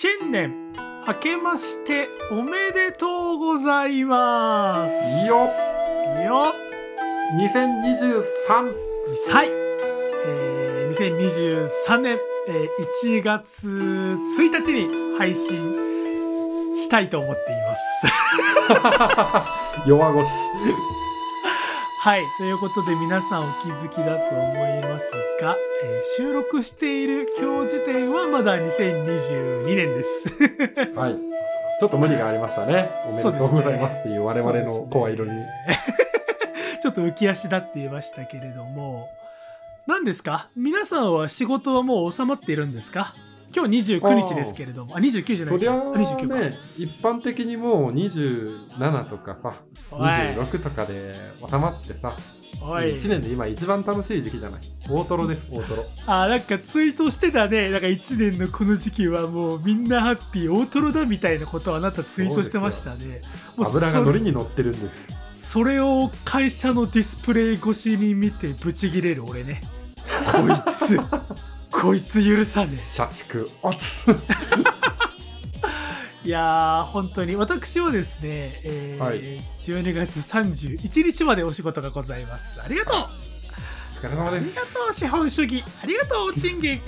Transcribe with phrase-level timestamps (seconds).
[0.00, 0.54] 新年
[1.08, 4.94] 明けましておめでとうございます。
[5.22, 5.34] いいよ
[6.24, 6.54] よ
[7.34, 9.48] 2023はい、
[10.24, 12.16] えー、2023年、
[12.46, 15.56] えー、1月1日に配信
[16.76, 17.74] したいと思っていま
[19.82, 19.82] す。
[19.88, 20.28] 弱腰
[22.00, 25.10] はいということで皆さんお気づきだと思います
[25.40, 30.28] が、えー収録している今日時点はまだ2022年です。
[30.96, 31.16] はい。
[31.78, 32.88] ちょっと無理がありましたね。
[33.06, 35.30] おめでとうございますっていう我々の声色に、
[36.82, 39.08] ちょっと浮き足立って言いましたけれども。
[39.86, 40.48] 何ですか？
[40.56, 43.12] 皆さんは仕事はもう収まっているんですか？
[43.54, 44.96] 今日29日ですけれども。
[44.96, 45.54] あ29じゃない。
[45.54, 49.54] そりゃあ29か、ね一般的にもう27とかさ
[49.90, 51.12] おい26とかで
[51.48, 52.12] 収まってさ
[52.62, 52.86] おい。
[52.86, 54.60] 1年で今一番楽しい時期じゃない？
[54.88, 55.84] 大トロです大トロ。
[56.06, 57.70] あなんかツイートしてたね。
[57.70, 63.22] なんか1年のこの時期はもうみんなハッピー大トロだみたいなことをあなたツイートしてましたね。
[63.58, 65.08] 油が乗りそに乗ってるんです。
[65.36, 69.62] それを会社のディスプレイ越しに見てブチギレる俺ね。
[70.32, 70.98] こいつ
[71.70, 72.78] こいつ許さねえ。
[72.90, 74.04] 社畜おつ
[76.24, 77.36] いやー本当に。
[77.36, 79.38] 私はですね、えーはい。
[79.60, 82.60] 12月31日までお仕事がございます。
[82.62, 82.98] ありがとう。
[83.00, 83.04] お
[84.00, 85.64] 疲れ様ありですがとう資本主義。
[85.82, 86.80] ありがとう賃金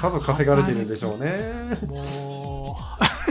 [0.00, 1.38] さぞ稼がれてるんでしょうね。
[1.88, 2.82] もう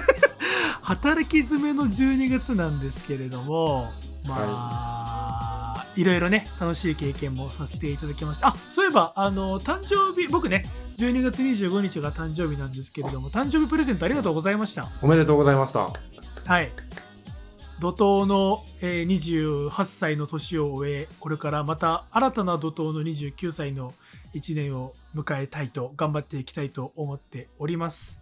[0.82, 3.92] 働き詰めの12月なんですけれども
[4.26, 5.61] まあ、い、
[6.04, 8.50] ろいろね楽しい経験もさせていただきました。
[8.50, 10.64] あそういえばあの誕生日僕ね
[10.98, 14.88] 12月25日が誕生日なんですけれども誕生日プレゼントありがとうございました。
[15.02, 15.90] おめでとうございました。
[16.46, 16.72] はい。
[17.82, 23.92] 怒涛の、えー28歳の年を終え、これからまた新たな怒涛の29歳の
[24.36, 28.20] 1年を迎えたいと、頑張っていきたいと思っております。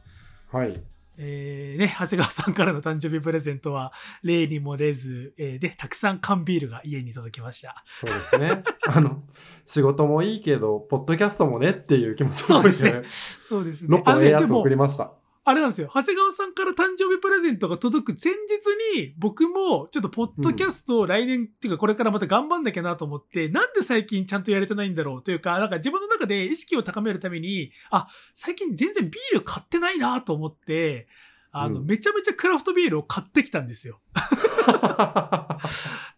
[0.50, 0.82] はい
[1.22, 3.92] えーね、 長谷川さんからの誕生日プレゼントは
[4.24, 7.84] 例にも出ず、えーでたくさん缶ビールが家に届きました。
[7.86, 9.24] そうですね あの
[9.66, 13.02] 仕事もいいけどポッドキャストもねっていう気持ちもそうですねね。
[13.06, 13.98] そうですね。
[13.98, 15.12] 6本ええやつ送りました
[15.46, 15.90] あれなんですよ。
[15.94, 31.08] 長谷川さんから誕生日プレゼントが届く前日に僕もちょっとポッドキャストを来年、っていうかこれからまた頑張んなきゃなと思ってなんで最近ちゃんとやれてないんだろうというかなんか自分の中で意識を高めるためにあ最近全然ビール買ってないなと思って
[31.52, 34.00] あの、うんめちゃめちゃクラフトビールを買ってきたんですよ。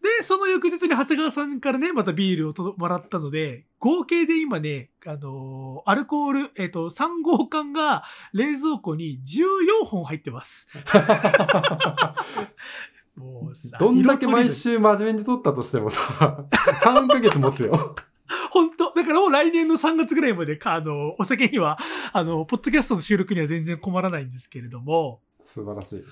[0.02, 8.04] でその翌日に長谷川さんからねまたビールをともらったので合計で今ねあのーアルコール、えっと3号缶が
[8.34, 10.68] 冷蔵庫に14本入ってます。
[13.16, 16.46] もうさどんだけ毎色週真面目に撮ったとしてもさ
[16.82, 17.96] 3ヶ月持つよ
[18.52, 18.94] 本当。
[18.94, 21.78] だからもう来年の3月ぐらいまでかあのお酒には
[22.14, 25.22] あのポッドキャストの収録には全然困らないんですけれども。
[25.46, 26.04] 素晴らしい。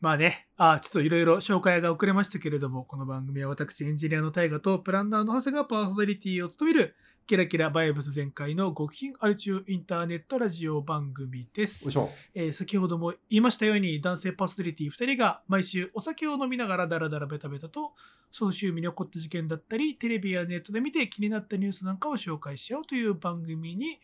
[0.00, 6.94] まあね、あちょっといろいろ紹介が遅れましたけれども、この番組は私、エンジニアの大河とプランナーの長谷川パーソナリティを務める、
[7.26, 11.88] キラキラバイブス全開の極貧アルチューインターネットラジオ番組です
[12.36, 17.94] えー先ほども言いましたように、男性パーソナリティ2人が毎週お酒を飲みながらダラダラベタベタと、
[18.30, 23.98] その週に起こった事件だったり、テレビやネットで見て気になったニュースなんかを紹介しようという番組に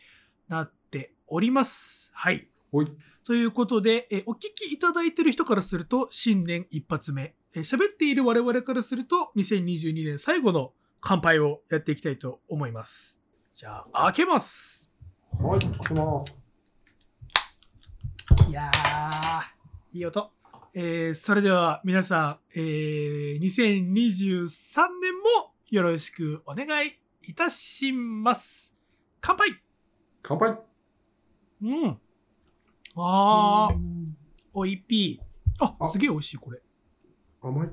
[0.49, 2.11] なっております。
[2.15, 2.49] はい。
[3.25, 7.35] ということで、えーお聞きいただいている人からすると、新年一発目。
[7.55, 13.21] えー喋っている我々からすると、2022年最後の乾杯をやっていきたいと思います。
[13.55, 14.91] じゃあ、開けます。
[15.39, 16.53] はい開けます
[18.49, 20.31] いやー、いい音。
[20.75, 28.75] えーそれでは皆さん、えー2023年もよろしくお願いいたします。
[29.21, 29.63] 乾杯
[30.23, 30.59] 乾杯
[31.63, 31.99] うん。
[32.95, 33.77] あー、
[34.53, 35.65] おいぴー。
[35.65, 36.61] あ、あすげえ美味しい、これ。
[37.41, 37.71] 甘い？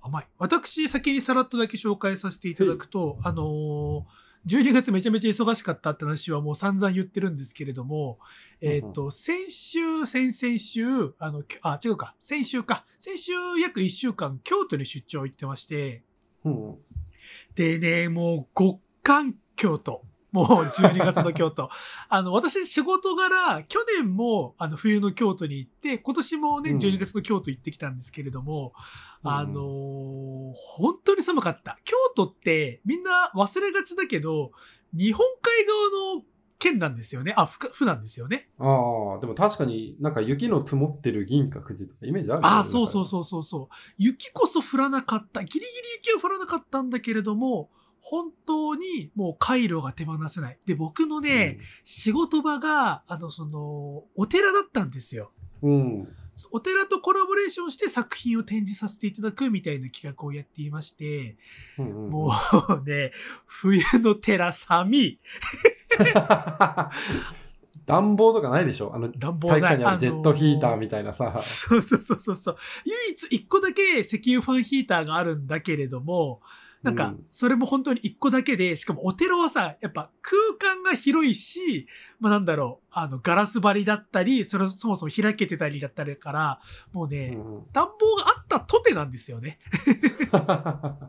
[0.00, 0.28] 甘い。
[0.38, 4.02] 私、先にさらっとだけ紹介させていただくと、あのー
[4.46, 8.18] 12月めちゃめちゃ忙しかったって話はもう散々言ってるんですけれども、
[8.60, 12.86] えっ、と、先週、先々週、あの、きあ、違うか、先週か。
[12.98, 16.02] 先週約1週間、京都に出張行ってまして、
[16.44, 16.76] うん
[17.56, 20.02] でね、もう極寒京都。
[20.30, 21.70] もう12月の京都。
[22.08, 28.72] あの、私仕事柄、去年もあの冬の京都に行って、今年もね、うん12月の京都行ってきたんですけれども、
[29.24, 31.78] うんあのー本当に寒かった。
[31.84, 34.52] 京都ってみんな忘れがちだけど、
[34.94, 36.24] 日本海側の
[36.58, 37.34] 県なんですよね。
[37.36, 38.48] あ、府府なんですよね。
[38.58, 38.64] あ
[39.16, 43.74] あでも確かになんか雪の積もってる銀閣寺とかイメージあるあ、そうそううそうそうそう。
[43.96, 45.44] 雪こそ降らなかった。
[45.44, 45.70] ギリギリ
[46.04, 50.58] 雪は降らなかったんだけれども、本当にもう回路が手放せない。
[50.66, 55.32] で、僕のね、仕事場が、あの、その、お寺だったんですよ。
[55.62, 55.70] うん。
[55.70, 56.08] うん。
[56.52, 61.36] お寺とコラボレーションして作品を展示させていただくみたいな企画をやっていまして、
[61.78, 62.32] うんうんうんも
[62.80, 63.10] うね、
[63.44, 65.18] 冬の寺寒い。
[67.86, 68.94] 暖房とかないでしょ？
[68.94, 71.34] あの、暖房ない館にあるジェットヒーターみたいなさ。
[71.36, 72.56] そうそうそうそうそう。
[72.84, 76.40] 唯一一個だけ石油ファンヒーターがあるんだけれども、
[76.82, 81.88] なんかうん、それも本当に一個だけで、しかもお寺はさ、やっぱ空間が広いし、
[82.20, 86.60] まあなんだろう、あの、ガラス張りだったり、それそもそも開けてたりだったりだから、
[86.92, 87.66] もうね、うんうん。
[87.72, 89.58] 暖房があったとてなんですよね。
[90.30, 91.08] は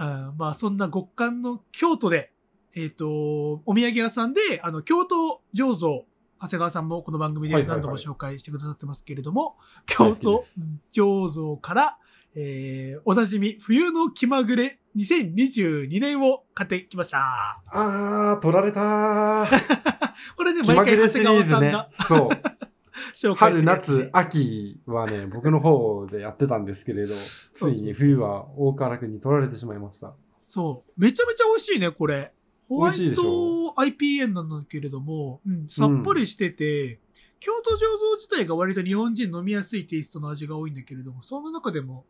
[0.00, 2.32] あまあそんな極寒の京都で、
[2.74, 6.06] えっ、と、お土産屋さんで、あの、京都醸造、
[6.40, 9.56] 長谷川さんもこの番組で何度も紹介してくださってますけれども、
[9.86, 10.44] 京都
[10.92, 11.98] 醸造から、
[12.34, 17.62] えーおなじみ、冬の気まぐれ2022年を買ってきました。
[17.70, 19.46] あー、取られたー。
[20.36, 21.88] これね、気ま毎回長谷川さんが。
[21.90, 22.28] そう。
[23.14, 27.14] 紹介す春、夏、秋はね、僕の方でやってたんですけれど、
[27.52, 30.14] ついに冬は大川君に取られてしまいました。
[30.42, 31.00] そう。
[31.00, 32.32] めちゃめちゃ美味しいね、これ。
[32.68, 37.00] ホワイト IPA なんだけれども、うん、さっぱりしてて、
[37.40, 42.04] 京都醸造自体が割と日本人飲みやすいテイストの味が多いんだけれども、その中でも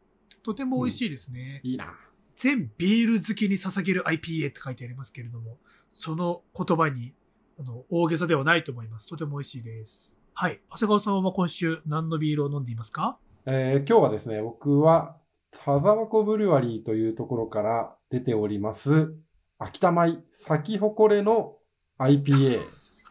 [0.48, 1.60] とても美味しいですね。
[1.62, 1.92] いいな。
[2.34, 5.58] 全ビール好きに捧げる IPA って書いてありますけれども、
[5.90, 7.12] その言葉に
[7.60, 9.10] あの大げさではないと思います。
[9.10, 10.18] とても美味しいです。
[10.32, 10.62] はい。
[10.70, 13.18] 長谷川さんは今週何のビールを飲んでいますか？
[13.44, 15.18] えー今日はですね、僕は、
[15.50, 19.12] 田沢湖ブルワリーというところから出ております、
[19.58, 21.56] 秋田米咲き誇れの
[21.98, 22.60] IPA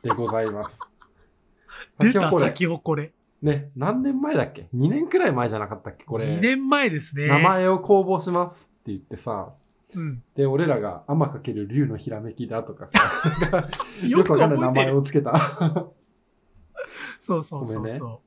[0.02, 0.80] でございます。
[2.00, 3.14] 出た咲き誇れ。
[3.42, 6.06] ね、何年前だっけ ?2 年くらい前じゃなかったっけ？
[6.06, 6.26] これ。
[6.26, 7.28] 2年前ですね。
[7.28, 9.54] 名前を公募しますって言ってさ、
[9.96, 10.24] うん。
[10.36, 13.70] で、俺らが天かける竜のひらめきだとかさ、
[14.08, 14.72] よくわかんない名。
[14.72, 15.92] 前をつけた。
[17.22, 18.22] そうそうそうそ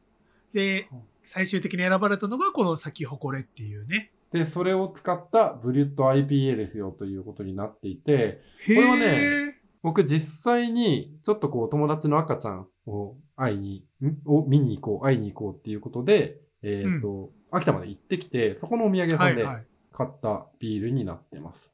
[0.53, 0.57] う。
[0.57, 0.89] で、
[1.23, 4.13] 最終的に選ばれたのがこの咲き誇れっていうね。
[4.33, 9.55] で、それを使ったブリュット IPA ですよということになっていて、へこれはえ。
[9.83, 19.65] 僕実際にちょっとこう友達の赤ちゃんを会いに、んを見に行こう、会いに行こうっていうことで、えっ、と、秋田まで行ってきて、そこのお土産屋さんではいはい。
[19.93, 21.71] 買ったビールになってます。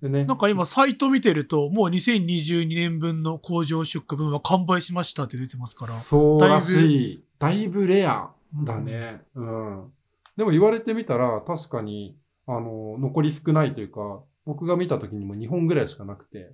[0.00, 5.98] でね、なんか今サイト見てると、もう2022年分の工場出荷分は完売しましたって出てますから。
[6.00, 7.24] そうらしい。
[7.38, 8.30] だいぶレア
[8.64, 9.22] だうんね。
[9.34, 9.92] うん。
[10.36, 12.16] でも言われてみたら、確かに、
[12.46, 16.52] あの、残り少ないというか、僕が見た時にも2本ぐらいしかなくて、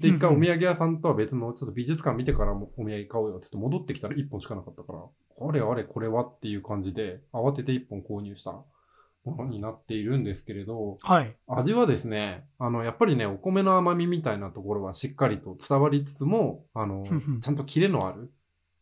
[0.00, 8.64] で、一回お土産屋さんとは別の、ちょっと美術館見てからもお土産買おうよって言って戻ってきたら1本しかなかったから、あれあれこれはっていう感じで、慌てて1本購入したも
[9.36, 11.36] のになっているんですけれど、はい。
[11.46, 17.04] 味はですね、あの、やっぱりね、お米の甘みみたいなところはしっかりと伝わりつつも、あの
[17.40, 18.32] ちゃんとキレのある、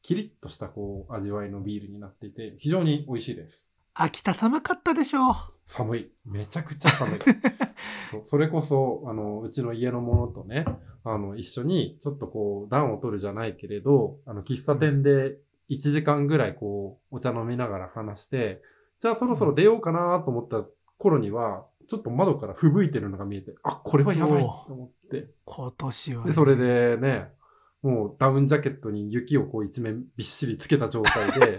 [0.03, 3.71] キリッとしたこう、味わいのビールになっていて、非常に美味しいです。
[3.99, 5.35] 秋田寒かったでしょう。
[5.65, 6.11] 寒い。
[6.27, 7.19] めちゃくちゃ寒い。
[8.13, 10.67] そうそれこそ、あの、うちの家のものとね、
[11.03, 15.39] あの、一緒に、ちょっとこう、暖を取るじゃないけれど、あの、喫茶店で
[15.71, 18.63] 1時間ぐらいこう、お茶飲みながら話して、
[18.99, 20.67] じゃあそろそろ出ようかなと思った
[20.99, 25.31] 頃には、ちょっと窓から吹雪いてるのが見えて、あ、これはやばいと思って。
[25.47, 26.57] 今年は、で、それ。
[26.57, 27.33] でね、
[27.81, 31.57] もうダウンジャケットに雪をこう一面びっしりつけた状態で、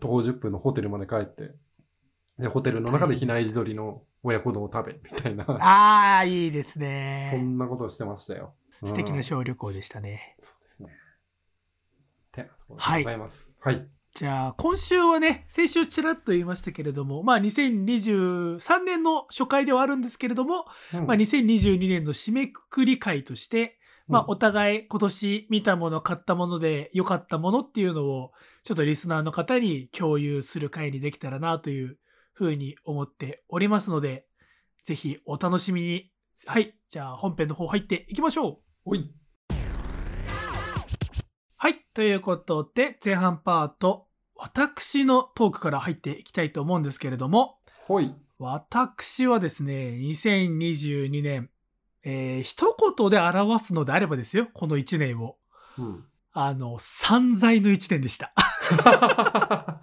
[0.00, 1.54] 徒歩10分のホテルまで帰って、
[2.38, 7.38] で、ホテルの中で比内地鶏の親子丼を食べ、みたいな、ああ、いいですねそ。
[7.38, 8.54] んなことをしてましたよ。
[8.84, 10.36] 素敵な小旅行でしたね。
[10.38, 10.88] そうですね。
[12.32, 13.58] てなところでございます。
[13.60, 13.86] はい。
[14.14, 20.64] じゃあ、今週はね、先週ちらっと言いましたけれども、まあ2023年の初回ではあるんですけれども、
[20.94, 23.78] うんまあ2022年の締めくくり会として、
[24.10, 28.32] まあうんお互い今年見たもの、買ったもので良かったものっていうのを、
[28.64, 31.98] ちょっとリスナーの方に共有する会にできたらなという
[32.32, 34.26] ふうに思っておりますので、
[34.82, 36.10] ぜひお楽しみに。
[36.46, 36.74] はい。
[36.88, 38.58] じゃあ本編の方入っていきましょう。
[38.84, 39.12] おい。
[41.56, 41.84] はい。
[41.94, 48.14] ということで、前半パート、私のトークから入っていきたいと思うんですけれども、ほい。
[48.38, 51.50] 私はですね、2022年、
[52.04, 55.36] えー一言で表すのであればですよ、この1年を。
[55.78, 56.04] うん。
[56.32, 58.32] あの、散財の1年でした。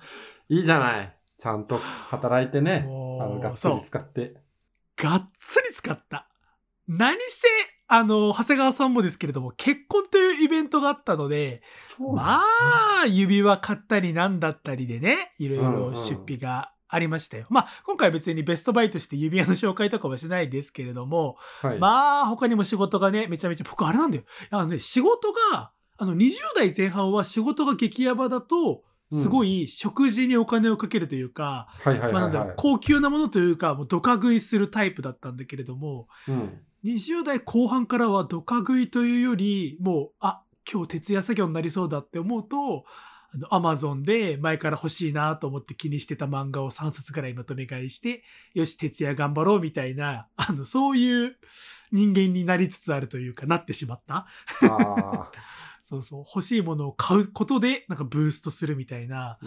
[0.50, 1.18] いいじゃない。
[1.38, 1.78] ちゃんと
[2.10, 2.86] 働いてね。
[2.86, 3.82] あの、がっつり。
[3.82, 4.36] 使って。
[4.96, 6.28] がっつり使った。
[6.88, 7.48] 何せ、
[7.90, 11.62] あの、長谷川さんもですけれども、結婚というイベントがあったので、
[12.00, 12.42] ねま
[13.04, 17.46] あ、指輪買ったりなんだったりでね、いろいろ出費がありましたよ。
[17.50, 21.79] まあ、今回は別にベストバイとして指輪の紹介とかはしないですけれども、はい。
[21.79, 24.24] まあ、他にも仕事がね、めちゃめちゃ、僕あれなんだよ。
[24.51, 31.67] あのね、仕事が、あの、20代前半は仕事が激ヤバだと、すごい食事にお金をかけるというか。
[32.58, 36.62] 高級なものというか、もうドカ食いするタイプだったんだけれども、うん。
[36.84, 42.84] 20代後半からはドカ食いというより、もう、あ、今日徹夜作業になりそうだって思うと、
[43.34, 51.36] あの、アマゾンで前から欲しいなと思って気にしてた漫画を3冊くらいまとめ買いして、よし、徹夜頑張ろうみたいな、 あの、そういう
[51.92, 54.28] 人間になりつつあるというか、なってしまった。
[54.64, 55.32] あ
[55.84, 59.38] そうそう、欲しいものを買うことで、なんかブーストするみたいな、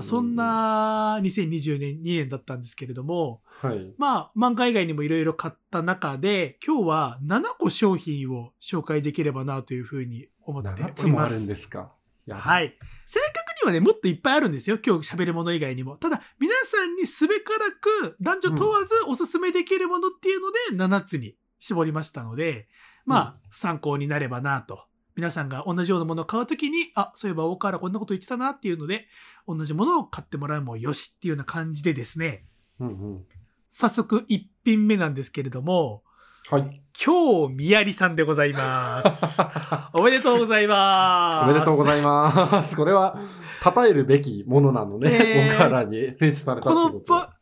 [0.00, 0.36] そん。
[0.36, 3.92] な2020年、2年だったんですけれども、はい。
[3.98, 11.02] まあ、漫画以外にもいろいろ買った中で、今日は7個商品を紹介できればなというふうに思っており7ます。
[11.02, 11.92] つもあるんですか？
[12.36, 12.76] はい。
[13.06, 14.78] 正確にはね、もっといっぱいあるんですよ。
[14.84, 15.96] 今日喋るもの以外にも。
[15.96, 22.68] ただ、皆さんにすべからく男女問わずおすすめできるものっていうので7つに絞りましたので、
[23.06, 24.88] まあ、参考になればなと。
[25.16, 29.08] 皆さんが同じようなものを買うときに、あ、そういえば大河原こんなこと言ってたなっていうので、
[29.48, 32.44] 同じものを買ってもらうもよしっていうような感じでですね、
[32.78, 33.26] うんうん。
[33.68, 36.04] 早速1品目なんですけれども、
[36.50, 36.80] はい。
[37.04, 39.38] 今日みやりさんでございます。
[39.92, 41.52] おめでとうございまおす。
[41.52, 42.74] めでとうございます。
[42.74, 43.18] これは、
[43.62, 45.10] 称えるべきものなのね。
[45.12, 47.34] えー岡原に選出されたってことパ、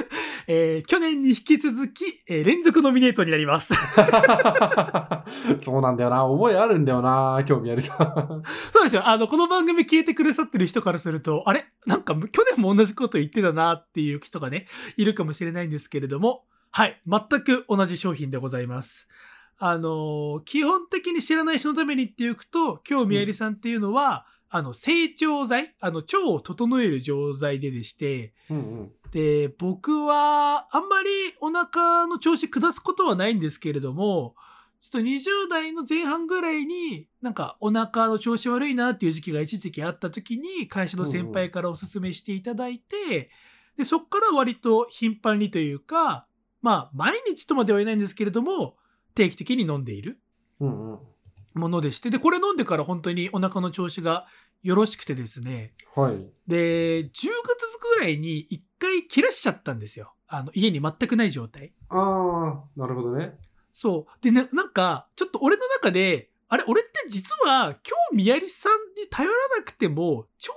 [0.48, 3.74] えー去年に引き続き、えー連続ノミネートになります。
[5.62, 6.22] そうなんだよな。
[6.22, 7.44] 覚えあるんだよな。
[7.46, 8.42] 今日宮城さん。
[8.72, 11.66] そうでしょあの、この番組聞いてくださってる人からすると、あれ？
[11.84, 14.66] なんか去年も同じこと言ってたなっていう人がね、
[14.96, 16.44] いるかもしれないんですけれども、
[16.76, 19.06] はい、全く同じ商品でございます。
[19.58, 28.92] あのー基本的に知らない人のためにっていうと、今日みやりさんっていうのは、あの、成長剤、あの、腸を整える錠剤ででして、うんうん。
[29.12, 34.34] で、僕はあんまりお腹の調子下すことはないんですけれども、
[34.80, 43.30] ちょっと20代の前半ぐらいになんかお腹の調子悪いなっていう時期が一時期あった時に会社の先輩からお勧めしていただいて、
[43.76, 46.26] で、そっから割と頻繁にというか、
[46.64, 48.78] まあ毎日とまでは言えないんですけれども、
[49.14, 50.18] 定期的に飲んでいる。
[50.58, 54.26] ものでして、で、これ飲んでから本当にお腹の調子が
[54.62, 56.26] よろしくてですね、はい。
[56.46, 57.22] で、10月
[57.98, 60.14] ぐらいに一回切らしちゃったんですよ。
[60.26, 61.74] あの、家に全くない状態。
[61.90, 63.34] ああ、なるほどね。
[63.70, 64.24] そう。
[64.24, 70.52] で、ね、なんか、ちょっと俺の中で、あれ、俺って実は、今日みやりさんに頼らなくても、超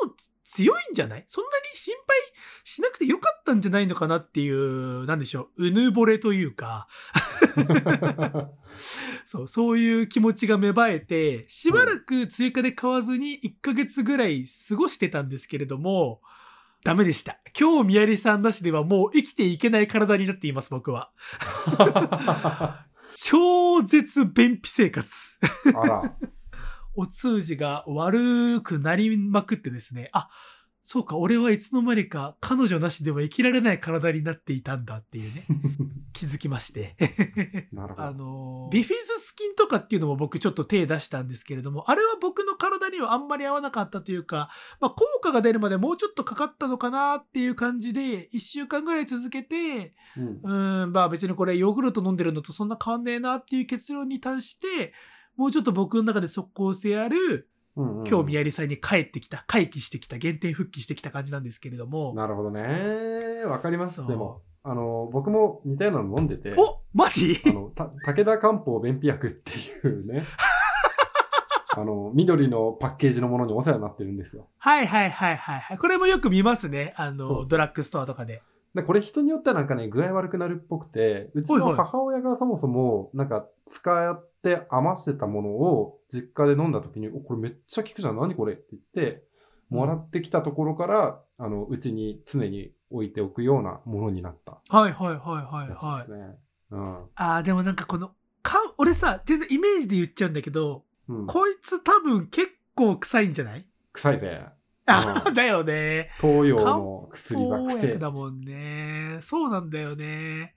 [0.50, 1.26] 強いんじゃない？
[1.28, 2.18] そんなに心配
[2.64, 6.88] しなくてよかったんじゃないのかなっていう、なんでしょう、うぬぼれというか、
[9.26, 16.22] そう、そういう気持ちが芽生えて、しばらく追加で買わずに1ヶ月ぐらい過ごしてたんですけれども、
[16.86, 17.40] ダメでした。
[17.60, 21.12] 今日みやりさんなしではもう生きていけない体になっています、僕は。
[23.14, 25.12] 超絶便秘生活。
[25.76, 26.16] あら。
[26.98, 30.10] お通じが悪くなりまくってですね。
[30.14, 30.30] あ、
[30.82, 35.44] そうか、俺はいつの間にか彼女なしでは生きられない体になっていたんだっていうね、
[36.14, 36.96] 気づきまして。
[38.08, 38.12] あ。
[38.14, 44.50] の、ビフィズスキンとかっていうのも僕ちょっと手出したんですけれども、あれは僕の体にはあんまり合わなかったというか、
[44.80, 54.94] まあ効果が出るまでもうちょっとかかったのかなっていう感じで、1週間ぐらい続けて、うんうーん、まあ別にこれヨーグルト飲んでるのとそんな変わんねえなっていう結論に達して、
[55.38, 62.12] もうちょっと僕の中で即効性ある、うんうん今日宮里さんに帰ってきた、回帰してきた、原点復帰してきた感じなんですけれども。
[62.16, 63.44] なるほどね。
[63.46, 64.08] わかります。
[64.08, 67.40] でも、あの、僕も似たようなの飲んでて、おマジ？
[67.46, 70.24] あの、た武田漢方便秘薬っていうね、
[71.78, 74.50] あの、緑のパッケージのものにお世話になってるんですよ。
[74.58, 75.78] はいはいはいはいはい。
[75.78, 76.96] これもよく見ますね。
[76.98, 78.42] あの、ドラッグストアとかで。
[78.76, 88.54] で、これ人によってはなんかね、具合悪くなるっぽくて、うちの母親がそもそも、なんか、使って余してたものを実家で飲んだ時に、お、これめっちゃ効くじゃん、何これ？
[88.54, 89.24] って言って、
[89.70, 96.00] もらってきたところから、あの、うちに常に置いておくようなものになったはいはいはいはいはい。
[96.00, 96.38] ですね。
[96.72, 96.96] うん。
[97.16, 98.12] ああ、でもなんかこの、
[98.44, 103.66] か俺さ、全然イメージで言っちゃうんだけど、うん、こいつ多分結構臭いんじゃない？
[103.94, 104.46] 臭いぜ。
[104.88, 106.10] だよね。
[106.20, 108.00] 東洋の薬は薬。
[108.00, 109.20] だもんね。
[109.22, 110.56] そうなんだよね。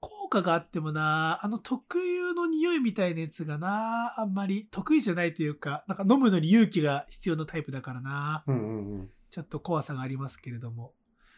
[0.00, 8.44] 効果があってもな、あの特有の匂いみたいなやつがな、あんまり得意じゃないというか、なんか飲むのに勇気が必要なタイプだからな。
[8.46, 9.10] うんうんうん。
[9.30, 10.92] ちょっと怖さがありますけれども。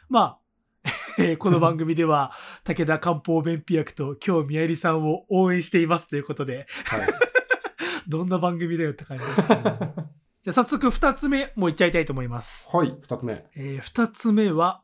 [0.08, 0.38] ま
[0.84, 2.32] あ、え ーこの番組では、
[2.64, 7.08] 武田漢方便秘薬と今日宮入さんを応援していますということで、はい。
[8.08, 9.94] どんな番組だよって感じですけども。
[10.42, 12.68] じゃあ早速二つ目もういっちゃいたいと思います。
[12.74, 13.44] はい、二つ目。
[13.56, 14.82] えー二つ目は、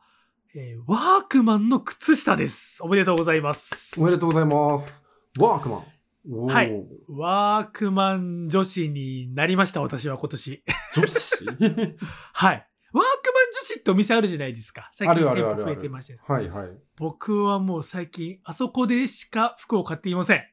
[0.55, 2.83] ええーワークマンの靴下です。
[2.83, 3.99] おめでとうございます。
[3.99, 5.03] おめでとうございます。
[5.39, 6.47] ワークマン。
[6.47, 6.73] はい。
[7.09, 10.63] ワークマン女子になりました、私は今年。
[10.95, 11.47] 女子？
[12.35, 12.69] はい。
[12.93, 14.91] ワークマン女子ってお店あるじゃないですか。
[14.93, 16.19] 最あ近店るあるあるある舗増えてまして。
[16.27, 16.69] はいはい。
[16.99, 20.45] 僕はもう最近、あそこでしか服を買っていません。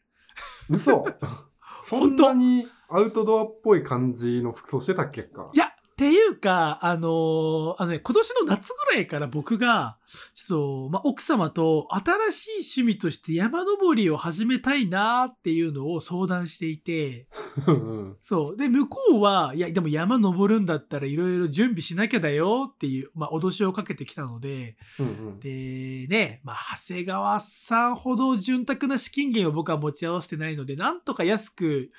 [0.69, 1.05] 嘘
[1.83, 5.50] そんなにアウトドアっぽい感じの服装してたっけか。
[5.51, 9.97] いや、っていうか、あのーあのね、今年の夏ぐらいから僕が、
[10.35, 17.27] ちょっと、まあ、奥様と新しい趣味として山登りを始めたいなっていうのを相談していて、
[17.65, 18.17] うん。
[18.21, 18.57] そう。
[18.57, 25.39] で、向こうは、いや、でも山登るんだったらいろいろ準備しなきゃだよっていう、まあ、脅しをかけてきたので、うんうん。
[25.39, 31.91] で、ね、まあ、長谷川さんほど潤沢な資金源を僕は持ち合わせてないので、なんとか安く、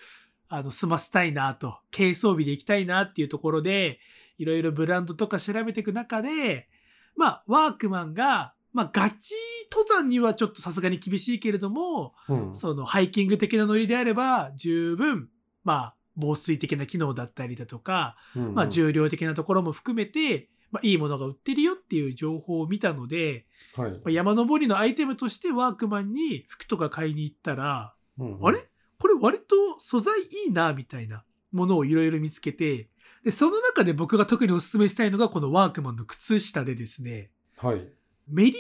[0.56, 3.99] あの、済ませたいなと、軽装備で行きたいなっていうところで、
[4.38, 6.68] いろいろブランドとか調べていく中で、
[7.16, 9.34] まあ、ワークマンが、まあ、ガチ
[9.70, 12.54] 登山にはちょっとさすがに厳しいけれども、うん。
[12.54, 15.28] そのハイキング的なノリであれば、十分、
[15.62, 18.54] まあ、防水的な機能だったりだとか、うんうん。
[18.54, 23.46] まあ、重量的なところも含めて、まあ、いいものが売ってるよっていう情報を見たので、
[23.76, 23.90] はい。
[23.92, 28.46] まあ山登りのアイテムとしてワークマンに服とか買いに行ったら、うんうん。
[28.46, 28.68] あれ？
[28.98, 32.88] これ割と素材いいな、みたいなものをいろいろ見つけて、
[33.24, 37.88] で、その中で僕が特にお勧めしたいのがこのワークマンの靴下でですね、はい。
[38.28, 38.58] メリノ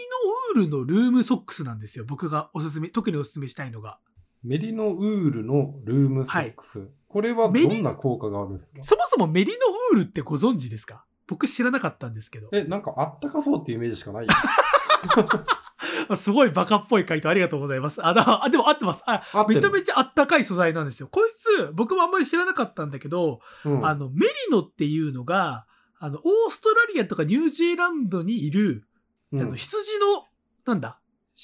[0.58, 2.04] ウールのルームソックスなんですよ。
[2.06, 3.98] 僕がおすすめ、特にお勧めしたいのが。
[4.42, 6.88] メリノウールのルームソックス。
[7.08, 8.70] これはどんな効果があるんですか？
[8.82, 9.58] そもそもメリノ
[9.92, 11.06] ウールってご存知ですか？
[11.26, 12.48] 僕知らなかったんですけど。
[12.52, 14.26] え、なんかあったかそうっていうイメージしかない
[16.16, 18.04] すごいバカっぽい回答ありがとうございます。
[18.04, 19.02] あ、だあでも合ってます。
[19.06, 21.08] あめちゃめちゃあったかい素材なんですよ。
[21.08, 25.66] こいつ、僕もあんまり知らなかったんだけど、うんあの、メリノっていうのが、
[25.98, 28.86] あの、オーストラリアとかニュージーランドにいる、
[29.32, 30.26] うんあの、羊の、
[30.66, 31.00] なんだ、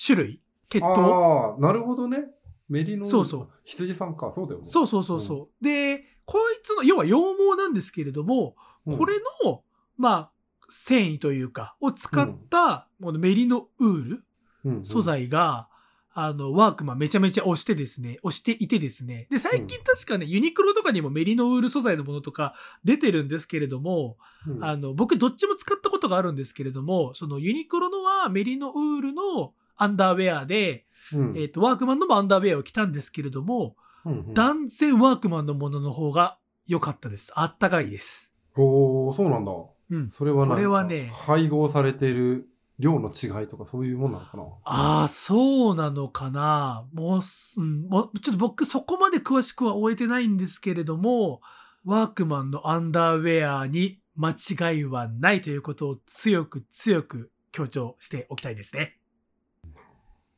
[0.07, 0.43] 種類？
[0.69, 1.07] 血統？
[1.07, 2.27] ああ、なるほどね。
[2.69, 3.49] メリノそうそう。
[3.65, 4.67] 羊さんか、そうだよね。
[4.67, 5.65] そうそうそうそう。
[5.65, 7.17] で、こいつの、要は羊
[7.51, 8.55] 毛なんですけれども、
[8.87, 9.63] うんこれの、
[9.99, 10.33] まあ、
[10.71, 14.25] 繊維というか、を使った、このメリノウール
[14.65, 15.69] うんうん素材が、
[16.13, 19.27] あの、ワークマンめちゃめちゃ押してですね、押していてですね。
[19.31, 22.55] で、最近確かね、ユニクロとかにもメリノウール素材のものとか
[22.85, 37.33] 出てるんですけれども、うんあの、僕どっちも使ったことがあるんですけれども、そのユニクロのはメリノウールのアンダーウェアで、うんえっ、と、ワークマンのもアンダーウェアを着たんですけれども、うんうん断然ワークマンのものの方が良かったです。
[37.35, 38.33] あったかいです。
[38.57, 39.53] おお、そうなんだ。
[39.91, 40.11] うん。
[40.11, 42.49] それはこれはね配合されている
[42.79, 44.43] 量の違いとかそういうもんなのかな？
[44.65, 46.87] ああ、そうなのかな。
[46.95, 51.43] もうす、うん、もうちょっと僕そこまで詳しくは終えてないんですけれども、
[51.85, 58.99] ワークマンのアンダーウェアに間違いはないということを強く強く強調しておきたいですね。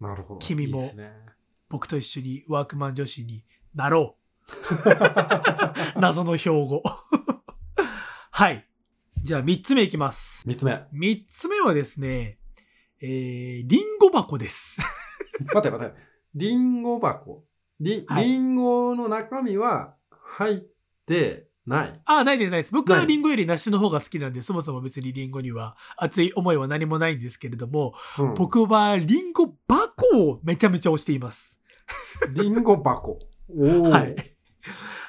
[0.01, 0.41] なるほど。
[0.41, 0.91] 君も
[1.69, 4.23] 僕と一緒にワークマン女子になろう。
[6.01, 6.83] 謎の標語。
[8.31, 8.67] はい。
[9.23, 10.43] じゃあ3つ目いきます。
[10.49, 10.73] 三つ目。
[10.93, 12.39] 3つ目はですね、
[13.01, 14.81] えー、リンゴ箱です。
[15.55, 15.95] 待って待って。
[16.35, 17.45] リンゴ箱。
[17.79, 20.63] リはいリンゴの中身は入っ
[21.07, 22.01] てない。
[22.05, 22.73] あ、ないです、ないです。
[22.73, 31.61] 僕はリンゴより梨の方が好きなんで、そもそも別にリンゴには熱い思いは何もないんですけれども、うん僕はリンゴ箱をめちゃめちゃ推しています。
[32.35, 33.21] リンゴ箱。
[33.57, 33.83] おお。
[33.85, 34.17] はい。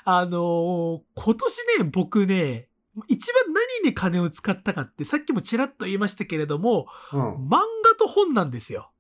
[0.06, 2.70] あのー今年ね、僕ね、
[3.08, 7.48] 一番何に金を使ったかって、さっきもちらっと言いましたけれども、うん。
[7.48, 8.92] 漫画と本なんですよ。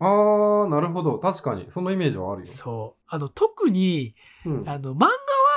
[0.00, 1.18] あー、なるほど。
[1.18, 1.66] 確かに。
[1.70, 2.46] そのイメージはあるよ。
[2.46, 3.02] そう。
[3.06, 4.68] あの、特に、うん。
[4.68, 5.08] あの、漫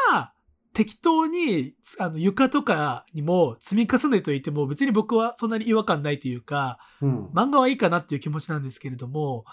[0.10, 0.34] 画は、
[0.74, 7.26] 適当に、あの、床とかにも積み重ねといても、別に僕はそんなに違和感ないというか、うん。
[7.28, 9.44] 漫画はいいかなっていう気持ちなんですけれども、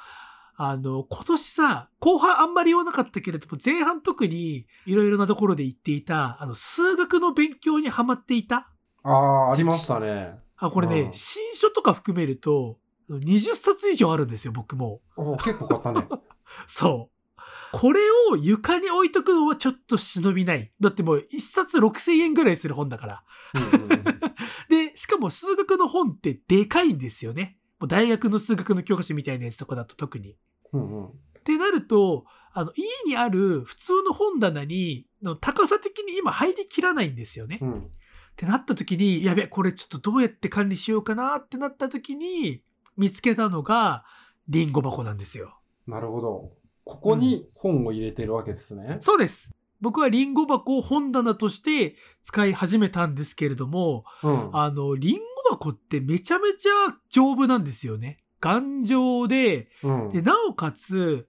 [0.60, 8.68] あの、今年さ、後半あんまり言わなかったけれども、前半特にいろいろなところで言っていた、あの、数学の勉強にハマっていた？
[9.04, 10.34] あー、ありましたね。
[10.56, 12.76] あ、これね、うん新書とか含めると、
[13.08, 15.00] 20冊以上あるんですよ、僕も。
[15.16, 16.08] おー結構買ったね。
[16.66, 17.40] そう。
[17.70, 18.00] これ
[18.32, 20.72] を床に置いとくのはちょっと忍びない。
[20.80, 23.24] だってもう1冊6000円ぐらいする本だから。
[24.68, 27.58] で、しかも数学の本ってでかいんですよね。
[27.86, 30.36] 大学の数学の教科書みたいなやつとかだと特に。
[30.72, 31.06] うんうん。
[31.06, 31.10] っ
[31.44, 37.56] てなると、あの、家にある普通の本棚に、の高さ的に今入りきらないんですよね。
[37.56, 37.90] っうん。
[38.36, 42.62] てなった時に、やべ、これちょっとどうやって管理しようかなってなった時に、
[42.96, 44.04] 見つけたのが、
[44.48, 45.58] リンゴ箱なんですよ。
[45.86, 46.52] なるほど。
[46.84, 48.98] ここに本を入れてるわけですね。
[49.00, 49.50] そうです。
[49.80, 54.50] 僕はリンゴ箱を本棚として使い始めたんですけれども、うん。
[54.56, 58.18] あの、リンゴ箱ってめちゃめちゃ丈夫なんですよね。
[58.40, 60.08] 頑丈で、うん。
[60.10, 61.26] で、なおかつ、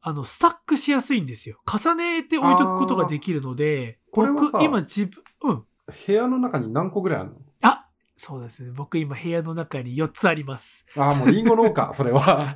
[0.00, 1.58] あの、スタックしやすいんですよ。
[1.66, 5.64] 重ねて置いとくことができるので、これはさ僕、今自分、うん。
[6.06, 7.36] 部屋の中に何個ぐらいあるの？
[7.62, 7.86] あ
[8.16, 8.70] そうですね。
[8.74, 10.86] 僕今部屋の中に4つあります。
[10.96, 12.54] ああ、もうリンゴ農家、 それは。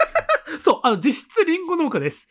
[0.60, 2.28] そう、あの、実質リンゴ農家です。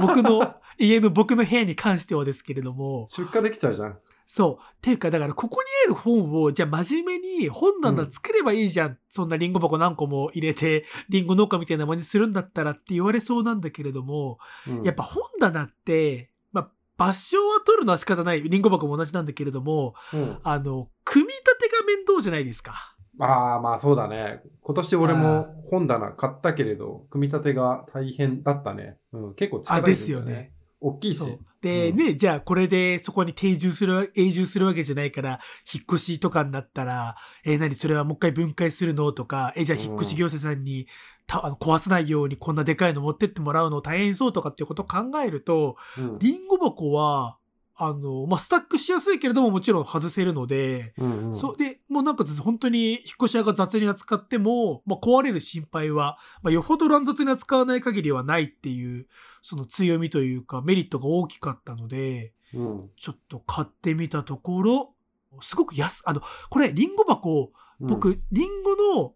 [0.00, 3.98] 僕の、家の僕の部屋に関してはですけれども、出荷できちゃうじゃん。
[4.34, 4.56] そう。
[4.62, 8.98] っていうか、だからここにある本を、じゃあ真面目に本棚作ればいいじゃん。
[9.10, 18.42] そんなリンゴ箱何個も入れて、リンゴ農家みたいな真似するんだったらって言われそうなんだけれども、うんやっぱ本棚って、まあ、場所は取るのは仕方ない。
[18.42, 22.96] リンゴ箱も同じなんだけれども、うんあの、組み立てが面倒じゃないですか。
[23.20, 24.40] ああ、まあそうだね。
[24.62, 28.96] 今年俺も本棚買ったけれど、組み立てが大変だったね。
[29.12, 30.52] うん、結構力あ、いるんだですよね。。
[30.82, 31.38] 大きいし。
[31.60, 31.96] で、うん。
[31.96, 35.40] ね、じゃあこれでそこに定住する、永住するわけじゃないから、
[35.72, 40.88] 引っ越しとかになったら、えー何それはもう一回分解するのとか、え、じゃあ引っ越し業者さんに、
[41.26, 46.18] たあの壊さないようにこんなでかいの持ってってもらうの大変そうとかっていうことを考えると、うん。
[46.18, 47.38] リンゴ箱は、
[47.84, 59.06] あの、まあ、スタックしやすいけれどももちろん外せるので、うんうんそうで、もうなんか本当に引っ越し屋が雑に扱っても、まあ、壊れる心配は、まあ、よほど乱雑に扱わない限りはないっていう、
[59.40, 64.94] その強みというかメリットが大きかったので、うんちょっと買ってみたところ、
[65.40, 69.14] すごく安、あの、これ、リンゴ箱、うん僕、リンゴの、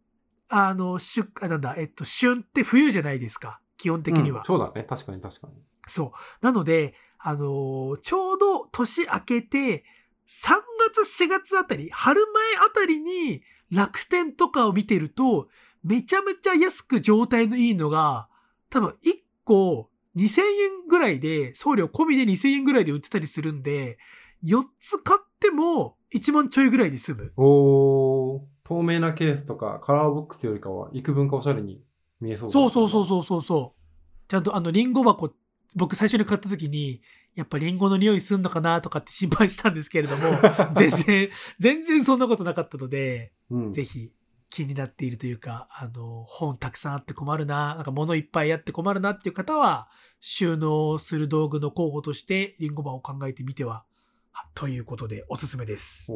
[0.48, 3.61] あの、出、あなんだ、えっと、旬って冬じゃないですか。
[3.76, 4.38] 基本的には。
[4.38, 4.85] うんそうだね。
[4.85, 5.55] 確かに確かに。
[5.87, 6.44] そう。
[6.44, 6.94] なので、
[7.28, 9.84] あのーちょうど年明けて、
[10.28, 10.54] 3
[10.94, 15.48] 月4月あたり、春前あたりに楽天とかを見てると、
[15.82, 18.28] めちゃめちゃ安く状態のいいのが、
[18.70, 23.98] 多分1個2000円ぐらいで、送料込みで2000円ぐらいで売ってたりするんで、
[24.44, 27.32] 4つ買っても1万ちょいぐらいで済む。
[27.36, 31.82] おー、透明なケースとかカラーボックスよりかは幾分かおしゃれに
[32.20, 34.28] 見えそうだねそうそうそうそうそうそう。
[34.28, 35.32] ちゃんとあのリンゴ箱、
[35.76, 37.02] 僕最初に買った時に、
[37.34, 40.22] やっぱリンゴの匂いすんのかなとかって 心配したんですけれども、
[40.74, 43.72] 全然、 全然そんなことなかったので、うん。
[43.72, 44.10] ぜひ
[44.48, 53.84] 気になっているというか、あの、本たくさんあって困るな、なんか物いっぱいあって困るなっていう方は、収納する道具の候補としてリンゴ箱を考えてみては、
[54.32, 56.10] はということでおすすめです。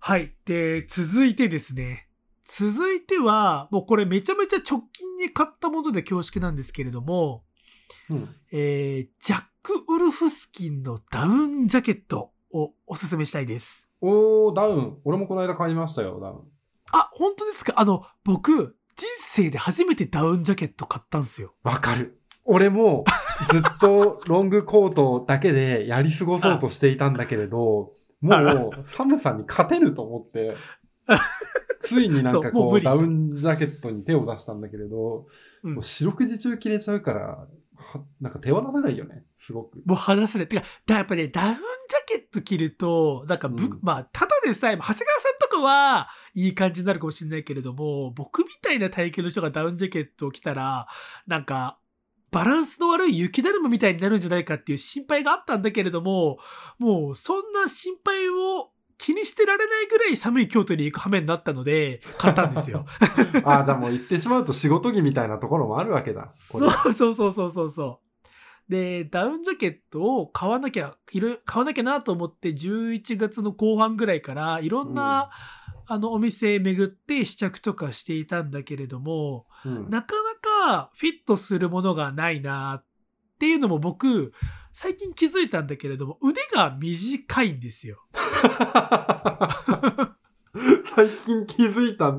[0.00, 0.34] はい。
[0.44, 2.08] で、続いてですね。
[2.44, 7.44] 続いては、もうこれめちゃめちゃ直近に買ったもので恐縮なんですけれども、
[8.10, 8.34] うん。
[8.52, 13.88] えージャック・ウルフスキンのダウンジャケットをおすすめしたいです。
[14.00, 14.98] おー、ダウン。
[15.04, 16.40] 俺もこの間買いましたよ、ダウン。
[16.92, 17.74] あ、本当ですか？
[17.76, 21.54] あの、僕、人生で初めてダウンジャケット買ったんですよ。
[21.62, 22.18] わかる。
[22.44, 23.04] 俺も
[23.52, 30.56] ずっと ロングコートだけでやり過ごそうとしていたんだけれど、もう寒さに勝てると思って、
[31.80, 35.26] ついになんかこうダウンジャケットに手を出したんだけれど、
[35.62, 37.48] うんもう四六時中着れちゃうから、は
[38.20, 39.82] なんか手放せないよね、すごく。
[39.86, 40.48] もう話せない。
[40.48, 41.62] てか、だやっぱね、ダウンジャ
[42.06, 50.86] ケット着ると、なんかぶ、うんまあ、ただでさえ、長谷川さんとかはいい感じになるかもしれないけれども、僕みたいな体型の人がダウンジャケットを着たら、
[51.26, 51.78] なんか、
[52.30, 56.38] バランスの悪い雪だるまみたいになるんじゃないかっていう心配があったんだけれども、
[56.78, 62.84] もうそんな心配を気にしてられないぐらい寒い京都に行く羽目になったので、買ったんですよ。
[63.44, 66.22] ああ、じゃあもう言ってしまうと仕事着みたいなところもあるわけだ。
[66.24, 68.08] こそれうそうそうそうそうそう。
[68.68, 75.30] で、ダウンジャケットを買わなきゃ、いろ買わなきゃなと思って、11月の後半ぐらいから、いろんな、
[75.86, 80.34] あの、お店巡って試着とかしていたんだけれども、うんなかな
[80.66, 82.84] かフィットするものがないなっ
[83.38, 84.32] ていうのも僕、
[84.72, 88.04] 最近気づいたんだけれども、腕が短いんですよ。
[90.94, 92.14] 最近気づいた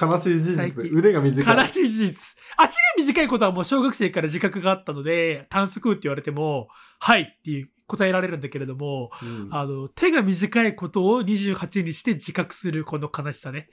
[0.00, 0.90] 悲しい事実。
[0.92, 1.56] 腕が短い。
[1.56, 2.36] 悲しい事実。
[2.56, 13.68] 足が短いことはもう小学生から自覚があったので、短足って言われても、はいっていう答えられるんだけれども、うんあの、手が短いことを28にして自覚するこの悲しさね。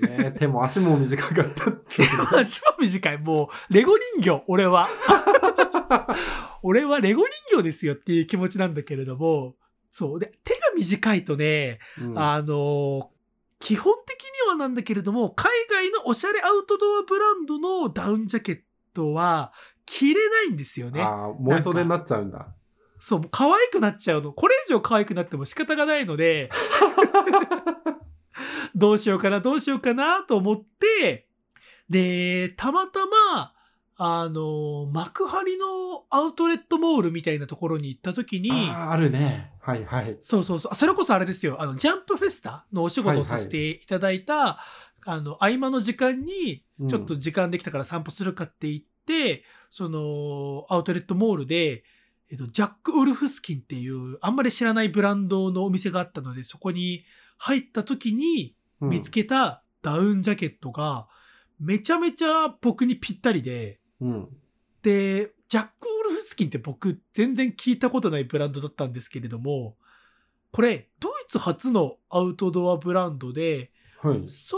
[0.00, 0.32] ね。
[0.38, 2.08] 手も足も短かったっていう。
[2.38, 3.18] 足も短い。
[3.18, 4.88] もう、レゴ人形、俺は。
[6.62, 9.56] 俺はレゴ人形ですよっていう気持ちなんだけれども、
[9.90, 10.18] そう。
[10.18, 13.10] で、手が短いとね、うんあの、
[13.58, 18.60] 基本的にはなんだけれども、海外のおしゃれアウトドアブランドのダウンジャケッ
[18.94, 19.52] トは
[19.86, 21.02] 着れないんですよね。
[21.02, 22.54] ああ、燃え袖になっちゃうんだ。
[23.00, 24.32] そう、可愛くなっちゃうの。
[24.32, 26.50] これ以上可愛くなっても仕方がないので、
[28.74, 31.28] どうしようかな、どうしようかなと思って、
[31.88, 33.54] で、たまたま、
[34.00, 39.50] あの、幕張のアウトレットモールみたいなところに行った時に、あるね。
[39.60, 40.16] はいはい。
[40.20, 40.74] そうそうそう。
[40.76, 41.60] それこそあれですよ。
[41.60, 44.60] あの、ジャンプフェスタのお仕事をさせていただいた、
[45.04, 51.82] あの、合間の時間に、ちょっと時間できたから散歩するかって言って、その、アウトレットモールで、
[52.30, 57.04] えっと、ジャック・ウルフスキンっていう、あんまり知らないブランドのお店があったので、そこに
[57.36, 61.08] 入った時にうん見つけたダウンジャケットが、
[61.58, 64.28] めちゃめちゃ僕にぴったりで、うん。
[64.82, 69.76] で、ジャック・ウルフスキンって僕全然聞いたことないブランドだったんですけれども、
[70.50, 74.28] これ、ドイツ初のアウトドアブランドで、はい。
[74.28, 74.56] 創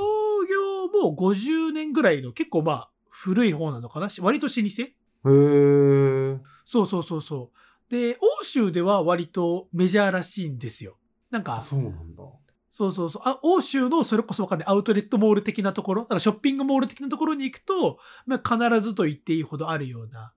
[0.49, 4.61] 業も50年ぐらいの結構まあ古い方なのかな割と老舗？
[4.63, 6.41] へー。
[6.65, 7.91] そうそうそうそう。
[7.91, 10.97] で、欧州では割とメジャーらしいんですよ。
[11.31, 12.23] なんあ、か、そうなんだ。
[12.71, 13.23] そうそうそう。
[13.25, 20.33] あ欧州のそれこそわかんないアウトレットモール的なところ、なんかショッピングモール的なところに行くと、まあ、必ずと言っていいほどあるような。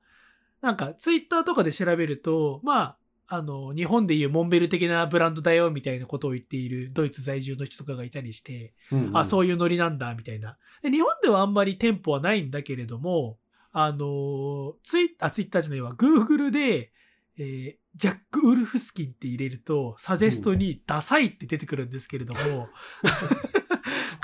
[0.61, 8.73] なんか、ツイッターとかで調べると、まあ、あの、日本でいうモンベル的なブランドだよみたいなことを言っているドイツ在住の人とかがいたりして、
[9.13, 10.57] あ、そういいうノリなんだ、みたいな。
[10.81, 13.37] で、日本ではあんまり店舗はないんだけれども、
[13.71, 16.91] あのーツイッター、ツイッターじゃないわ、Google で、
[17.37, 22.69] えージャック・ウルフスキンって入れると、サジェストにダサいって出てくるんですけれども、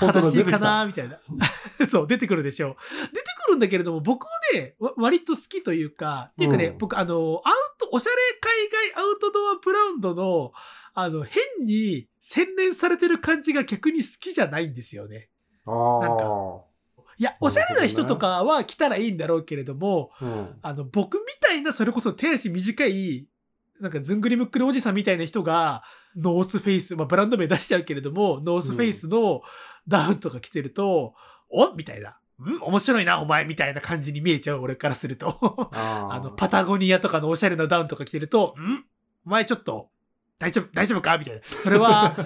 [0.00, 1.20] 悲しいかなみたいな。
[1.88, 2.76] そう、出てくるでしょ。
[3.12, 10.52] 出てくるんだけれども、僕もね、わ割と好きというか、っていうかね、うん僕、あの、アウト、おしゃれ海外アウトドアブランドの、
[10.94, 15.30] あの、変に洗練されてる感じが逆に好きじゃないんですよね。
[15.66, 16.70] あなんかあ。
[17.20, 20.58] いや、おしゃれな人とかは来たらいいんだろうけれども、うん。
[20.62, 23.28] あの、僕みたいな、それこそ手足短い、
[23.80, 25.82] なんかずんぐりむっくりおじさんみたいな人が、
[26.16, 29.42] ノースフェイス、まあブランド名出しちゃうけれども、ノースフェイスの
[29.88, 31.14] ダウンとか着てると、
[31.50, 32.16] おみたいな。
[32.40, 35.70] ん面白いな、お前みたいな感じに見えちゃう、俺からすると。
[35.72, 38.84] あの、パタゴニアとかのおしゃれなダウンとか着てると、ん
[39.26, 39.90] お前ちょっと、
[40.38, 41.18] 大丈夫、大丈夫か？
[41.18, 41.40] みたいな。
[41.42, 42.16] それは、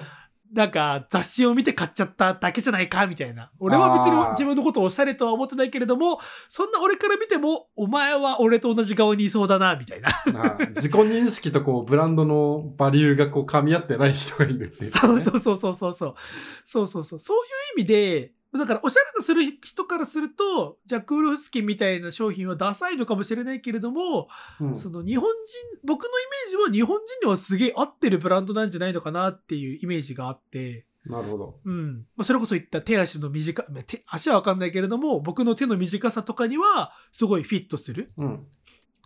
[0.53, 3.51] なんか雑誌を見て買っちゃっただけじゃないかみたいな。
[3.59, 10.09] 俺は別に自分のことをおしゃれとは思ってないけれども、そんな俺から見ても、お前は俺と同じ側にいそうだな、みたいな。
[10.09, 14.91] あ自己認識とこう、ブランドのバリューがこう、噛み合ってない人がいるっていう、ね。
[14.99, 16.15] そうそうそうそうそうそう。
[16.63, 17.19] そうそうそう。
[17.19, 24.27] そういう意味で、だからおしゃれなする人からすると、ジャック・ウルフスキンみたいな商品はダサいのかもしれないけれども、
[24.59, 24.75] うん。
[24.75, 31.59] その日本人、僕のイメージは日本人にはすげえ合ってるブランドなんじゃないのかなっていうイメージがあって、なるほど。
[31.63, 32.07] うん。
[32.15, 38.11] まあ、それこそ言った手足の短手足はわかんないけれども、僕の手の短さとかにはすごいフィットする。
[38.17, 38.47] うん。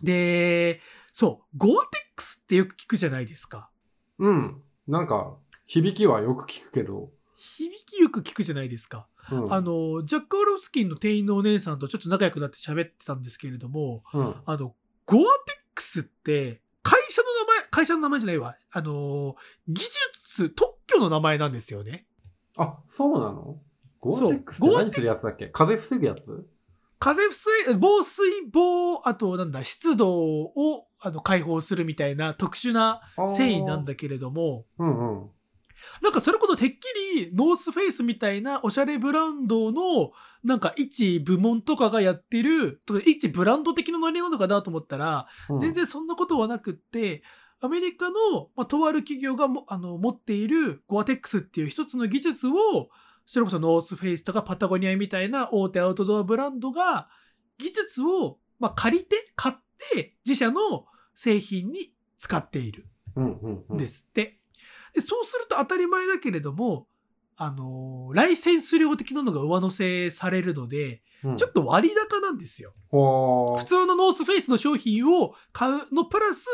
[0.02, 0.80] で、
[1.12, 3.68] そう、ゴアテックスってよく聞くじゃないですか。
[4.18, 4.62] うん。
[4.88, 5.36] なんか、
[5.66, 7.10] 響きはよく聞くけど。
[7.36, 9.06] 響きよく聞くじゃないですか。
[9.30, 9.52] うん。
[9.52, 14.34] あの、ジャック・オロフスキンの店員のお姉さんとちょっと仲良くなって喋ってたんですけれども、うん。
[14.44, 14.74] あの、
[15.06, 18.56] ゴアテックスって、会社の名前、会社の名前じゃないわ。
[18.70, 19.36] あの、
[19.68, 19.84] 技
[20.24, 22.06] 術、特許の名前なんですよね。
[22.56, 23.58] あ、そうなの？
[24.00, 25.48] ゴアテックスってゴアテ何するやつだっけ？
[25.48, 26.46] 風防ぐやつ？
[26.98, 33.00] 風防い、防水防、あとなんだ、湿度をあの解放するみたいな特殊な
[33.36, 35.30] 繊維なんだけれども、うんうん。
[36.02, 36.74] なんかそれこそてっき
[37.16, 40.12] りノースフェイスみたいなおしゃれブランドの
[40.44, 47.22] なんか一部門とかがやってる、とか一ブランド的なノリなのかなと思ったら、うん全然そんなことはなくって、
[47.60, 48.14] アメリカの、
[48.56, 52.88] まあ、とある企業がもあの持っているゴアテックスっていう一つの技術を、
[53.26, 57.08] それこそノースフェイスとかパタゴニアみたいな大手アウトドアブランドが
[57.58, 59.54] 技術を、まあ、借りて、買っ
[59.94, 62.88] て自社の製品に使っている
[63.20, 63.76] ん。
[63.76, 64.39] ですって。
[64.94, 66.86] でそうすると当たり前だけれども、
[67.36, 71.36] あのーライセンス料的なのが上乗せされるので、うん。
[71.36, 72.72] ちょっと割高なんですよ。
[72.90, 76.46] 普通のノースフェイスの商品を買うのプラス、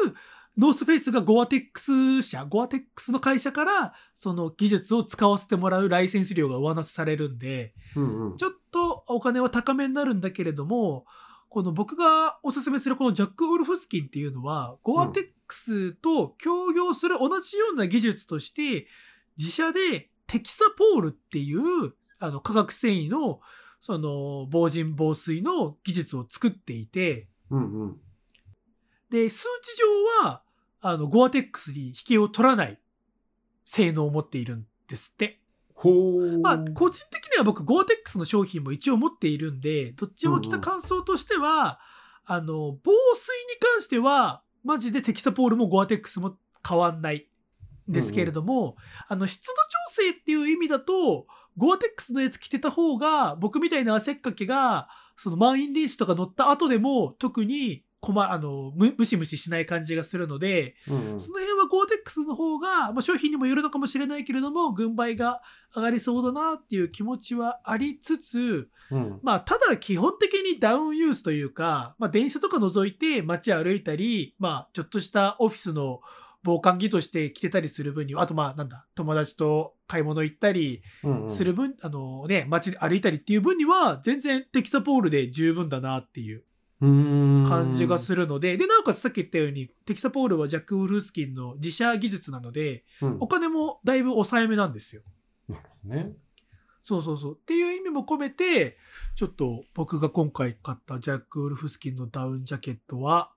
[0.57, 8.37] ノースフェイスがゴアテックス社、ゴアテックスの会社から、その技術を使わせてもらうライセンス料が上乗せされるんで、うんうん。
[8.37, 11.05] ちょっとお金は高めになるんだけれども、
[11.49, 18.87] この僕がおすすめするこのジャック・ウルフスキンっていうのは、ゴアテックスと協業する同じような技術として、
[19.39, 23.41] 自社でテキサポールっていうあの化学繊維の
[23.81, 28.01] その防塵防水の技術を作っていて、うんうん。
[29.11, 29.77] で、数値
[30.23, 30.43] 上は、
[30.81, 32.81] あの、ゴアテックスに引けを取らない
[33.65, 35.41] 性能を持っているんですって。
[36.43, 41.79] まあ、個人的には僕、ゴアテックスの商品も一応持っているんで、どっちも来た感想としては、
[42.25, 47.29] あの、防水に関しては、マジでテキサポールもゴアテックスも変わんない。
[47.89, 48.77] んですけれども、
[49.09, 51.27] あの、湿度調整っていう意味だと、
[51.57, 61.21] ゴアテックスのやつ着てた方が、僕みたいな汗っかきが、その満員電車とか乗った後でも特に困あのむムシムシしない感じがするので、うんうん。
[61.21, 65.42] その辺はゴーテックスの方が、まあ、商品にもよるのかもしれないけれども、軍配が
[65.75, 69.21] 上がりそうだなっていう気持ちはありつつ、うん。
[69.23, 76.01] まあ、ただ基本的にダウンユースというか、まあ、電車とか除いて街歩いたり、まあ、ちょっとしたオフィスの
[76.45, 81.31] 防寒着として着てたりする分には、あとまあ、なんだ、友達と買い物行ったりうんうん。
[81.31, 86.45] する分、あのね、街で歩いたりっていう分には、全然テキサポールで十分だなっていう
[86.81, 95.03] 感じがするので、で、なおかつさっき言ったように、テキサポールはジャック・ウルフスキンの自社技術なので、うんお金もだいぶ抑えめなんですよ。
[95.49, 96.12] なるほどね。
[96.83, 97.35] そうそうそう。
[97.35, 98.77] っていう意味も込めて、
[99.17, 103.33] ちょっと僕が今回買ったジャック・ウルフスキンのダウンジャケットは、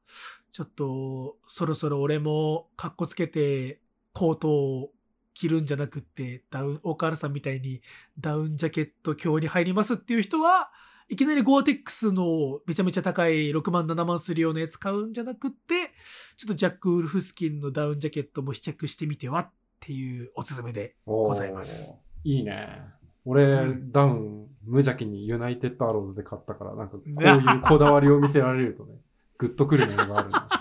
[0.51, 3.81] ちょっとそろそろ俺もカッコつけて
[4.13, 4.91] コートを
[5.33, 7.81] 着るんじゃなくって、ダウン、大河原さんみたいに
[8.19, 10.71] ダウンジャケット今日に入りますっていう人は、
[11.09, 15.91] いきなりゴアテックスのめちゃめちゃ高い6万7万するようなやつ買うんじゃなくって、
[16.37, 21.95] ちょっとジャック・ウルフスキンのダウンジャケットも試着してみてはっていうおすすめでごございます。
[22.23, 22.83] いいね。
[23.25, 28.93] 俺、うんダウン無邪気にユナイテッドアローズで買ったから、なんかこういうこだわりを見せられるとね、
[29.37, 30.58] グッとくるものがあるな。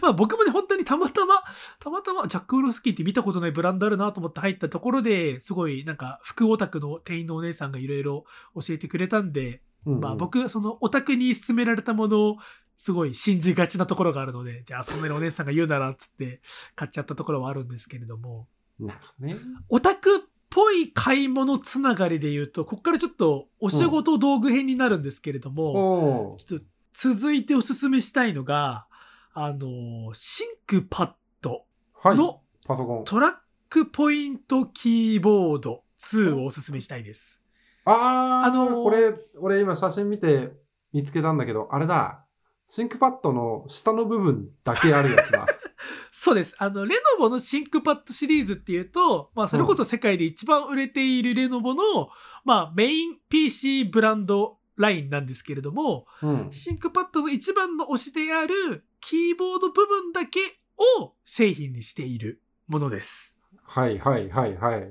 [0.00, 1.42] まあ僕もね、本当にたまたま、
[1.78, 8.24] たまたまジャック・ウルフスキーって見たことないブランドあるなと思って入ったところですごいなんか服オタクの店員のお姉さんがいろいろ
[8.54, 10.00] 教えてくれたんで、うんうん。
[10.00, 12.36] まあ僕、そのオタクに勧められたものを
[12.78, 16.40] すごい信じがちなところがあるので、じゃあそんなにお姉さんが言うならっつって
[16.74, 19.36] 買っちゃったところはあるんですけれども、なるほどね。
[19.68, 26.44] オタクっぽい買い物つながりで言うと、ここからちょっとお仕事道具編になるんですけれども、おー。
[26.44, 28.86] ちょっと続いておすすめしたいのが、
[29.34, 31.64] あの、シンクパッド
[31.94, 32.16] はい。
[32.16, 33.04] のパソコン。
[33.04, 33.32] トラッ
[33.70, 37.40] クポイントキーボード2をおすすめしたいです。
[37.84, 40.52] あー、あのーこれ、俺今写真見て
[40.92, 42.24] 見つけたんだけど、あれだ。
[42.66, 45.46] シンクパッドの下の部分だけあるやつだ。
[46.12, 46.54] そうです。
[46.58, 52.10] あの、レノボのシンクパッドシリーズっていうと、まあ、それこそ世界で一番売れているレノボの、
[52.44, 56.48] まあ、メイン PC ブランドラインなんですけれども、うん。
[56.50, 60.40] シンクパッドの一番の推しであるキーボード部分だけ
[60.78, 63.36] を製品にしているものです。
[63.64, 64.88] はいはいはいはい。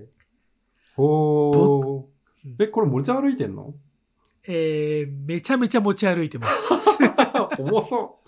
[0.98, 2.04] おー。
[2.60, 3.74] え、これ持ち歩いてんの？
[4.44, 6.98] えー、めちゃめちゃ持ち歩いてます。
[7.58, 8.20] 重そ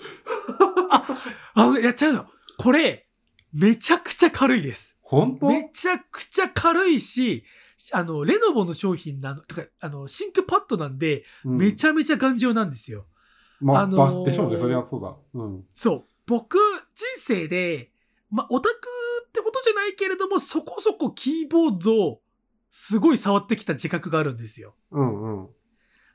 [1.54, 2.28] あ、やっちゃうの。
[2.58, 3.10] これ、
[3.52, 4.96] めちゃくちゃ軽いです。
[5.04, 5.08] う。
[5.08, 5.48] 本当？
[5.50, 7.43] めちゃくちゃ軽いし、
[7.91, 13.06] あの、レノボの商品なの、てか、あの、シンクパッドなんで、めちゃ、ゃめちゃ頑丈なんですよ。
[13.63, 14.58] まあ、あのーバでしょうね。
[14.58, 15.15] それはそうだ。
[15.34, 15.65] うん。
[15.73, 16.04] そう。
[16.26, 17.91] 僕、人生で、
[18.30, 18.76] まあ、オタク
[19.28, 22.21] ってことじゃないけれども、そこそこキーボードを
[22.71, 24.76] すごい触ってきた自覚があるんですよ。
[24.91, 25.49] うんうん。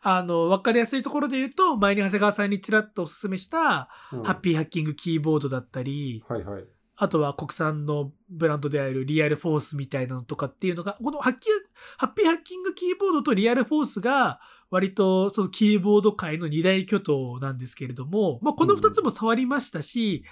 [0.01, 6.65] あの、わかりやすいところで言うと、前に長谷川さんにちらっとお勧めした、うんハッピーハッキングキーボードだったり、はいはい。
[7.01, 11.49] あとは国産のブランドであるリアルフォースみたいなのとかっていうのが、このハッキ
[11.97, 20.25] ハッピーハッキングキーボードとリアルフォースが割とそのキーボード界の二大巨頭なんですけれども、まあ、この二つも触りましたし、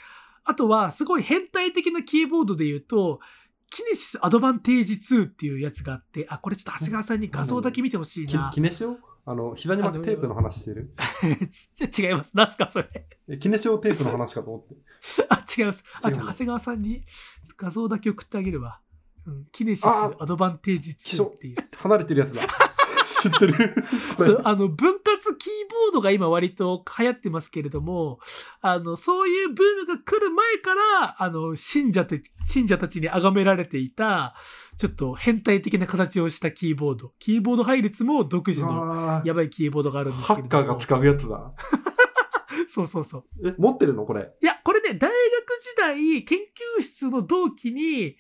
[0.45, 3.21] あとはすごい変態的なキーボードで言うと、
[3.71, 8.51] キネシスアドバンテージ2っていうやつがあって、あ、これちょっと長谷川さんに画像だけ見てほしいきな。
[8.55, 8.97] キネシオ？
[9.29, 10.95] あの、膝に巻くテープの話してる？
[11.91, 12.31] ち 違います。
[12.35, 12.89] 何すかそれ？
[13.29, 14.77] えキネシオテープの話かと思って。
[15.29, 15.83] あ、違います。
[16.03, 17.03] あ、じゃあ長谷川さんに
[17.57, 18.81] 画像だけ送ってあげるわ。
[19.27, 21.57] うん、キネシスあアドバンテージ2っていう。
[21.77, 22.47] 離れてるやつだ。
[23.07, 23.75] 知ってる
[24.19, 28.19] そう、あの、分割キーボードが今割と流行ってますけれども、
[28.61, 34.35] あの、そういうブームが来る前から、あの、信者て、信者たちに崇められていた、
[34.77, 37.13] ちょっと変態的な形をしたキーボード。
[37.19, 40.65] キーボード配列も独自のやばいキーボードがあるんですハッけれども。
[40.65, 41.53] カーが使うやつだ。
[42.69, 43.25] そうそうそう。
[43.49, 44.29] え、持ってるのこれ？
[44.43, 45.13] いや、これね、大学
[45.61, 46.39] 時代、研
[46.79, 48.17] 究室の同期に、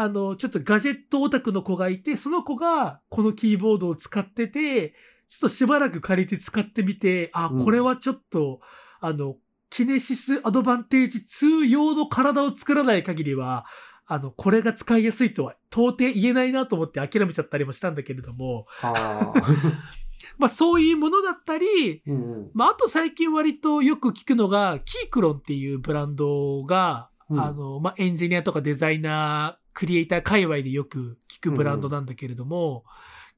[0.00, 4.94] あの、ちょっとガジェットオタクの子がいて、その子がこのキーボードを使ってて、
[5.28, 8.60] ちょっとしばらく借りて使ってみて、あ、うんこれはちょっと、
[9.02, 9.36] あの、
[9.68, 13.66] キネシスアドバンテージ2用の体を作らない限りは、
[14.06, 18.66] あの、これが使いやすいとは到底言えないなと思って諦めちゃったりもしたんだけれども。
[20.38, 22.50] まあそういうものだったり、うんうん。
[22.54, 32.84] まあ、あと最近割とよく聞くのが、キークロンっていうブランドが、うんあの、まあ、エンジニアとかデザイナー、クリエイター界隈でよく聞くブランドなんだけれども、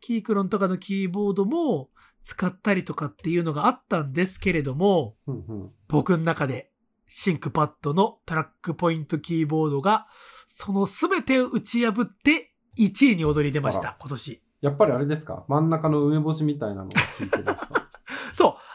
[0.00, 1.88] キークロンとかのキーボードも
[2.24, 5.70] 使ったりとかっていうのがあったんですけれども、うんうん。
[5.86, 6.72] 僕の中で
[7.06, 10.08] シンクパッドのトラックポイントキーボードが、
[10.48, 14.42] その全てを打ち破って1位に躍り出ましあた、今年。
[14.62, 15.44] やっぱりあれですか？
[15.46, 17.88] 真ん中の梅干しみたいなのがついてるんですか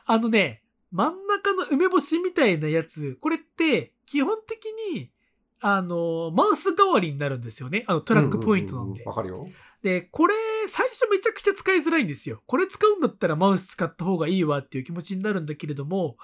[0.05, 5.11] あのね、真ん中の梅干しみたいなやつ、これって基本的に、
[5.59, 7.83] あの、マウス代わりになるんですよね。
[7.87, 9.03] あのトラックポイントなんで。
[9.05, 9.47] わかるよ。
[9.81, 10.33] で、これ、
[10.67, 12.41] 最初めちゃくちゃ使いづらいんですよ。
[12.45, 16.17] これ使うんだったらマウス使った方がいいわっていう気持ちになるんだけれども、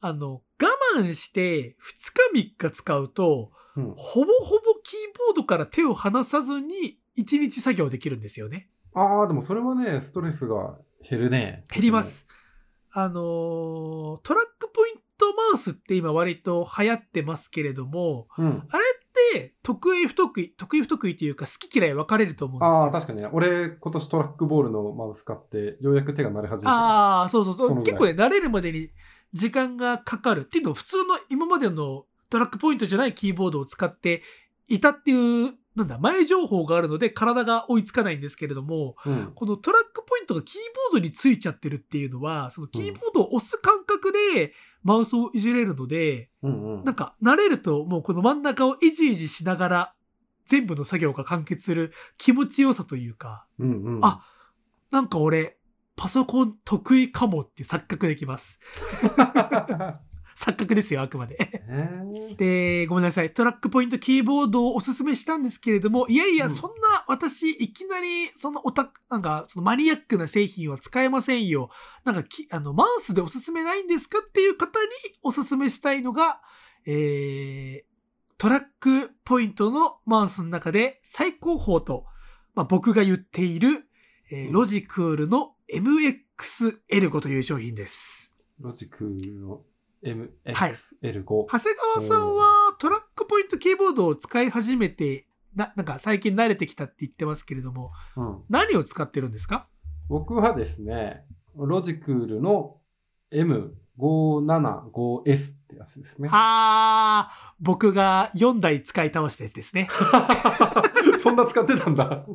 [0.00, 1.76] あの、我慢して
[2.32, 3.94] 2日3日使うと、うん。
[3.96, 8.68] ほぼほぼキーボードから手を離さずに1日作業できるんですよね。
[8.94, 10.78] ああ、でもそれはね、ストレスが
[11.08, 11.64] 減るね。
[11.72, 12.02] 減りま。
[12.02, 12.26] す。
[12.92, 18.62] あのートラックポイントマウスって今割と流行ってますけれども、うん。
[19.32, 22.74] で、得意不得意、得意不得意というか好き嫌い分かれると思うんですよ。
[22.74, 23.28] ああ、確かにね。
[23.32, 26.72] 俺、今年トラックボールのマウス買って、ようやく手が慣れ始めた。
[26.72, 27.82] ああ、そうそうそう。
[27.82, 28.90] 結構ね、慣れるまでに
[29.32, 34.22] 時間がかかるっていうのを普通の今までのトラックポイントじゃないキーボードを使って
[34.68, 39.32] いたっていう、なんだ、前情報があるので体が追いつかないんですけれども、うん。
[39.34, 40.60] このトラックポイントがキー
[40.90, 46.84] ボードについちゃってるっていうのは、そのキーボードを押す感覚でマウスをいじれるので、うんうん。
[46.84, 49.94] なんか慣れるともうこの真ん中をいじいじしながら
[50.46, 54.00] 全部の作業が完結する気持ちよさというか、うんうん。
[54.02, 54.24] あ
[54.90, 55.58] なんか俺、
[55.94, 58.60] パソコン得意かもって錯覚できます。
[60.36, 61.36] 錯覚ですよ、あくまで。
[61.68, 63.32] えーで、ごめんなさい。
[63.32, 71.70] トラックポイントキーボードをおすすめしたんですけれども、いやいや、うんそんな私、いきなり、そのオタク、なんか、そのマニアックな製品は使えませんよ。
[72.04, 74.88] なんかき、あの、マウスでおすすめないんですかっていう方に
[75.22, 76.40] おすすめしたいのが、
[76.84, 77.96] えー、
[78.38, 82.04] トラックポイントのマウスの中で最高峰と、
[82.54, 83.68] まあ、僕が言っている、
[84.30, 88.34] えーうんロジクールの MXL5 という商品です。
[88.58, 89.62] ロジクの
[90.02, 90.14] はい
[91.02, 91.24] MXL5。
[91.24, 98.42] 長谷川さんはトラックポイントキーボードを使い始めて、な、なんか最近慣れてきたって言ってますけれども、うん。
[98.48, 99.68] 何を使ってるんですか？
[100.08, 101.24] 僕はですね、
[101.56, 102.76] ロジクールの
[103.32, 106.28] M575S ってやつですね。
[106.30, 109.88] あー、僕が4台使い倒したやつですね。
[111.18, 112.24] そんな使ってたんだ。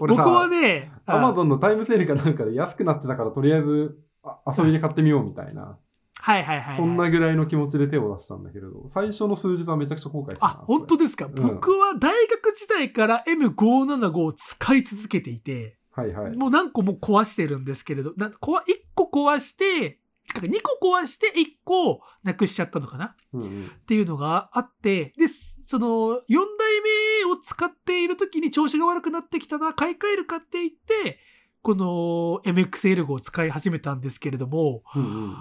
[0.00, 5.78] 俺僕さ、はね、アマゾンのタイムセールかなんかで安くなってたから、とりあえずあ遊びで買ってみようみたいな、
[6.24, 6.76] はいはいはいはい。
[6.76, 10.52] そんなぐらいの気持ちで手を出したんだけれど、最初の数日はめちゃくちゃ後悔したな。
[10.52, 16.36] あ、本当ですか、ん僕は大学時代から M575 を使い続けていて、はいはい。
[16.36, 19.98] もう何個も壊してるんですけれど、なこわ1個壊して、
[20.34, 23.16] 2個壊して1個なくしちゃったのかな？
[23.32, 26.80] うんうんっていうのがあって、で、その4代
[27.24, 31.18] 目を使っている時に調子が悪くなってきたな、買い替えるかって言って、
[31.62, 35.36] この MXL5 を使い始めたんですけれども、うんうん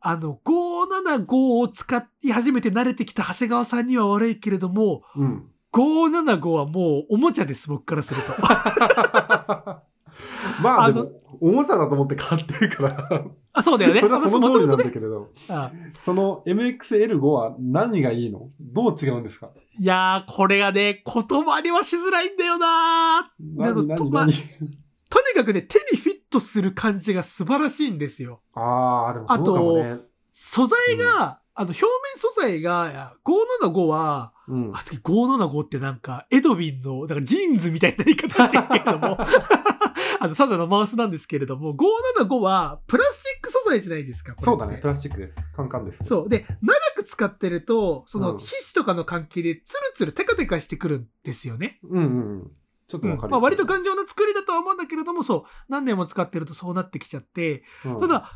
[0.00, 5.50] あの、575を使い始めて慣れてきた長谷川さんには悪いけれども、うん。
[5.72, 8.32] 575はもうおもちゃです、僕からすると。
[10.62, 14.00] まああのでも、おもちゃだと思って買ってるから、あ、そうだよね。
[14.00, 14.90] それはその通りなんだね。
[14.90, 15.70] けれど、あ
[16.04, 18.48] その MXL5 は何がいいの？
[18.58, 19.50] どう違うんですか？
[19.78, 24.85] いやー、これがね、言葉にはしづらいんだよなー何とまあ何何？
[25.16, 28.42] とにかくね、手にフィットする感じが素晴らしいんですよ。
[28.52, 29.96] ああ、でもそうかもね。
[30.34, 34.76] 素材が、あの、表面素材が、いや575は、うん。
[34.76, 39.16] あ、次575ってなんか、エドビンの、なんかジーンズみたいな言い方してるけれども、
[40.20, 44.34] あの、ただのマウスなんですけれども、575はプラスチック素材じゃないですか。
[44.36, 45.50] そうだね、プラスチックです。
[45.56, 46.04] カンカンです。
[46.04, 46.28] そう。
[46.28, 51.80] で、長く使ってると、その、うん皮脂とかの関係で、ツルツルテカテカしてくるんですよね。
[51.84, 52.08] うんうんう
[52.44, 52.52] ん。
[52.86, 53.30] ちょっとわかる。
[53.30, 58.00] まあ、割と頑丈な作りだとは思うんだけれども、そう、何年も使ってるとそうなってきちゃって、うん。
[58.00, 58.30] た、だ、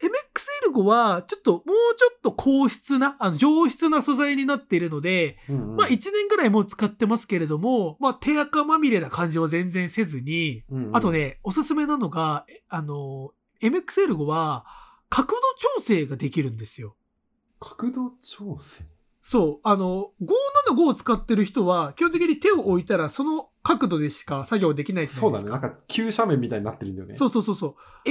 [0.00, 5.76] MXL5 は、ちょっと、もうちょっと硬質な、あの、上質な素材になっているので、うんうん。
[5.76, 10.96] まあ、1年ぐらいもう使ってますけれども、まあ、手垢まみれな感じは全然せずに、うんうん。
[10.96, 13.32] あとね、おすすめなのが、えあの、
[13.62, 14.66] MXL5 は、
[15.08, 15.40] 角度
[15.76, 16.94] 調整ができるんですよ。
[17.58, 18.84] 角度調整？
[19.30, 25.38] そう、あの、575を使ってる人は、基本的に手を置いたら、その角度でしか作業できないじゃなそだね。
[25.40, 25.68] いうですか。
[25.68, 27.14] なんか急斜面みたいになってるんだよね。
[27.14, 27.76] そうそうそうそ
[28.06, 28.08] う。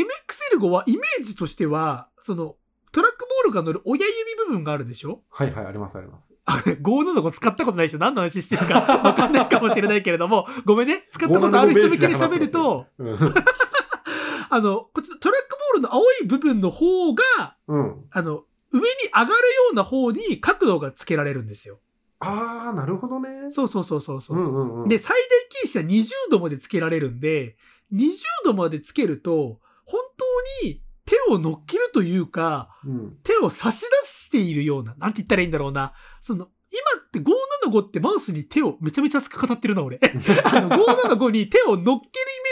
[0.59, 2.55] MXL5 はイメージとしては、その、
[2.91, 5.23] トラックボールが乗る親指部分があるでしょ？
[5.31, 6.35] はいはい、ありますあります。
[6.45, 11.07] あ、575使ったことない人何の話してるか わかんないかもしれないけれども、ごめんね。
[11.11, 13.17] 使ったことある人向けに喋ると、うん。
[14.49, 18.05] あの、こっちのトラックボールの青い部分の方が、うん。
[18.11, 19.35] あの、上に上がるよ
[19.71, 21.79] うな方に角度がつけられるんですよ。
[22.19, 23.51] ああ、なるほどね。
[23.51, 24.37] そうそうそうそうそう。
[24.37, 24.89] うんうんうん。
[24.89, 25.15] で、最
[25.63, 27.55] 大傾斜20度までつけられるんで、
[27.93, 28.11] 20
[28.43, 30.01] 度までつけると、本
[30.61, 35.93] 当に手を乗っけるというか、うん、手を差し出しているような、なんて言ったらいいんだろうな。
[36.21, 39.99] その、今って575ってマウスに手をめちゃめちゃ熱く語ってるな、俺。
[40.43, 42.01] あの、575に手を乗っけるイメ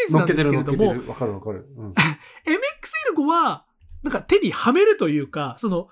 [0.05, 1.09] ージなんですけれども、乗っけてる。
[1.09, 1.67] わかるわかる。
[1.75, 1.91] うん。
[3.17, 3.65] MXL5 は、
[4.03, 5.89] なんか手にはめるというか、その、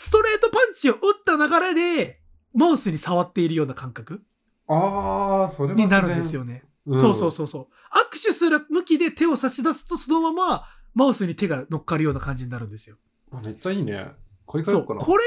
[0.00, 2.20] ストレートパンチを打った流れで、
[2.54, 4.22] マウスに触っているような感覚？
[4.68, 6.62] ああ、それはになるんですよね。
[6.86, 7.62] うんそうそうそうそう。
[7.92, 12.96] 握手する向きで手を差し出すと、そのままマウスに手が乗っかるような感じになるんですよ。
[13.32, 14.12] あめっちゃいいね。
[14.46, 14.84] 買い替えそう。
[14.84, 15.24] これ、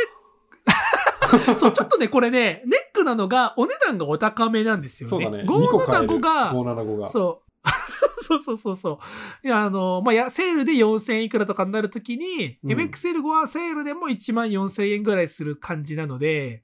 [1.57, 5.09] そう、ちょっとね、これね、ネックなのが、お値段がお高めなんですよね。
[5.09, 5.43] そうだね。
[5.43, 6.15] 2個買える。
[6.15, 7.07] 575が、575が。
[7.09, 7.50] そう。
[8.21, 8.99] そうそうそうそ
[9.43, 9.47] う。
[9.47, 16.63] いや、あの、まあ、や、セールで4000いくらとかになるときに、うん MXL5 はセールでも1万4000円ぐらいする感じなので、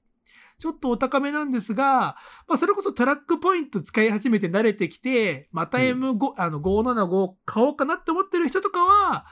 [0.58, 2.18] ちょっとお高めなんですが、
[2.48, 9.26] まあ、それこそトラックポイント使い始めて慣れてきて、また M5、あの、575買おうかなって思ってる人とかは、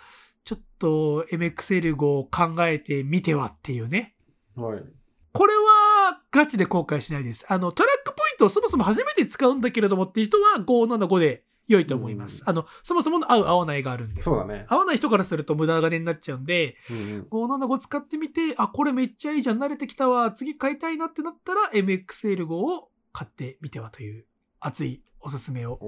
[0.43, 4.15] ちょっと MXL5 を考えてみてはっていうね。
[4.55, 4.83] はい。
[5.31, 7.45] これはガチで後悔しないです。
[7.49, 12.41] あの、トラックポイントをそもそも初めて使うんだけれどもっていう人は575で良いと思います。
[12.41, 14.21] うんあの、そもそもの合う合わないがあるんで。
[14.21, 14.65] そうだね。
[14.69, 24.25] 合わない人からすると無駄金になっちゃうんで、うんうん575使ってみて、あ、これめっちゃいいじゃん、慣れてきたわ、次買いたいなってなったら MXL5 を買ってみてはという
[24.59, 25.79] 熱いおすすめを。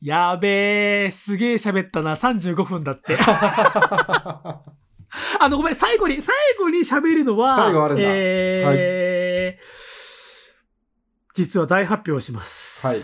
[0.00, 3.18] やべえ、すげえ喋ったな、35分だって。
[5.40, 9.88] あの、ごめん、最後に、最後に喋るのは、最後あるんだえー
[11.38, 12.84] 実は大発表をします。
[12.84, 13.00] はい。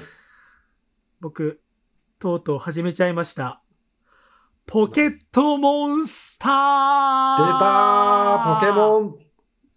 [1.21, 1.61] 僕、
[2.25, 3.61] とうとう始めちゃいました。
[4.65, 9.19] ポケットモンスター出たーポケンモン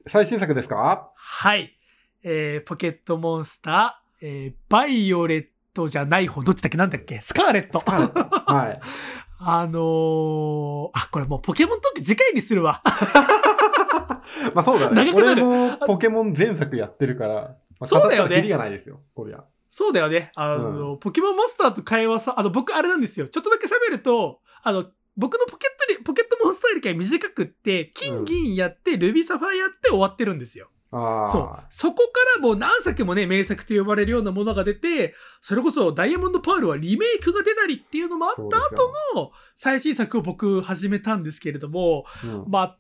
[0.08, 1.12] 最新作ですか？
[1.14, 1.78] はい。
[2.24, 6.78] えー、ポケットモンスター、えー、バイオレットじゃない方、どっちだっけ？
[6.78, 7.20] なんだっけ？
[7.20, 7.80] スカーレット。
[7.80, 8.80] はい。
[9.42, 12.82] あのー、あ、これもうポケモントーク次回にするわ。
[14.56, 15.02] まあそうだね。
[15.02, 19.44] 俺長くなるもポケモン前作やってるから、まあ、そうだよねキリがないですよ、こりゃ。
[19.70, 20.32] そうだよね。
[20.36, 23.28] あの、ポケモンマスターと会話さ、あの、僕あれなんですよ。
[23.28, 30.70] ちょっとだけ喋ると、あの、僕のポケットに、ポケットモンスターよりかは短くって、金銀やって、ルビーサファイアやって終わってるんですよ。
[30.92, 30.98] そ
[31.40, 31.66] う。
[31.70, 42.78] そこからもう何作もね、名作と呼ばれるようなものが出て、それこそダイヤモンドパールはリメイクが出たりっていうのもあった後よの最新作を僕始めたんですけれども、うんまあ、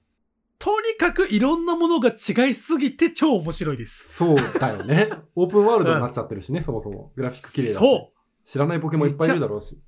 [0.59, 4.15] とにかくいろんなものが違いすぎて超面白いです。
[4.15, 5.09] そうだよね。
[5.35, 7.11] オープンワールドになっちゃってるしね、そもそも。
[7.15, 7.77] グラフィック綺麗だし。
[7.79, 8.17] そう。
[8.43, 9.81] 知らないポケモンいっぱいいるだろうし。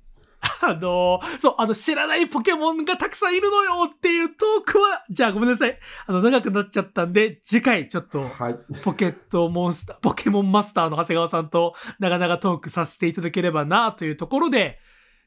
[0.62, 5.78] あのーそう、あの、知らないポケモンがたくさんいるのよっていうトークは、じゃあごめんなさい。
[6.06, 8.58] あの、長くなっちゃったんで、次回ちょっと、はい。
[8.82, 14.78] ポケットモンスター、 ポケモンマスターの長谷川さんと長々トークさせていただければなというところで、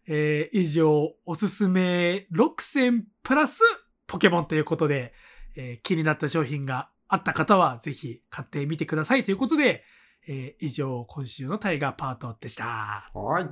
[0.08, 3.62] えー以上、おすすめ6選プラス
[4.08, 5.14] ポケモンということで、
[5.56, 9.84] えー気になった商品があった方はぜひ買ってみてくださいということで、
[10.28, 13.12] えー以上、今週のタイガーパートでした。
[13.14, 13.50] はい。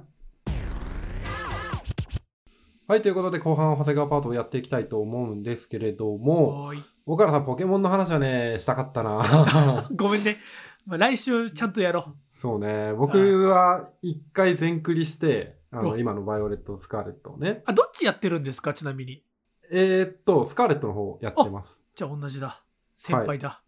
[2.88, 6.74] はい、ということで後半は長谷川パートをやっていきたいと思うんですけれども、
[7.06, 9.88] 岡原さん、ポケモンの話はね、したかったな。
[9.96, 10.40] ごめんね。
[10.86, 12.16] まあ、来週ちゃんとやろう。
[12.30, 17.64] そうね、僕は一回全クリして、あの、お今のバイオレット、スカーレットをね。
[17.66, 19.24] あ、どっちやってるんですかちなみに。
[19.72, 21.81] えーっと、スカーレットの方やってます。
[21.96, 22.64] じゃあ同じだ。
[22.96, 23.64] 先輩だ。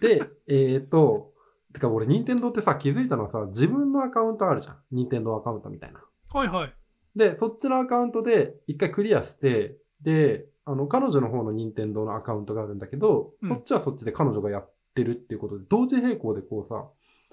[0.00, 1.32] で、えーっと、
[1.72, 4.78] てか俺、任天堂ってさ、気づいたのはさ、自分のアカウントあるじゃん。
[4.90, 6.00] 任天堂アカウントみたいな。
[6.32, 6.74] はいはい。
[7.16, 16.88] で、そっちのアカウントで一回クリアして、で、あの、彼女の方の任天堂のアカウントがあるんだけど、うんそっちはそっちで彼女がやってるっていうことで、同時並行でこうさ、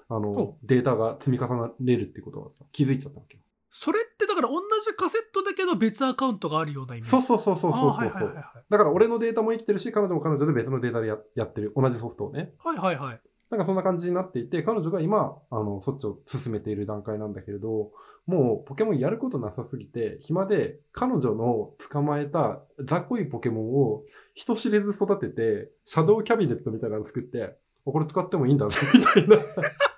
[0.08, 3.42] あおの、データが積み重ねるっていうことはさ、気づいちゃったわけよ。
[3.70, 7.10] それってだから同じカセットだけど別アカウントがあるようなイメージ。
[7.10, 8.34] そうそうそうそうそうそう。
[8.68, 11.72] だから俺のデータも生きてるし、彼女も彼女で別のデータでややってる。
[11.76, 12.52] 同じソフトをね。
[12.58, 13.20] はいはいはい。
[13.50, 17.90] なんかそんな感じになっていて、彼女が今、あの、そっちを進めている段階なんだけれど、
[18.26, 24.04] もうポケモンやることなさすぎて、暇で彼女の捕まえた雑魚いポケモンを
[24.34, 29.36] 人知れず育てて、シャドウキャビネットみたいなの作って、あこれ使ってもいいんだぜ、みたいな。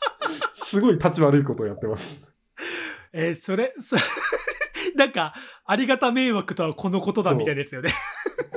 [0.57, 2.32] すごい立ち悪いことをやってます。
[3.13, 3.97] えーそれ、 そ
[4.97, 5.33] なんか、
[5.65, 7.91] ありがた迷惑とはこのことだみたいですよね。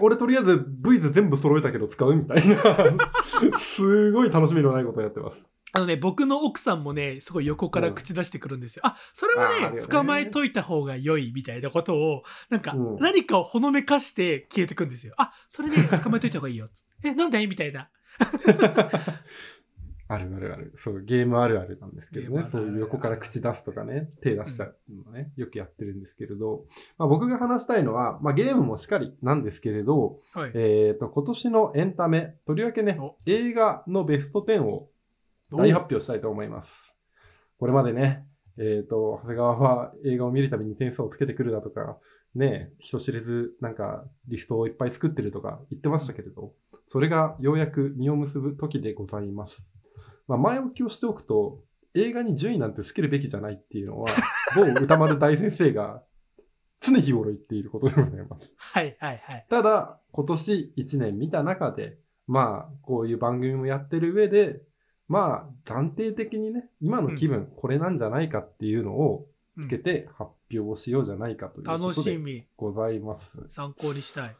[0.01, 3.58] 俺とりあえず V ズ全部揃えたけど使うみたいな。
[3.58, 5.53] すごい楽しみのないことをやってます。
[5.72, 8.84] あのね、僕の奥さんもね、すごい横から口出してくるんですよ。
[8.86, 15.14] あ、それはねね捕まえといた方が良いみたいなことを、なんか、うん何かをほのめかして消えてくんですよ。
[15.18, 16.70] あ、それね、捕まえといた方がいいよ。
[17.03, 17.45] え、なんで？
[17.47, 17.89] みたいな。
[20.08, 20.74] あるあるある。
[20.78, 26.66] そう、ゲームあるあるなんですけどねそういう横から口出すとかね、手出しちゃうのね、よくやってるんですけれど、
[26.97, 30.51] まあ、僕が話したいのは、まあ、ゲームもしかりなんですけれど、はい。
[30.53, 34.89] えっ、と、今年のエンタメ、とりわけねお、映画のベスト10を
[35.51, 36.95] 大発表したいと思います。
[37.60, 38.28] これまでね、
[38.60, 41.97] えっ、と、長谷川は映画を見るたびに点数をつけてくるだとか、
[42.36, 46.53] ね、人知れずなんかリストをいっぱい作ってるとか言ってましたけれど、
[46.86, 49.74] それがようやく実を結ぶ時でございます。
[50.28, 51.59] まあ、前置きをしておくと、
[51.93, 54.09] 映画に順位なんてつけるべきじゃないっていうのは、
[54.55, 56.03] 某歌丸大先生が
[56.82, 58.51] 常日頃言っていることでございます。
[58.57, 59.45] はいはいはい。
[59.49, 61.97] ただ、今年1年見た中で、
[62.28, 64.61] まあ、こういう番組もやってる上で、
[65.07, 69.28] まあ、暫定的にね、今の気分、これなんじゃないかっていうのを
[69.59, 72.45] つけて発表しようじゃないかというこ楽とでしみ。
[72.57, 73.43] ございます。
[73.47, 74.36] 参考にしたい。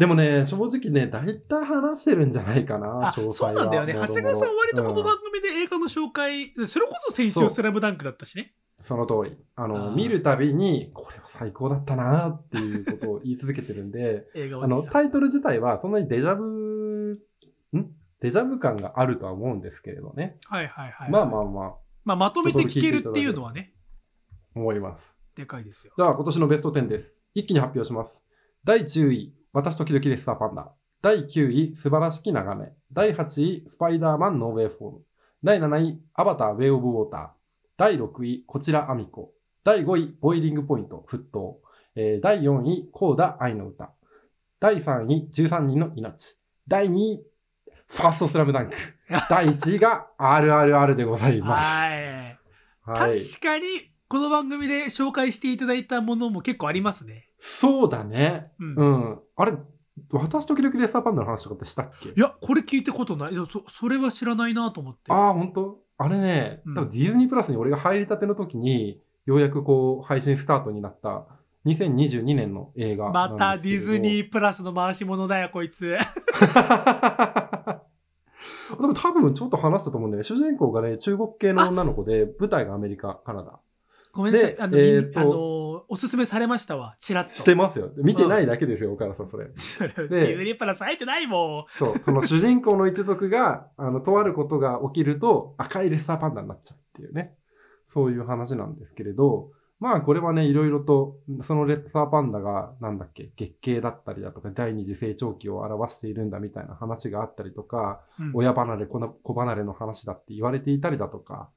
[0.00, 3.32] でもね、正直ね、大体話してるんじゃないかな、あ、詳細は。
[3.34, 3.92] そうなんだよね。
[3.92, 8.54] 長谷川さん割とこのうん番組で映画の紹介、それこそ先週スラムダンクだったしね。
[8.80, 9.36] その通り。
[9.56, 14.82] あの、あー見るたびに、これは最高だったなっていうことを 言い続けてるんで、映画おあの。
[14.82, 17.20] タイトル自体はそんなにデジャブ、
[17.76, 17.94] ん？
[18.20, 20.38] デジャブ感があるとは思うんですけれどね。
[20.46, 21.10] はいはいはい。
[21.10, 21.74] まあまあまあ、
[22.06, 23.74] まあ、まとめて聞けるっていうのはね、
[24.54, 25.18] 思います。
[25.36, 25.92] でかいですよ。
[25.94, 27.20] では、今年のベスト10です。
[27.34, 28.24] 一気に発表します。
[28.64, 30.70] 第10位、私時々レッサーパンダ。
[31.02, 32.72] 第9位、素晴らしき眺め。
[32.92, 35.00] 第8位、スパイダーマンノーウェイフォーム。
[35.42, 37.28] 第7位、アバターウェイオブウォーター。
[37.76, 39.32] 第6位、こちらアミコ。
[39.64, 41.60] 第5位、ボイリングポイント、沸騰。
[41.96, 43.90] えー第4位、コーダ愛の歌。
[44.60, 46.38] 第3位、13人の命。
[46.68, 47.24] 第2位、
[47.88, 48.76] ファーストスラムダンク。
[49.28, 51.64] 第1位が RRR でございます。
[51.64, 52.38] はい。
[52.82, 53.18] はい。
[53.18, 53.66] 確かに、
[54.06, 57.29] この番組で紹介していただいたものも結構ありますね。
[57.40, 58.52] そうだね。
[58.60, 58.74] うん。
[58.74, 59.18] うん。
[59.36, 59.54] あれ、
[60.12, 62.10] 私時々レッサーパンダの話とかってしたっけ？
[62.10, 63.34] いや、これ聞いたことない。
[63.34, 65.10] そそれは知らないなと思って。
[65.10, 65.78] ああ、本当？
[65.98, 71.26] あれね、うん多分ディズニープラスに俺が入りたての時に、ようやくこう、配信スタートになった
[71.66, 74.28] 2022年の映画またディズニー。
[74.28, 75.98] ープラスの回し物だよ、こいつ。
[78.80, 80.24] でも多分ちょっと話したと思うんだよね。
[80.24, 83.58] 主人公がね、中国系の女の子で、舞台がアメリカ、カナダ。
[84.12, 84.54] ごめんなさい。
[84.54, 85.60] であの、えーとあの
[85.92, 86.94] おすすめされましたわ。
[87.00, 87.34] チラッと。
[87.34, 87.90] してますよ。
[87.96, 89.50] 見てないだけですよ、岡田さん、それ。
[89.56, 97.34] それでディズニープラス入ってないもそう、その主人公の一族が、あの、とあることが起きると、赤いレッサーパンダになっちゃうっていうね。
[97.86, 99.50] そういう話なんですけれど、
[99.80, 108.26] まあこれはね、いろいろと、そのレッサーパンダが、なんだっけ、月経だったりだとか、第二次成長期を表しているんだみたいな話があったりとか、ん。
[108.26, 111.48] うん親離れ、子離れの話だって言われていたりだとか、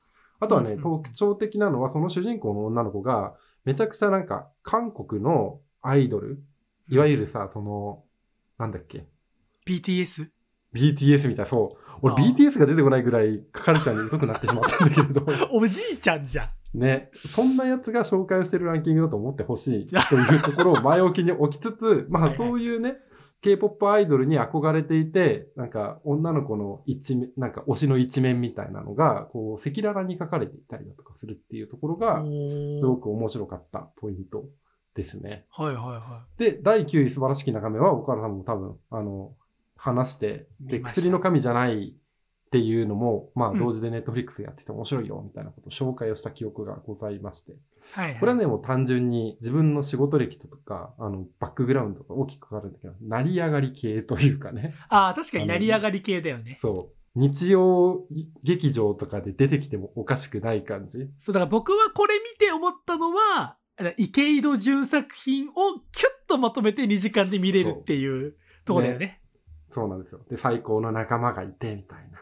[0.43, 3.35] あとはね、特徴的なのは、その主人公の女の子が、
[3.65, 6.43] めちゃくちゃなんか、韓国のアイドル、
[6.89, 8.03] いわゆるさ、その、
[8.57, 9.05] なんだっけ、
[9.65, 10.27] BTS?
[10.73, 11.83] BTS みたいな、そう。
[12.01, 16.49] 俺 BTS が出てこないぐらい、カルチャーに疎くなってしまったんだけれど、 おじいちゃんじゃん。
[16.79, 22.49] ね、そんなやつが紹介をしてるランキングだと思ってほしいというところを前置きに置きつつ、まあはいはい。
[22.49, 22.97] そういうね、
[23.43, 34.45] K-POP アイドルに憧れていて、なんか女の子の一面、なんか推しの一面みたいなのが、こう赤裸々に書かれていたりだとかするっていうところが、すごく面白かったポイント
[34.95, 35.45] ですね。
[35.49, 39.35] はいはいはで、第9位素晴らしき眺めは、岡田さんも多分、あの、
[39.75, 47.57] 話して、で、薬の神じゃないっていうのも、まあ、うん同時でネットフリックスやってて面白いよ、みたいなことを紹介をした記憶がございまして。
[47.95, 47.99] い。
[47.99, 54.75] はいはい、これはね、もう単純に自分の仕事歴とか、あの、バックグラウンドとか大きく変わるんだけど、成り上がり系というかね。
[54.89, 56.55] ああ、確かに成り上がり系だよね。
[56.59, 56.95] そう。
[57.15, 58.07] 日曜
[58.43, 61.09] 劇場とかで出てきてもおかしくない感じ。
[61.19, 63.57] そう、だから僕はこれ見て思ったのは、
[63.97, 65.49] 池井戸潤作品を
[65.91, 69.21] キュッとまとめて2時間で見れるっていうところだよね。
[69.67, 70.21] そうなんですよ。
[70.29, 72.12] で、最高の仲間がいて、みたいな。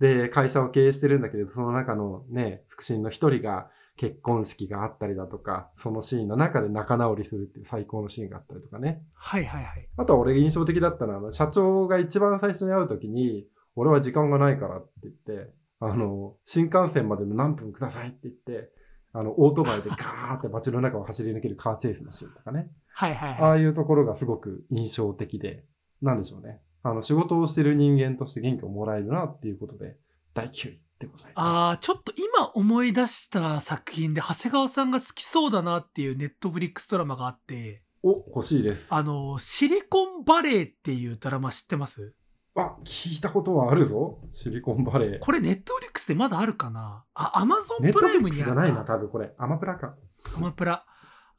[0.00, 9.02] で、会社を経営してるんだけれど、その中のね、腹心の一人が結婚式があったりだとか、そのシーンの中で仲直りするっていう最高のシーンがあったりとかね。
[9.14, 9.88] はいはいはい。
[9.96, 18.70] あとは俺印象的だったのは、社長が一番最初に会うときに、俺は時間がないからって言って、あの、新幹線までの何分くださいって言って、
[19.12, 22.70] あの、オートバイで ガーって街の中を走り抜けるカーチェイスのシーンとかね。
[22.88, 23.40] はいはいはい。
[23.40, 25.64] ああいうところがすごく印象的で、
[26.02, 26.60] なんでしょうね。
[26.84, 29.96] あの、仕事をしてる人間として元気をもらえるなっていうことで、
[30.34, 31.32] 第9位でございます。
[31.34, 38.94] ああ、ちょっと今思い出した作品で長谷川さんが好きそうだなっていうネットフリックスドラマがあって、お、欲しいです。
[38.94, 42.14] あの、シリコンバレーっていうドラマ知ってます？
[42.54, 44.20] あ、聞いたことはあるぞ。
[44.30, 45.18] シリコンバレー。
[45.20, 47.04] これネットフリックスでまだあるかな？
[47.14, 49.32] あ、アマゾンプネットフリッライムにあるクスじゃないな、多分これ。
[49.38, 49.94] アマプラか。
[50.36, 50.84] アマプラ。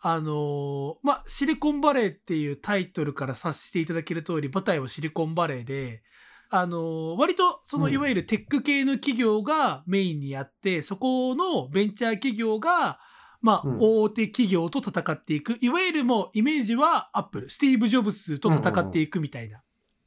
[0.08, 6.04] あのーまあ、シリコンバレーっていうタイトルから察していただける通り、舞台はシリコンバレーで、
[6.52, 13.00] あのー割とそのうんいわゆるテック系の企業がメインにあって、そこのベンチャー企業が、
[13.42, 19.64] まあうん、大手企業と戦っていく、いわゆるもうイメージはアップル、スティーブ・ジョブスと戦っていくみたいな。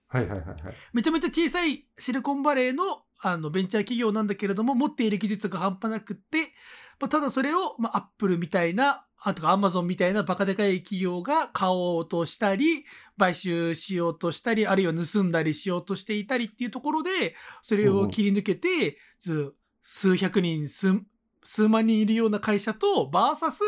[0.07, 0.57] はいはいはいはい。
[0.92, 6.53] めちゃめちゃ小さいシリコンバレーのあのベンチャー企業なんだけれども持っている技術が半端なくって、
[7.01, 12.85] まあ、ただそれを、まあ、アップルみたいな、あとかアマゾンみたいなバカでかい企業が買おうとしたり、
[13.19, 21.01] 買収しようとしたり、あるいは盗んだりしようとしていたりっていうところで、それを切り抜けて、ず数百人、数
[21.45, 23.61] 数万人いるような会社と、バーサス、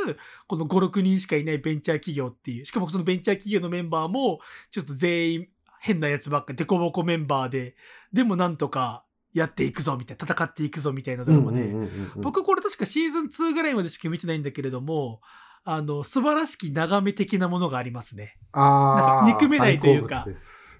[0.46, 2.64] この5、6人しかいないベンチャー企業っていう。
[2.66, 4.40] しかもそのベンチャー企業のメンバーも、
[4.70, 5.48] ちょっと全員
[5.80, 7.74] 変なやつばっか、デコボコメンバーで、
[8.12, 15.20] でもなんとかやっていくぞみたいな、戦っていくぞみたいなドラマで、うんうんうんうんうん僕これ確かシーズン2ぐらいまでしか見てないんだけれども、
[15.64, 18.38] あの、素晴らしき眺め的なものがありますね。
[18.52, 20.26] あなんか憎めないというか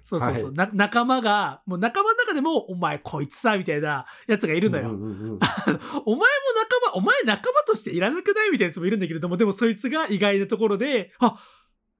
[0.03, 0.45] そうそうそう。
[0.47, 4.89] はいな仲間が、もう仲間の中でも、お前こいつさ、みたいなやつがいるのよ。
[4.89, 5.39] うんうんうんうん
[6.05, 6.25] お前も
[6.57, 11.37] 仲間、お前仲間としていらなくないみたいなやつもいるんだけれども、でもそいつが意外なところで、あ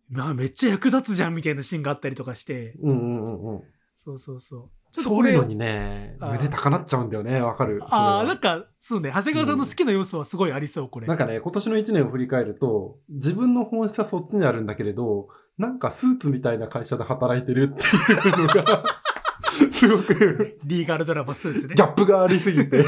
[0.10, 3.64] まあめっちゃ役立つじゃんみたいなシーンがあったりとかして、うんうんうんうん。
[3.96, 4.81] そうそうそう。
[4.92, 7.82] そういうの、にね、胸高鳴っちゃうんだよね、わかる。
[7.86, 11.08] ああ、はなんか、そうね、長谷川さんの好きな要素はすごいありそう、これ。
[11.08, 18.84] なんかね、今年の1年を振り返ると、自分の本質はそっちにあるんだけれど、なんかスーツみたいな会社で働いてるっていうのが、
[19.72, 21.84] すごくリーガルドラマスーツねギ。
[21.84, 22.84] ャップがありすぎて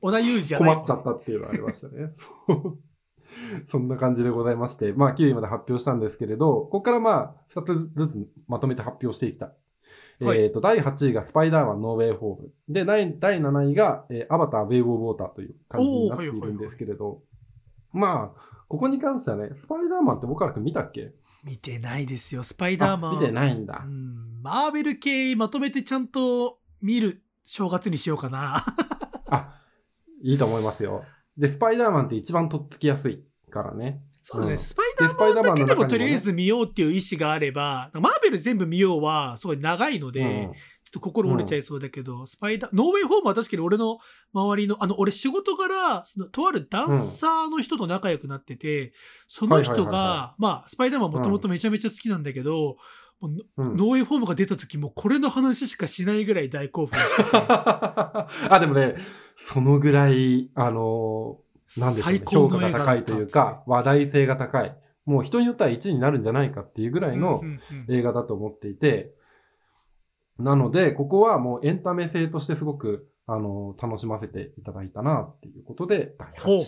[0.00, 0.74] 小田裕二じゃない。
[0.74, 2.10] 困っちゃったっていうのがありましたね。
[2.46, 2.78] そう
[3.66, 9.52] そんな感じでございまして、まあ9位まで発表したんですけれど、ここからまあ2つずつまとめて発表していきたい。
[10.24, 12.50] はいえっ、と、第8位がスパイダーマンノーウェイホーム。
[12.68, 17.22] で、第第7位が、えーアバターウェイブ・オブ・ウォーターという感じになっているんですけれど、
[17.92, 21.12] まあ、ここに関してはね、スパイダーマンって僕らく見たっけ？
[21.46, 23.10] 見てないですよ、スパイダーマン。
[23.12, 23.88] あ見てないんだう。
[23.88, 28.64] ん、マーベル系まとめてちゃんと見る正月にしようかな。
[29.28, 29.60] あ、
[30.22, 31.04] いいと思いますよ。
[31.36, 34.02] で、スパイダーマンって一番とっつきやすいからね。
[34.22, 34.58] そうだね、うん。
[34.58, 40.52] スパイダーママンだけでもとりあえず見ようっていう意思があれば、マーベル全部見ようはすごい長いので、うん
[40.84, 43.98] ちょっと心折れちゃいそうだけど、スパイダー、ノーウェイホームは確かに俺の
[44.34, 48.92] 周りの、あの、俺仕事から、そのとあるダンサーの人と仲良くなってて、
[49.26, 52.76] その人が、まあ、スパイダーマンもともとめちゃめちゃ好きなんだけど、
[53.20, 53.76] もううん。
[53.76, 57.30] ノーウェイホームが出た時もこれの話しかしないぐらい大興奮してて。
[58.50, 58.96] あ、でもね、
[59.36, 64.76] そのぐらい、あのーなんでしょうね、最評価が高いというか、話題性が高い。
[65.04, 69.14] もう人によっては1位になるんじゃないかっていうぐらいのうんうんうん映画だと思っていて、
[70.38, 76.66] なので、ここはもうエンタメ性としてすごく、あのー楽しませていただいたなっていうことで、第8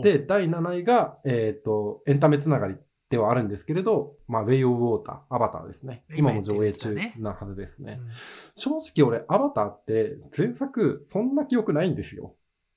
[0.00, 0.02] 位。
[0.02, 2.76] で、第7位が、えっ、と、エンタメつながり
[3.08, 6.04] ではあるんですけれど、まあ、ウェイ・オブ・ウォーター、アバターですね。
[6.16, 8.00] 今も上映中なはずですね。
[8.54, 12.34] 正直俺、アバターって前作そんな記憶ないんですよ。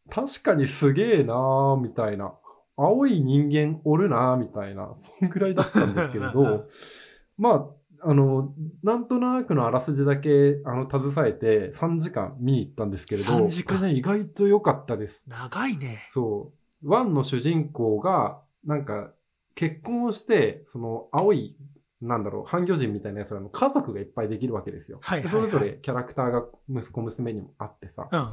[0.10, 2.34] 確かにすげえなーみたいな。
[2.78, 4.94] 青い人間おるなーみたいな。
[4.96, 6.68] そんぐらいだったんですけれど、
[7.38, 8.54] まあ、あの、
[8.84, 15.24] なんとなくのあらすじだけ、あの、携えて3時間見に行ったんですけれど、3時間これね、意外と良かったです。
[15.28, 16.06] 長いね。
[16.10, 16.54] そ
[16.84, 16.90] う。
[16.90, 19.12] ワンの主人公が、なんか、
[19.56, 21.58] 結婚をして、その、青い、
[22.02, 25.00] なんだろう、半魚人みたいなやつらの家族がいっぱいできるわけですよ。
[25.02, 28.08] はいはいでそれぞはいれキャラクターが息子、娘にもあってさ。
[28.12, 28.30] うん。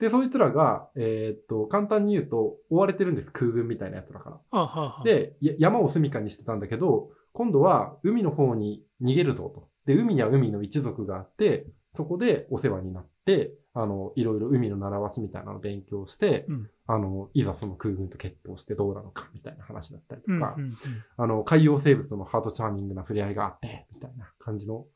[0.00, 3.32] で、そいつらが、えーっと、簡単に言うと、追われてるんです。
[3.32, 4.36] 空軍みたいなやつらから。
[4.36, 9.68] はあはあはあ、で、や山を住処にしてたんだけど、今度は海の方に逃げるぞと。
[9.86, 20.74] で、海には海の一族があって、そこでお世話になって、あの、いろいろ海の習わしみたいなのを勉強して、うんあの、いざその空軍と決闘してどうなのかみたいな話だったりとか、うんうんうん
[21.16, 24.86] あの、海洋生物のハートチャーミングな触れ合いがあって、みたいな感じの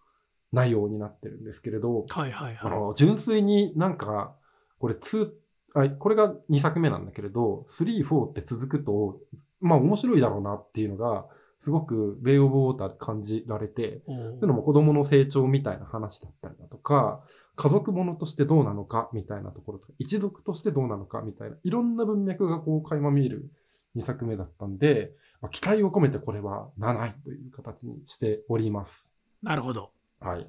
[0.53, 2.73] 内容になってるんですけれど、はいはいはい。
[2.73, 4.37] あの、純粋になんか、
[4.83, 5.31] これ2、
[5.75, 9.21] あこれが2作目なんだけれど、3、4って続くと、
[9.61, 11.25] まあ面白いだろうなっていうのが、
[11.61, 17.23] すごくウェイオブウォーターで感じられて、というのも子供の成長みたいな話だったりだとか、
[17.55, 23.49] 家族ものとしてどうなのかみたいなところとか、一族としてどうなのかみたいな、いろんな文脈がこう垣間見える
[23.95, 29.13] 2作目だったんで、まあ、期待を込めてこれは7位という形にしております。
[29.45, 29.93] なるほど。
[30.19, 30.49] はい。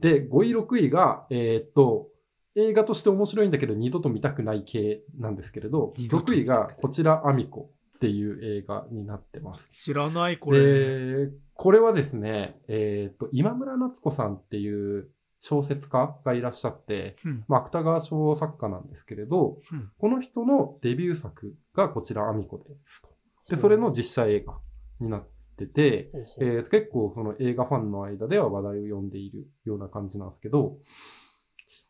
[0.00, 2.08] で、5位、6位が、えーっと、
[2.54, 9.70] 映画として面白いんだけど二度と見たくない系なんですけれど、二度と6位がこちらアミコっていう映画になってます。
[9.72, 11.26] 知らない、これ。
[11.26, 23.08] で、これはですね、えーっと、今村夏子さんっていう小説家がいらっしゃって、うんまあ、芥川賞作家なんですけれど、うんこの人のデビュー作がこちらアミコですと。
[23.50, 24.58] で、それの実写映画
[25.00, 30.76] になってて、えーと結構その映画ファンの間では話題を呼んでいるような感じなんですけど、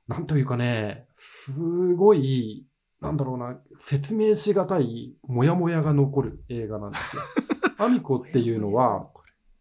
[0.09, 1.63] なんというかね、す
[1.95, 2.67] ごい、
[3.01, 7.23] なんだろうな、説明しがたい、もやもやが残る映画なんですよ。
[7.79, 9.11] アミコっていうのは、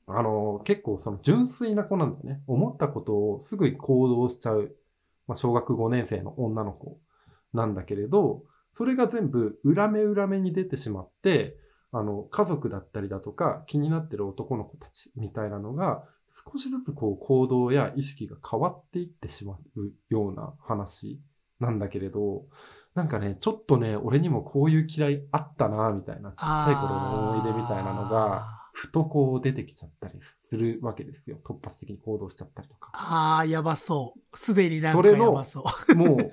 [0.07, 2.41] あの、結構その純粋な子なんだよね。
[2.47, 4.73] 思ったことをすぐに行動しちゃう、
[5.27, 6.97] まあ、小学5年生の女の子
[7.53, 11.57] なんだけれど、それが全部裏目裏目に出てしまって、
[11.97, 16.03] あの、家族だったりだとか、気になってる男の子たちみたいなのが、
[16.51, 21.21] 少しずつこう行動や意識が変わっていってしまうような話
[21.59, 22.45] なんだけれど、
[22.95, 31.39] なんかね、ちょっとね、俺にもこういう嫌いあったな、みたいな、ちっちゃい頃の思い出みたいなのが、ふとこう出てきちゃったりするわけですよ。
[31.43, 32.91] 突発的に行動しちゃったりとか。
[32.93, 34.37] あーあー、やばそう。
[34.37, 35.95] すでになんかそれのやばそう。
[35.95, 36.31] もう、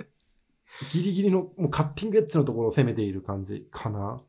[0.93, 4.21] ギリギリの、もうカッティングエッジのところを攻めている感じかな。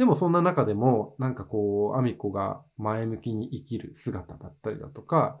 [0.00, 5.38] でもそんな中でも、なんかこう、アミコが前向きに生きる姿だったりだとか、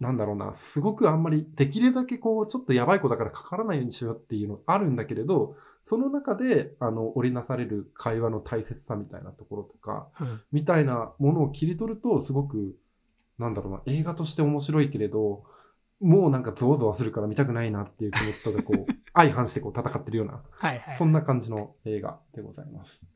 [0.00, 12.78] なんだろうな、すごくあんまり、できるだけこう、ちょっとやばい子だからかからないようにしようっていうのあるんだけれど、その中で、あの、織りなされる会話の大切さみたいなところとか、うんみたいなものを切り取ると、すごく、
[13.38, 15.44] なんだろうな、映画として面白いけれど、
[16.00, 20.96] もうなんかゾワゾワするから見たくないなっていう気持ちとか、こう、 相反してこう戦ってるような、はいはい。
[20.96, 23.06] そんな感じの映画でございます。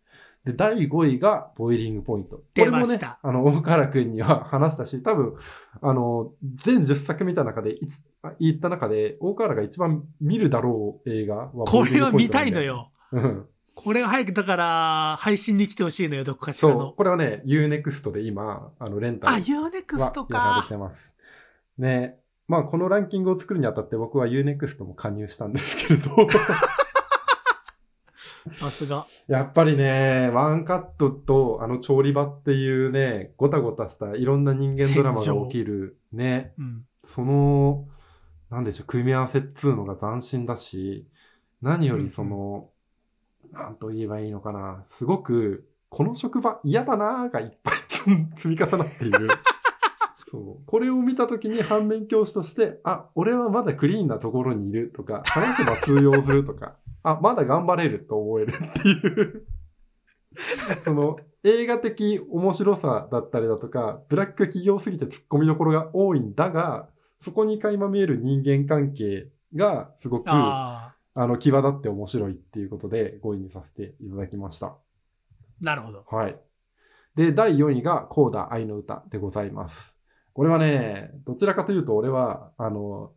[0.49, 2.37] で、第5位が、ボイリングポイント。
[2.37, 5.35] こ出れもねあの、大河原くんには話したし、多分、
[5.83, 12.91] あの、全10作見た中で、いつあ言った中で、大河原が一番見るだろう映画は、これは見たいのよ。
[13.13, 13.21] よ。
[13.21, 13.47] うん。
[13.75, 16.93] これが早く、だから、配信に来てほしいのよ、どこかしらそう、の。
[16.93, 20.69] これはね、UNEXT で今、あの、レンタルあ、ユーネクストはやられか。
[20.69, 21.15] てます。
[21.77, 22.17] ね。
[22.49, 26.17] まあ、このランキングを作るにあたって僕は UNEXT も加入したんですけれど、
[28.53, 29.07] さすが。
[29.27, 36.85] やっぱりね、ワンカットとあの調理場っていうね、ごたごたしたいろんな人間ドラマが起きるね、うん。
[37.03, 37.87] その、
[38.51, 41.07] なんでしょう、組み合わせっつうのが斬新だし、
[41.63, 42.71] 何よりその、
[43.53, 47.75] なんと言えばいいのかな、すごく、この職場嫌だなーがいっぱい
[48.37, 49.29] 積み重なっている。
[50.31, 50.67] そう。
[50.67, 56.77] これを見たときに反面教師として、あ、俺はまだクリーンなところにいるとか、話せば通用するとか、
[57.11, 59.47] あ、まだ頑張れると思えるっていう。
[60.85, 66.89] その映画的面白さだったりだとか、ブラック企業すぎて突っ込みどころが多いんだが、
[67.19, 74.67] そこに垣間見える人間関係がすごくああの際立って面白いっていうことで5位にさせていただきました。
[74.69, 74.77] あ、
[75.61, 76.05] なるほど。
[76.09, 76.39] はい。
[77.17, 79.99] で、第4位がコーダ愛の歌でございます。
[80.33, 83.13] これはね、どちらかというと俺は、あの、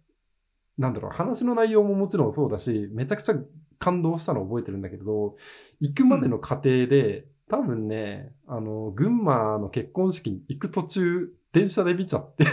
[0.80, 3.36] なんだろう、話の内容ももちろんそうだし、めちゃくちゃ
[3.82, 5.36] 感動したのを覚えてるんだけれど、
[5.80, 12.46] 行くまでの過程で、多分ね、あの、群馬の結婚式に行く途中、電車で見ちゃって、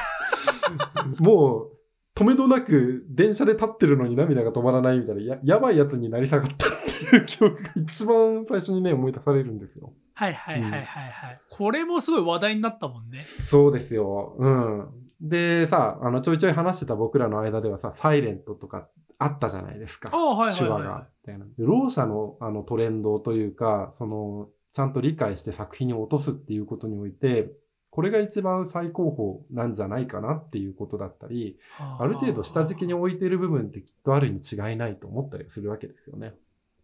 [1.22, 1.72] もう、
[2.16, 6.70] 止めどなく電車で立ってるのに涙が止まらないみたいな、ややばいやつになり下がったっ
[7.10, 9.92] ていう記憶が一番最初にね、思い出されるんですよ。
[10.14, 11.40] はいはいはいはいはい。
[11.50, 13.20] これもすごい話題になったもんね。
[13.20, 14.34] そうですよ。
[14.38, 14.88] うん。
[15.20, 18.88] でさ、あの、ちょいちょい話してた僕らの間ではさ、サイレントとか
[19.18, 20.10] あったじゃないですか。
[20.10, 21.08] はいはいはい、手話がは。
[21.24, 21.46] みたいな。
[21.46, 27.52] でろう者のあのトレンドというか、その、ちゃんと理解して作品に落とすっていうことにおいて、
[27.90, 29.14] これが一番最高
[29.50, 36.34] 峰なんじゃないかなっていうことだったり、ある程度下敷きに置いてる部分ってきっとあるに違いないと思ったりするわけですよね。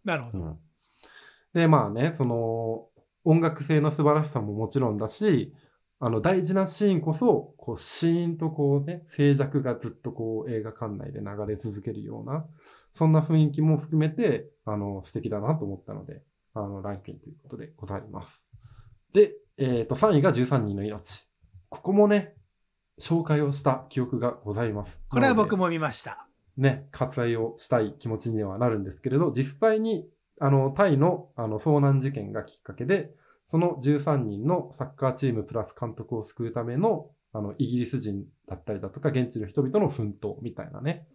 [0.07, 0.39] なるほど。
[0.39, 0.59] うん、
[1.53, 2.87] で、まあね、その、
[3.25, 5.53] 音楽性の素晴らしさももちろんだし、
[6.05, 12.45] あの、大事なシーンこそ、こう、シーンとこうね、静寂がずっとこう、映画館内で流れ続けるような、
[12.93, 16.25] そんな雰囲気も含めて、あの、素敵だなと思ったので、
[16.55, 18.51] あの、ランキングということでございます。
[19.13, 21.31] で、えっ、と、3位が13人の命。
[21.69, 22.35] ここもね、
[23.01, 25.01] 紹介をした記憶がございます。
[25.09, 26.27] これは僕もも見ました。
[26.57, 30.09] ね、割愛をしたい気持ちにはなるんですけれど、実際に、
[30.41, 33.15] あの、タイの、あの、遭難事件がきっかけで、
[33.53, 41.07] その13人のサッカーチームプラス監督を救うための、あの、イギリス人だったりだとか、現地の人々の奮闘みたいなね、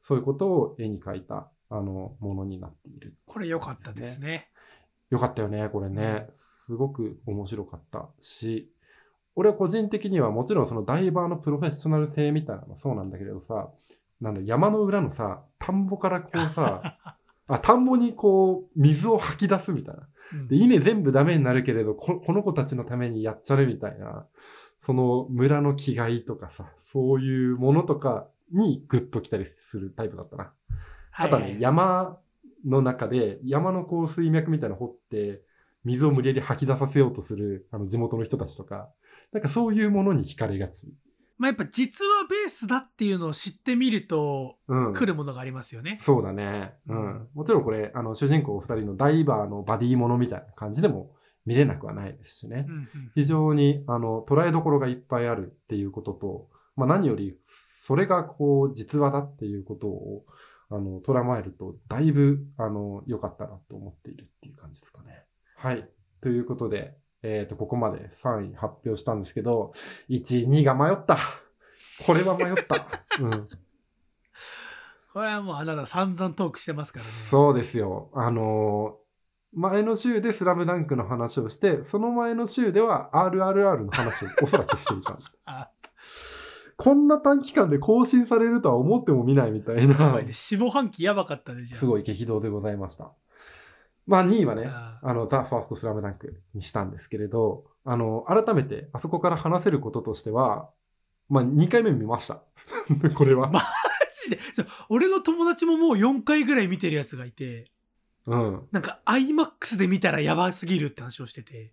[0.00, 4.22] そういうことを絵に描いた、あの、ものになっている、これ良かったです。
[4.22, 4.48] ね。
[5.10, 6.28] よかったよね、これね。
[6.32, 8.72] すごく面白かったし、
[9.36, 13.68] 俺は個人的にはもちろんそのダイバーのプロフェッショナル性みたいなのもそうなんだけれどさ、
[14.18, 16.96] なんだ、山の裏のさ、田んぼからこうさ、
[17.56, 20.08] あ、田んぼにこう、水を吐き出すみたいな。
[20.34, 24.26] うんで、稲全部ダメになるけれど、ここの子たちのためにやっちゃるみたいな、
[24.78, 30.52] その村の気概とかさ、そういうものとかにグッと来たりするタイプだったな。
[31.12, 32.18] あとはね、山
[32.64, 35.42] の中で、山のこう水脈みたいなの掘って、
[35.84, 38.88] 水を無理やり吐き出させようとする、あの地元の人たちとか、
[39.32, 40.94] なんかそういうものに惹かれがち。
[41.42, 44.94] まあやっぱ実話ベースだっていうのを知ってみるとうん。
[44.94, 45.98] 来るものがありますよね。
[46.00, 46.74] そうだね。
[46.86, 47.28] うん。
[47.34, 52.66] もちろんこれ、あの、主人公二人のダイバーのバディものみたいな感じでも見れなくはないですしね。
[52.68, 57.36] うんうん非常に、あの、捉えどころがいっぱいあるっていうことと、まあ何より、
[57.84, 60.24] それがこう実話だっていうことを
[60.70, 65.24] あの捉まえるとだいぶあの良かったなと思っているっていう感じですかね。
[65.56, 65.88] はい。
[66.20, 69.72] ということで、えっ、と、ここまで3位発表したんですけど、
[70.08, 71.16] 1位、2位が迷った。
[72.06, 72.86] これは迷った。
[73.20, 73.48] うん。
[75.12, 77.10] これはもうあなた散々トークしてますからね。
[77.10, 78.10] そうですよ。
[78.14, 79.02] あのー
[79.54, 85.18] 前の週でスラムダンクの話をして、その前の週では RRR の話をおそらくしていた。
[85.44, 85.70] あ、
[86.78, 90.32] こんな短期間で更新されるとは思ってもみないみたいやなばいね。
[90.32, 91.78] 下半期やばかったね、じゃあ。
[91.78, 93.12] すごい激動でございました。
[94.06, 100.70] まあ2位はね、ああの、ザ・ファーストスラムダンクにしたんですけれど、あの、改めてあそこから話せることとしては、
[101.28, 102.42] まあ2回目見ました。
[103.14, 103.48] これは。
[103.48, 103.62] まマ
[104.24, 104.38] ジで？
[104.88, 107.70] 俺の友達ももう4回ぐらい見てるやつがいて、
[108.26, 108.68] うん。
[108.70, 111.72] なんか iMAX で見たらやばすぎるって話をしてて、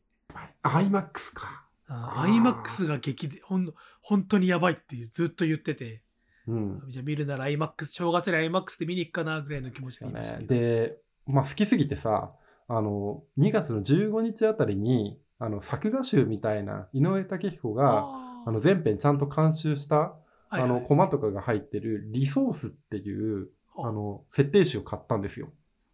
[0.63, 1.65] IMAX か。
[1.89, 6.03] iMAX が激で、ほん、本当にやばいってずっと言ってて、
[6.47, 6.83] うん。
[6.87, 10.45] じゃあ見るなら iMAX、正月に iMAX で見に行くかなぐらいの気持ちでいましたね。
[10.45, 10.97] で、
[11.29, 12.33] まあ好きすぎてさ、
[12.67, 20.15] あの、2月の15日あたりに、あの、作画集みたいな井上武彦が、ああの、全編ちゃんと監修した、
[20.49, 25.49] あの、コマとかが入ってるリソースっていう、あの、設定集を買ったんですよ。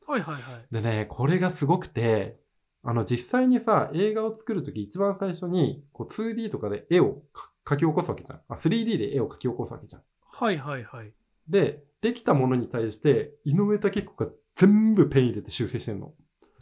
[0.08, 0.42] はいはいはい。
[0.72, 2.40] でね、これがすごくて、
[2.84, 8.42] あの、実際にさ、映画を作るとき一番最初に、こう 2D とかで絵をか描き起こすわけじゃん。
[8.48, 10.02] あ、3D で絵を描き起こすわけじゃん。
[10.22, 11.12] はいはいはい。
[11.50, 16.14] で、できたものに対して、井上武彦が全部ペン入れて修正してんの。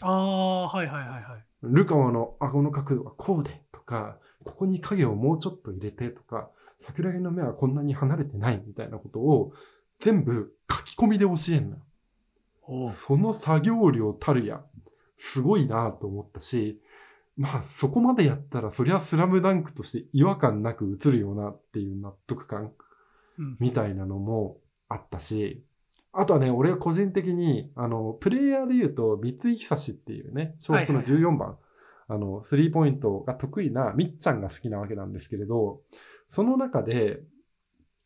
[0.01, 1.45] ああ、はいはいはいはい。
[1.63, 9.53] ルカワの顎の角度はこうでとか、ここに影をもうちょっと入れてとか、桜木の目はこんなに離れてないみたいなことを
[9.99, 12.89] 全部書き込みで教えんのよ。
[12.89, 14.61] その作業量たるや、
[15.17, 16.81] すごいなと思ったし、
[17.37, 22.71] まあそこまでやったらそりゃスラムダンクとして違和感なく映るよなっていう納得感
[23.39, 24.57] うんみたいなのも
[24.89, 25.63] あったし、
[26.13, 31.57] あとはね、俺は個人的に、あの、プレイヤーで言うと、三井久志っていうね、小学のはいはい14番、
[32.07, 35.81] あの、スリーポイントが得意なみっちゃんが好きなわけなんですけれど、
[36.29, 37.21] その中で、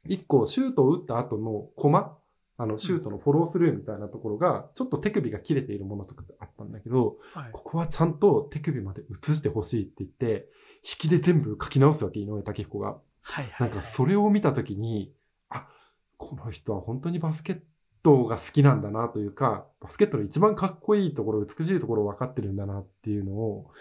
[0.06, 2.18] 一個シュートを打った後のコマ、
[2.58, 10.48] あの、シュートのフォロースルーみたいなところが、ちょっと手首が切れているものとかあったんだけど、はいここはちゃんと手首まで映してほしいって言って、
[10.78, 12.98] 引きで全部書き直すわけ、井上武彦が。
[13.22, 13.70] はいはいはい。
[13.70, 15.14] なんかそれを見たときに、
[15.50, 15.68] あ、
[16.16, 17.60] この人は本当にバスケッ
[18.08, 23.72] トが好きなんだなというか、バスケットの一番かっこいいところ、美しいところを分かってるんだなっていうのを、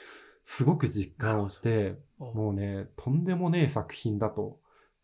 [0.45, 4.59] すごく実感をして、もうね、とんでもねえ作品だと。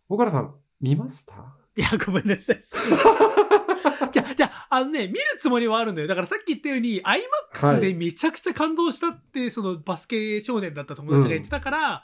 [0.09, 1.35] 岡田さん、見ました？
[1.77, 2.63] いや、ごめんなさい。
[4.13, 6.09] じゃあ、じゃあ、あのね、見るつもりはあるんだよ。
[6.09, 12.03] だからさっき言ったように、IMAX でめちゃくちゃ感動したって、そのバスケ少年だった友達が言ってたから、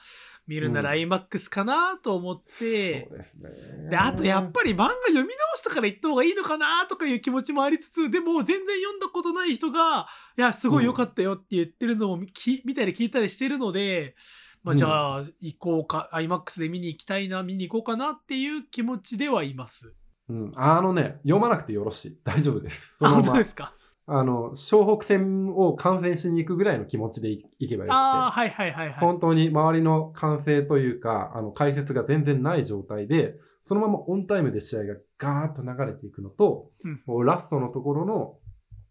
[0.49, 3.51] 見るなら IMAX かなと思って、そうですね。
[3.90, 14.16] で、あとやっぱり漫画読み直したから言った方がいいのかなとかいう気持ちもありつつ、でも全然読んだことない人が、いや、すごい良かったよって言ってるのもき見たり聞いたりしてるので、
[14.64, 19.94] まあ、じゃあ、行こうか、IMAX で見に行きたいな、見に行こうかなっていう気持ちではいます。
[20.28, 22.18] うん、あのね、読まなくてよろしい。
[22.24, 22.94] 大丈夫です。
[22.99, 23.72] そあ、本当ですか？
[24.11, 27.92] あの、湘北戦を観戦しに行くぐらいの気持ちでいいけばよくて。
[27.92, 28.98] ああ、はいはいはいはい。
[28.98, 36.70] 本当に周りの歓声というか、あの、解説が全然ない状態で、そのままオンタイムで試合がガーッと流れていくのと、
[37.06, 38.38] うんラストのところの、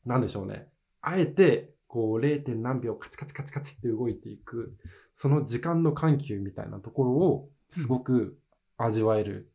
[0.06, 0.68] なんでしょうね。
[1.02, 2.56] あえて、こう 0.
[2.56, 4.78] 何秒カチカチカチカチって動いていく、
[5.16, 8.38] その時間の緩急みたいなところをすごく
[8.78, 9.52] 味わえる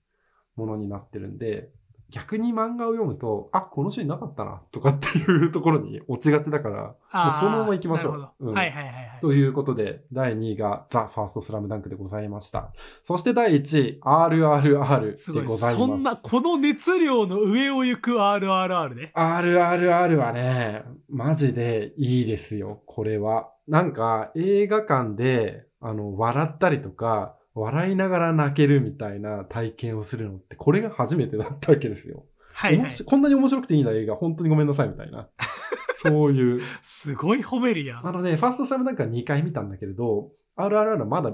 [0.56, 1.70] ものになってるんで、
[2.12, 6.82] 逆に漫画を読むと、あ、このシーンなかったな、とかっていうところに落ちがちだから、
[7.24, 9.20] もうそのまま行きましょううんはいはいはいはい。
[9.22, 12.72] ということで、第2位がザ・ファーストスラムダンクでございました。
[13.02, 15.32] そして第1位、RRR。
[15.32, 15.76] でございます。
[15.76, 19.12] そんな、この熱量の上を行く RRR ね。
[19.14, 23.48] RRR はね、マジでいいですよ、これは。
[23.66, 32.24] なんか、映画館で、あの、笑ったりとか、笑いながら泣けるみたいな体験をするのって、これが初めてだったわけですよ。
[32.54, 33.04] はい、はい。
[33.04, 35.28] こんなに面白くていいんだ映画、本当にごめんなさいみたいな。
[35.96, 36.60] そういう。
[36.82, 38.06] すごい褒めるやん。
[38.06, 41.32] あのね、ファーストスラムダンクは2回見たんだけれど、RRR はまだ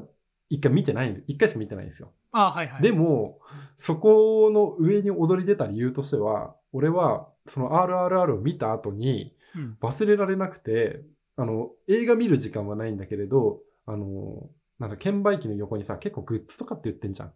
[0.51, 2.13] 1回見てないんで、1回しか見てないんですよ。
[2.33, 2.83] あはいはい。
[2.83, 3.41] でも、
[3.77, 11.03] そこの上に踊り出た理由としては、俺は、その RRR を見た後にうん忘れられなくて、
[11.37, 17.33] あの、映画見る時間はないんだけれど、あの、なんか券売機の横にさ、結構グッズとかって売ってんじゃん。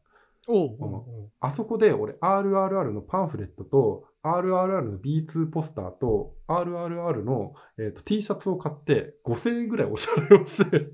[0.48, 10.86] おうおうおうあそこで俺 RRR のパンフレットと RRR の B2 ポスターと RRR の、えーと T シャツを買って5000円ぐらいおしゃれをして、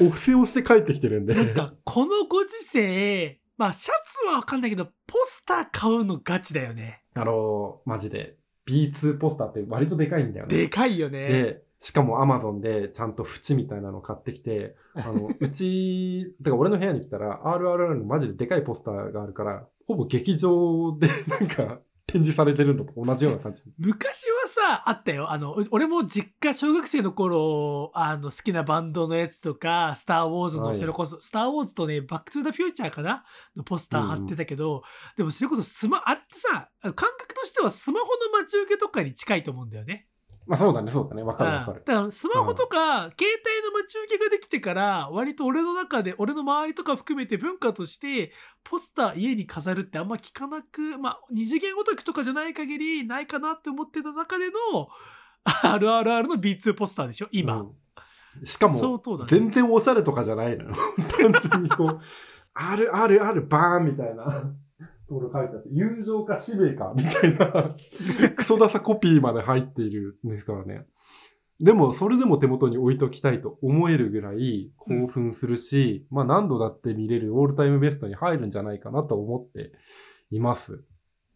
[0.00, 1.34] お布施をして帰ってきてるんで。
[1.34, 7.02] なんか、このご時世、まあ、シャツはわかんないけど、ポスター買うのガチだよね。
[7.14, 8.36] あの、マジで。
[8.66, 10.56] B2 ポスターって割とでかいんだよね。
[10.56, 11.28] でかいよね。
[11.28, 23.62] で、しかも Amazon でちゃんと縁みたいなの買ってきて、あの、 うち、てか俺の部屋に来たら RRR のマジででかいポスターがあるから、ほぼ劇場で なんか展示されてるのと同じような感じ。
[23.78, 25.30] 昔はさ、あったよ。
[25.30, 33.24] あの、う俺も実家小学生の頃、あの、好きなバンドのやつとか、スター・ウォーズの、はいそれこそ、スター・ウォーズとね、バック・トゥ・ザ・フューチャーかな？
[33.56, 34.82] のポスター貼ってたけど、
[35.16, 40.06] でもそれこそスマ、あれってさ、感覚としてはスマホの待ち受けとかに近いと思うんだよね。
[40.46, 41.22] まあそうだね、そうだね。
[41.22, 41.78] わかるわかる。
[41.78, 48.32] うんだからスマホとか、携帯の待ち受けができてから割と俺の中で俺の周りとか含めて文化として
[48.62, 54.88] ポスター家に飾るってあんま聞かなくまあ二次元オタクとかじゃない限りないかなって思ってた中での
[55.44, 57.70] RRR の B2 ポスターでしょ今、うん
[58.44, 60.74] しかも全然おしゃれとかじゃないのよ。
[61.18, 62.00] 単純にこう、
[62.54, 64.52] あるあるあるバーンみたいな。
[65.08, 67.76] ところ書いてあって、友情か使命かみたいな、
[68.34, 70.86] クソダサコピーまで入っているんですからね。
[71.60, 79.72] でも、それでも手元に置いときたいと思えるぐらい興奮するし、まあ何度だって見れるオールタイムベストに入るんじゃないかなと思って
[80.30, 80.84] います。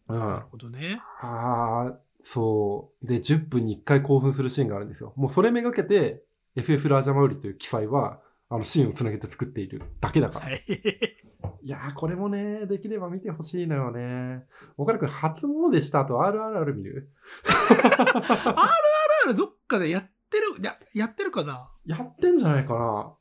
[0.07, 0.19] うん。
[0.19, 3.07] なるほどねああ、そう。
[3.07, 5.13] で、10分に1回興奮するシーンがあるんですよ。
[5.15, 6.23] もうそれめがけて、
[6.55, 10.61] FF ラージャマウリという記載は、あのシーンをつなげて作っているだけだから。、はい
[11.61, 14.45] いやー、これもね、できれば見てほしいのよね。
[14.77, 17.11] 岡田くん、初詣した後 RRR 見る？
[19.27, 21.69] RRR どっかでやってるややってるかな？
[21.85, 23.13] やってんじゃないかな。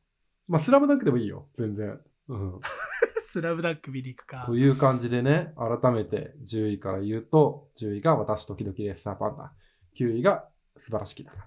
[0.49, 1.49] まあ、スラムダンクでもいいよ。
[1.57, 2.01] 全然。
[2.28, 2.61] うん。
[3.26, 9.53] スラムダンク見に行くかという感じでね、改めて10位から言うと、10位が私時々レッサーパンダ。
[9.97, 11.39] 9位が素晴らしきだね。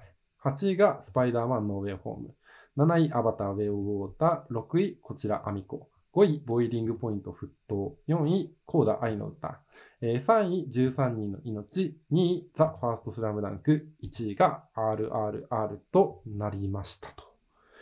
[0.44, 2.36] 8位がスパイダーマンノーウェイホーム。
[2.78, 4.58] 7位アバターウェイウォーター。
[4.58, 5.90] 6位こちらアミコ。
[6.14, 7.96] 5位ボイリングポイント沸騰。
[8.08, 9.60] 4位コーダ愛の歌。
[10.02, 11.98] えー3位13人の命。
[12.12, 13.88] 2位ザ・ファーストスラムダンク。
[14.04, 17.24] 1位が RRR となりましたと。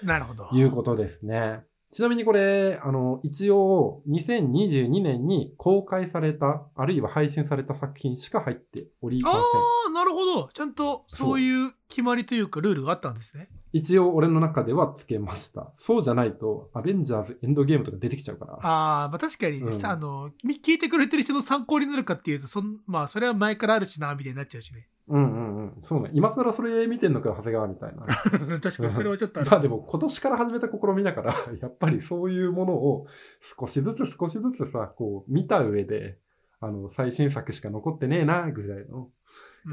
[0.04, 1.66] なるほどいうことですね。
[1.92, 9.42] ちなみにこれ、あの、一応、2022年に公開された、あるいは配信された作品しか入っておりません。
[9.42, 9.44] あ
[9.88, 15.72] あなるほどちゃんとそういう決まりというかルールがあったんですね一応、俺の中ではつけました。
[15.76, 18.54] そうじゃないと、アベンジャーズエンドゲームとか出てきちゃうから。
[18.56, 24.88] ああ、まあ確かにね、うんさあの、み聞いてくれてる人の参考になるかっていうと、そんまあそれは前からあるしな、みたいになっちゃうしね。
[25.08, 25.78] うんうんうん。
[25.82, 26.10] そうね。
[26.14, 28.06] 今更それ見てんのか、長谷川みたいな。
[28.62, 29.52] 確かにそれはちょっとある。
[29.52, 33.06] まあでも今年から始めた試みだから、 やっぱりそういうものを
[33.42, 36.18] 少しずつ少しずつさ、こう見た上で、
[36.60, 39.10] あの、最新作しか残ってねえな、ぐらいの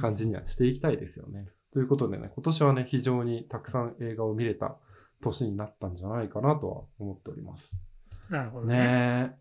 [0.01, 1.49] 感じにはしていきたいですよね。
[1.79, 4.79] ということでね、今年はね、非常にたくさん映画を見れた
[5.23, 7.79] 年になったんじゃないかなとは思っております。
[8.29, 8.77] なるほどね。
[8.77, 8.85] ね
[9.33, 9.37] え。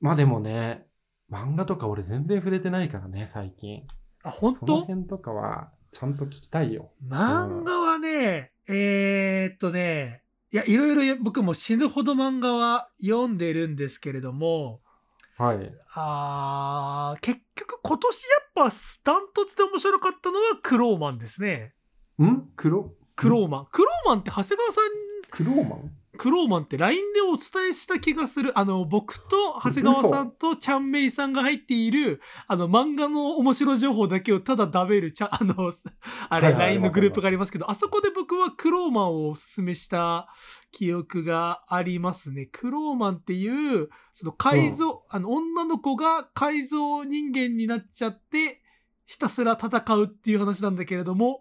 [0.00, 0.88] まあでもね、
[1.30, 3.84] 漫画とか俺全然触れてないからね、最近。
[4.24, 6.90] あ、本その当辺とかはちゃんと聞きたいよ。
[7.06, 14.80] 漫画はね、えー、っとね、いや、いろいろ僕も死ぬほど漫画は読んでるんですけれども、
[15.38, 15.72] はい。
[15.94, 21.74] あー結局今年やっぱスタントツで面白かったのはクローマンですね。
[22.20, 22.48] ん？
[22.56, 23.66] 黒クローマン。
[23.70, 24.84] クローマンって長谷川さん
[25.30, 25.92] クローマン？
[26.18, 28.58] クローマンって LINE でお伝えした気がする。
[28.58, 35.72] あの、僕と長谷川さんとちゃんめいさんが入っている、あの、漫画の面白情報だけをただ食べる、ちゃ、 あの、
[36.28, 40.28] あれ、LINE のグループがありますけど、あそこで僕はクローマンをおすすめした
[40.72, 42.46] 記憶がありますね。
[42.46, 48.62] クローマンっていう、その改造、あの、女の子が改造人間になっちゃって、
[49.06, 51.40] ひたすら戦うっていう話なんだけれども、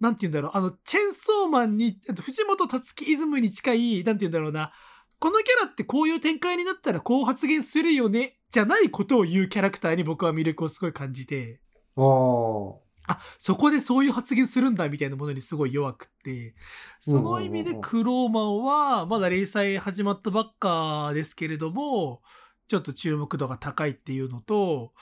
[0.00, 4.72] なんて言うんだろう、あの、チェンソーマンに、藤本達樹イズムに近い、なんて言うんだろうな、
[5.18, 11.60] このキャラってこういう展開になったらこう発言するよね、じゃないことを言うキャラクターに僕は魅力をすごい感じて、
[11.96, 12.86] ああ。
[13.08, 16.54] あ、そこでそういう発言するんだみたいなものにすごい弱くって、
[17.00, 22.20] その意味でクローマンはまだ連載始まったばっかですけれども、
[22.68, 24.92] ちょっと注目度が高いっていうのと、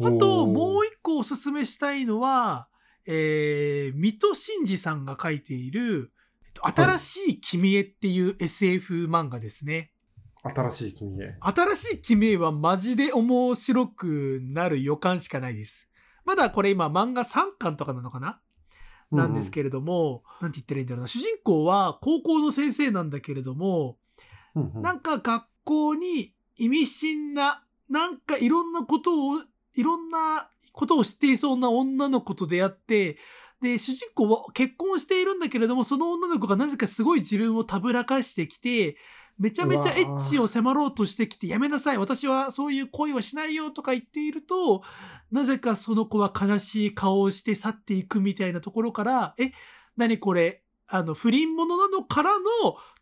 [0.00, 2.68] あともう一個おすすめしたいのは、
[3.12, 6.12] えー、水戸真司さんが書いている、
[6.44, 9.92] えっと新しい君へっていう SF 漫画ですね。
[10.44, 11.36] 新しい君へ。
[11.40, 15.88] 新しい君へはマジで面白くなる予感しかないです。
[16.24, 18.40] まだこれ今漫画3巻とかなのかな？
[19.10, 21.08] なんですけれども、なんて言ったらいいんだろうな。
[21.08, 23.98] 主人公は高校の先生なんだけれども、
[24.54, 29.42] うんうんなんか学校に意味深な、なんかいろんなことを、
[29.74, 33.18] いろんなことを知っていそうな女の子と出会って、
[33.60, 38.96] で、主人公は結婚しているんだけれども、その女の子がなぜかすごい自分をたぶらかしてきて、
[39.38, 44.82] めちゃめちゃエッチを迫ろうとしてきて、やめなさい、私はそういう恋はしないよとか言っていると、
[45.30, 49.52] なぜかその子は悲しい顔をして去っていくみたいなところから、え、
[49.96, 52.44] 何これ、あの、不倫者なのからの、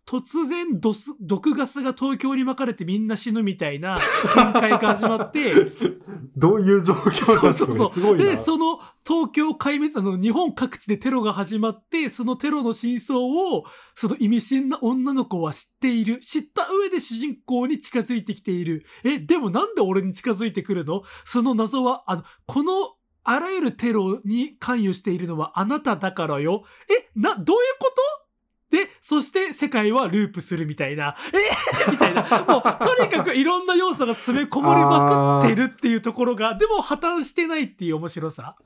[0.09, 3.99] 突然ドス、毒ガスが東京に巻かれてみんな死ぬみたいな
[4.35, 5.53] 展開が始まって、
[6.35, 7.53] どういう状況ですか？
[7.53, 8.17] そうそう。
[8.17, 13.65] で、その東京壊滅、あの、日本各地でテロが始まって、そのテロの真相を、
[13.97, 16.21] その意味深な女の子は知っている。
[16.21, 18.87] 知った上で主人公に近づいてきている。
[19.05, 21.03] え、でもなんで俺に近づいてくるの？
[21.27, 22.95] その謎は、あの、この、
[23.25, 26.63] あらゆるテロに関与しているのはあなただからよ。
[26.89, 28.28] え、な、どういうこと？
[28.71, 31.17] で、そして世界はループするみたいな。
[31.33, 31.39] え
[31.91, 32.23] みたいな。
[32.23, 38.57] もう、とにかくいろんな要素が詰めこもりまくってるっていうところが、でも破綻してないっていう面白さ。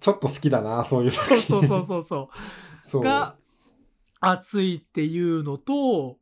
[0.00, 2.88] ちょっと好きだな、そういうそうそうそうそうそう。
[2.88, 3.36] そうが
[4.20, 6.18] 熱いっていうのと、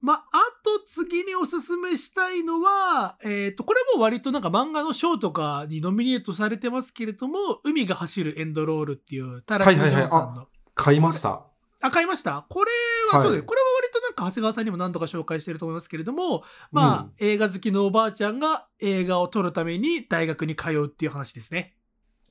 [0.00, 10.46] まあ、あと次におすすめしたいのは、えっ、と、これも割となんか漫画の賞とかにノミネートされてますけれども、海が走るエンドロールっていう、タラキジョンさんの。
[10.74, 11.49] 買いました。
[11.80, 12.70] あ、買いましたこれ
[13.12, 21.74] はそうです、はいこれは割となんか長谷川さんにも何度か紹介してると思いますけれども、まあ、映画好きのおばあちゃんが映画を撮るために大学に通うっていう話ですね。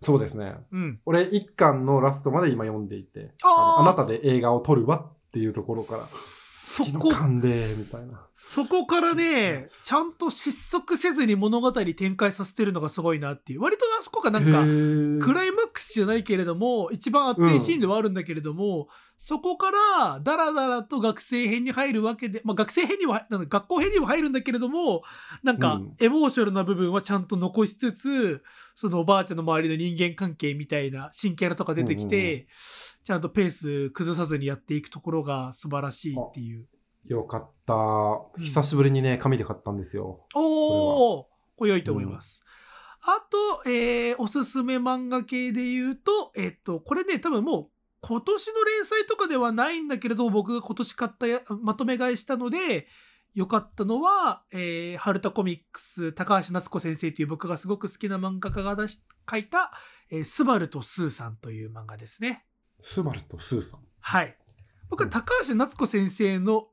[0.01, 0.55] そうですね。
[0.71, 0.99] うん。
[1.05, 8.25] 俺、一巻のラストまで今読んでいて、あーあなたで映画を撮るわっていうところから、そ昨こ日巻で、みたいな。
[8.35, 13.61] そこからね、ちゃんと失速せずに物語展開させてるのがすごいなっていう。
[13.61, 18.87] 割とあそこがなんか、ククライマックスじゃないけれども、一番熱いシーンではあるんだけれども、
[19.21, 25.03] そこからダラダラと学生編に入るわけで、まあ学生編には、学校編には入るんだけれども、
[25.43, 28.41] なんかうんエモーショナルな部分はちゃんと残しつつ、
[28.75, 32.47] そのおばあちゃんの周りの人間関係みたいな新キャラとか出てきうんうんて、
[33.03, 36.65] ちゃんとペース崩さずにやっていくところが素晴らしいっていう。
[37.05, 38.41] よかったうん。
[38.41, 40.25] 久しぶりにね、紙で買ったんですよ。
[40.33, 41.27] おお
[41.57, 42.45] これ良いと思います。
[43.01, 52.87] あと、えーおすすめ漫画系で言うと、えっと、これね、多分もう、今年の連載とかではないんだけれども、僕が今年買ったやまとめ買いしたので、
[53.35, 59.71] 良かったのは、えー、春田コミックス、高橋夏子先生という僕がすごく好きな漫画家が出し書いた、
[60.09, 62.45] えースバルとスーさんという漫画ですね。
[62.81, 63.81] スバルとスーさん。
[63.99, 64.35] はい。
[64.89, 66.67] 僕は高橋夏子先生の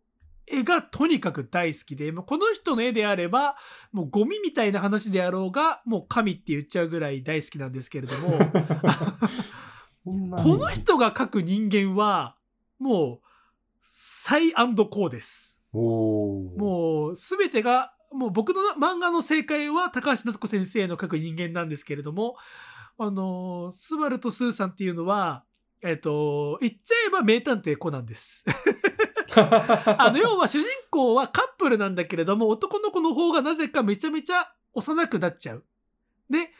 [0.46, 3.56] 絵がとにかく大好きで、もうこの人の絵であれば、
[3.92, 8.38] もうゴミみたいな話であろうが、もう神って言っちゃうぐらい大好きなんですけれども、
[10.06, 12.36] この人が描く人間は、
[12.78, 13.26] もう、
[13.82, 15.58] サイコーです。
[16.56, 22.36] もう、すべてが、もう僕の漫画の正解は高橋夏子先生の描く人間なんですけれども、
[22.98, 25.44] あの、スバルとスーさんっていうのは、
[25.82, 28.44] えっと、言っちゃえば名探偵コナンです。
[29.36, 35.64] あの、要は主人公はカップルなんだけれども、男の子の方がなぜかめちゃめちゃ幼くなっちゃう。
[36.30, 36.52] で、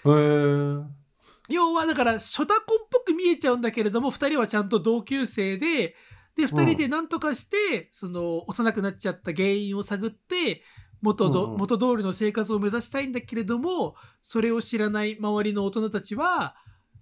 [1.48, 5.94] 要はだから、初太婚っぽく見えちゃうんだけれども、二人はちゃんと同級生で、
[6.36, 10.62] で、二人で何とかして、その、幼くなっちゃった原因を探って、
[11.00, 11.58] 元ど、うんうん。
[11.58, 16.56] 元通りの生活を目指したいんだけれども、それを知らない周りの大人たちは、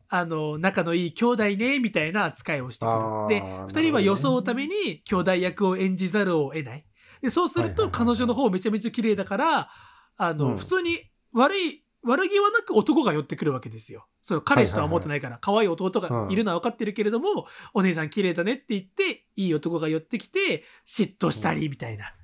[0.08, 2.94] あの、仲のいい兄弟ね、みたいな扱いをしてくる。
[2.96, 3.64] で、なるほどね。
[3.68, 6.86] 二人は装うために兄弟役を演じざるを得ない。
[7.20, 9.70] で、そうすると彼女の方めちゃめちゃ綺麗だから、
[10.16, 10.56] あの、うん。
[10.56, 11.00] 普通に
[11.32, 14.06] 悪い、悪気はなく男が寄ってくるわけですよ。
[14.20, 22.14] そう、彼氏とは思ってないから、可愛い弟がいるのは分かってるけれども、お姉さん綺麗だねって言って、いい男が寄ってきて、嫉妬したりみたいな。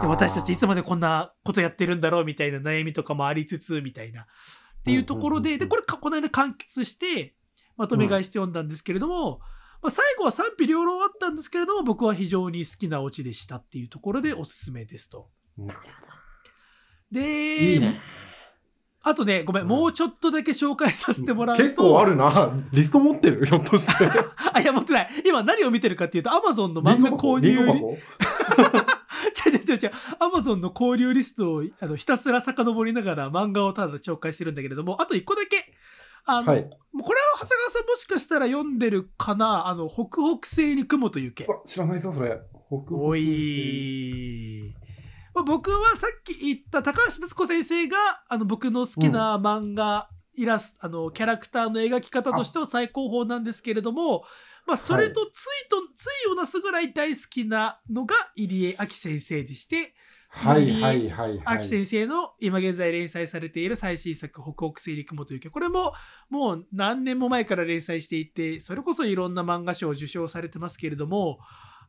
[0.00, 4.22] で、私たちいつまでこんなことやってるんだろうみたいな悩みとかもありつつ、みたいな。
[4.22, 4.26] っ
[4.84, 7.34] ていうところで、うんうんうんうんで、これかこの間完結して、
[7.76, 9.40] まとめ買いして読んだんですけれども、
[9.80, 15.30] まあ、最後は賛否両論あったんですけれども、僕は非常に好きなオチでしたっていうところでおすすめですと。
[15.56, 15.86] なるほ
[17.12, 17.26] で、ど。
[17.26, 18.00] いいね。
[19.02, 21.62] あとね、ごめん、うんもうちょっとだけ紹介させてもらうと。
[21.62, 22.52] 結構あるな。
[22.72, 23.44] リスト持ってる？
[23.46, 23.92] ひょっとして。
[24.52, 25.08] あ、いや、持ってない。
[25.24, 27.90] 今何を見てるかっていうと、Amazon の漫画購入リリンゴ箱？
[27.90, 27.98] 違う
[29.54, 29.90] 違う違う違う。
[30.18, 35.72] アマゾンの交流リストをあのひたすら遡りながら漫画をただ紹介してるんだけれども、あと一個だけ。
[36.24, 39.68] あの、はいもうこれは長谷川さんもしかしたら読んでるかな？
[39.68, 40.04] あの、北
[40.38, 41.34] 北西に雲という。
[41.50, 42.38] わ知らないぞ、それ。
[42.68, 44.74] 北北おい。
[45.38, 47.96] まあ僕はさっき言った高橋夏子先生が
[48.28, 54.24] あの僕の好きな漫画、イラストあのキャラクターの描き方としては最高峰なんですけれども
[54.66, 59.94] まあ、それとついと、ついをなすぐらい大好きなのが入江明先生でして
[60.28, 61.40] はいはいはいはい。
[61.44, 65.94] 秋先生の今現在連載されている最新作「北北西に雲という曲これも
[66.28, 71.38] もう何年も前から連載していてそれこそいろんな漫画賞を受賞されてますけれども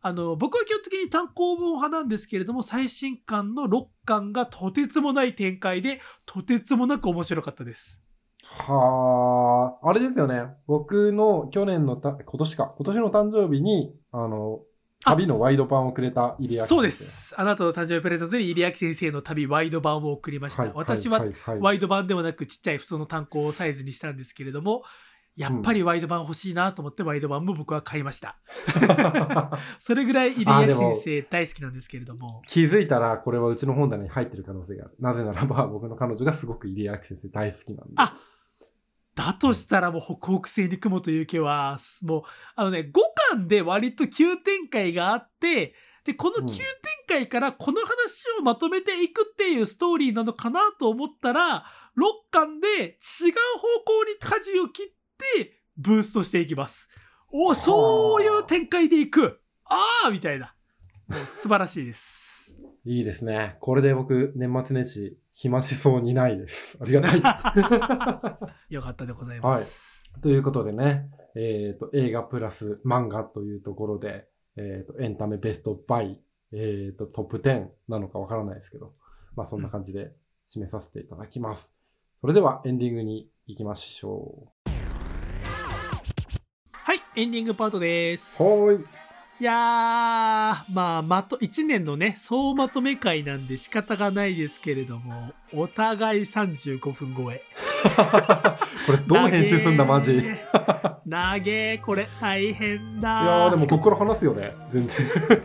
[0.01, 8.01] あの僕は基本的に単行本派なんですけれども最新刊の6巻がとてつもない展開でとてつもなく面白かったです。
[8.43, 10.45] はあ、あれですよね。
[10.65, 14.61] 僕の去年のた、今年か、今年の誕生日に、あの、
[15.05, 16.91] あ旅のワイド版をくれた入そうで。
[16.91, 17.33] す。
[17.37, 20.63] あなたの誕生日プレゼントに入江明先生の旅ワイド版を送りました。
[20.63, 21.23] はい、私は
[21.61, 24.83] ワイド版ではなくちっちゃい普通の単行サイズにしたんですけれども、
[25.35, 28.37] やっぱりワイド版欲しいなと思ってワイド版も僕は買いました。
[29.79, 32.41] それぐらい入江先生大好きなんですけれども。
[32.45, 34.95] 気づいたら、これはうちの本棚に入ってる可能性がある。
[34.99, 37.93] なぜならば、僕の彼女がすごく入江明先生大好きなんで。
[37.95, 38.17] あ
[39.15, 42.23] だとしたらもう北北西に雲という毛は、もう、
[42.55, 42.91] あのね、5
[43.31, 45.73] 巻で割と急展開があって、
[46.05, 46.63] で、この急展
[47.07, 51.65] 開からこの話をまとめていくっていうストーリーなのかなと思ったら、
[51.97, 54.98] 6巻で違う方向に舵を切って
[55.79, 56.89] ブーストしていきます。
[57.31, 60.53] おそういう展開でいくああみたいな。
[61.07, 62.59] もう素晴らしいです。
[62.83, 63.55] いいですね。
[63.61, 66.77] これで僕、年末年始、暇しそうにないです。
[66.83, 67.21] ありがたい。
[68.73, 70.03] よかったでございます。
[70.21, 74.27] ということでね、えっ、と、映画プラス漫画というところで、
[74.57, 76.21] えっ、と、エンタメベストバイ、
[76.51, 78.95] えっ、と、トップ10なのかわからないですけど、
[79.35, 80.13] まあそんな感じで
[80.49, 81.73] 締めさせていただきます。
[82.19, 84.51] それではエンディングに行きましょ
[86.83, 88.41] はい、エンディングパートです。
[88.41, 88.45] う。
[88.67, 88.85] はーい。
[89.41, 89.55] いやー、
[90.73, 97.41] まあ、まと、1年のね、総まとめ会なんで仕方がないですけれども、お互い35分超え。
[98.85, 100.17] これどう編集すんだ、マジ。
[100.17, 100.23] い
[101.05, 104.97] なげー、これ大変だやーでもここから話すよね、全然。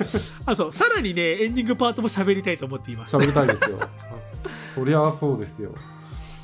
[0.47, 3.17] あ、そう、さらにね、エンディングパートも喋りたいと思っています。
[3.17, 3.79] 喋りたいですよ。
[4.75, 5.73] そりゃそうですよ。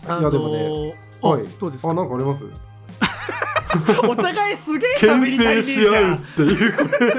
[0.08, 1.92] あいやでもねあはいあ、どうですか？
[1.94, 2.44] なんかあります？
[4.08, 7.12] お互いすげえ喋り牽たいし合うっていう、これ、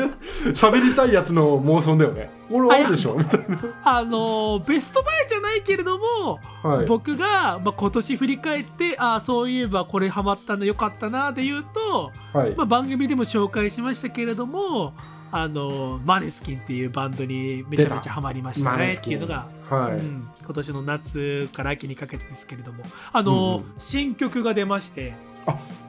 [0.52, 2.30] 喋りたいやつのモーションだよね。
[2.52, 3.40] 俺あるでしょみたい
[3.84, 6.70] あのーベストバイじゃないけれども、な。
[6.70, 6.86] はい。
[6.86, 12.56] 僕が、まあ、今年振り返ってああそういえばこれハマったのよかったなで言うと、はい。
[12.56, 14.94] まあ、番組でも紹介しましたけれども
[15.32, 19.94] あのマネスキンっていうバンドにめちゃめちゃハマりましたねっていうのが、はい。
[19.94, 22.84] うん、今年の夏から秋にかけてですけれども。
[23.14, 23.74] あの、うんうん。
[23.78, 25.14] 新曲が出まして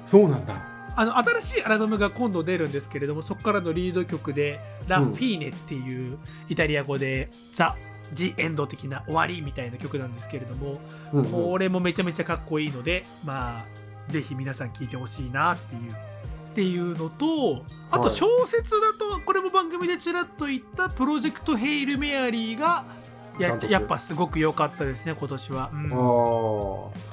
[0.06, 0.72] そうなんだ。
[0.94, 6.18] あの新しいアルバムが今度出るんですけれどもそこからのリード曲で「ラ・フィーネ」っていう
[6.50, 7.74] イタリア語で「ザ・
[8.12, 10.80] ジ・エンド」的な終わりみたいな曲なんですけれども、
[11.12, 13.64] うんうんこれもめちゃめちゃかっこいいのでまあ
[14.10, 15.92] ぜひ皆さん聴いてほしいなっていう。
[15.92, 22.84] っていうのとあとはい小説だとこれも番組でちらっと言った「プロジェクト・ヘイル・メアリーが」
[23.40, 25.70] やダントツやっぱすごく良かったですね今年は。
[25.72, 27.11] うんあ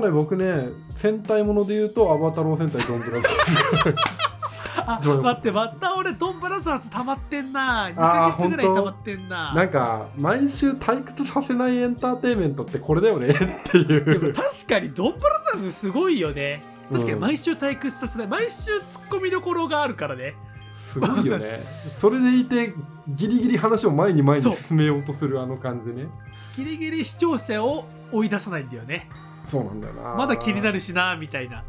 [0.00, 3.94] ね、僕ね、戦隊もので言うと、アバタロー戦隊ドンブラザーズ。
[4.88, 7.88] あちょ待ってまた俺ドンブラザーズ溜まってんな。
[7.88, 9.54] 2あーヶ月ぐらい溜まってんな。
[9.54, 13.34] なんか、毎週退屈させないエンターテインメントってこれだよねっ
[13.64, 14.32] ていう。
[14.34, 16.62] 確かにドンブラザーズすごいよね。
[16.92, 17.20] 確かにうん。
[17.20, 18.28] 毎週退屈させない。
[18.28, 20.34] 毎週ツッコミどころがあるからね。
[20.70, 21.64] すごいよね。
[21.98, 22.72] それでいて、
[23.08, 26.06] ギリギリ話を前に前に進めようとするあの感じね。
[26.56, 29.08] ギリギリ視聴者を追い出さないんだよね
[29.46, 30.14] そうなんだよな。
[30.14, 30.74] まだ気になる。
[30.74, 31.64] るしなみたいな。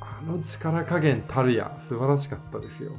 [0.00, 2.92] あの力加減たるや、素晴らしかったですよ。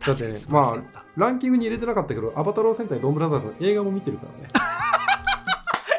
[0.00, 4.48] だってね確かに素晴らしかった、ランキングに入れてなかったけど、アバタロー戦隊ドンブラザーズの映画も見てるからね。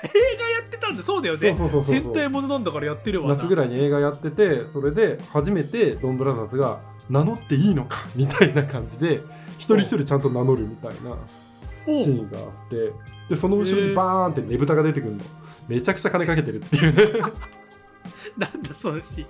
[0.03, 1.03] 映画やってたんだ。
[1.03, 1.39] そうだよね。
[1.39, 3.35] そうそうそうそう戦隊ものなんだからやってるわな。
[3.35, 6.79] 夏ぐらいに映画やっててそれで初めてドンブラザーズが
[7.09, 9.21] 名乗っていいのか みたいな感じで
[9.57, 11.15] 一人一人ちゃんと名乗るみたいなお
[11.85, 12.91] シーンがあって。
[13.29, 15.23] でその後ろにバーンってねぶたが出てくるの。
[15.67, 17.03] めちゃくちゃ金かけてるっていうね
[18.37, 19.27] なんだそのシーン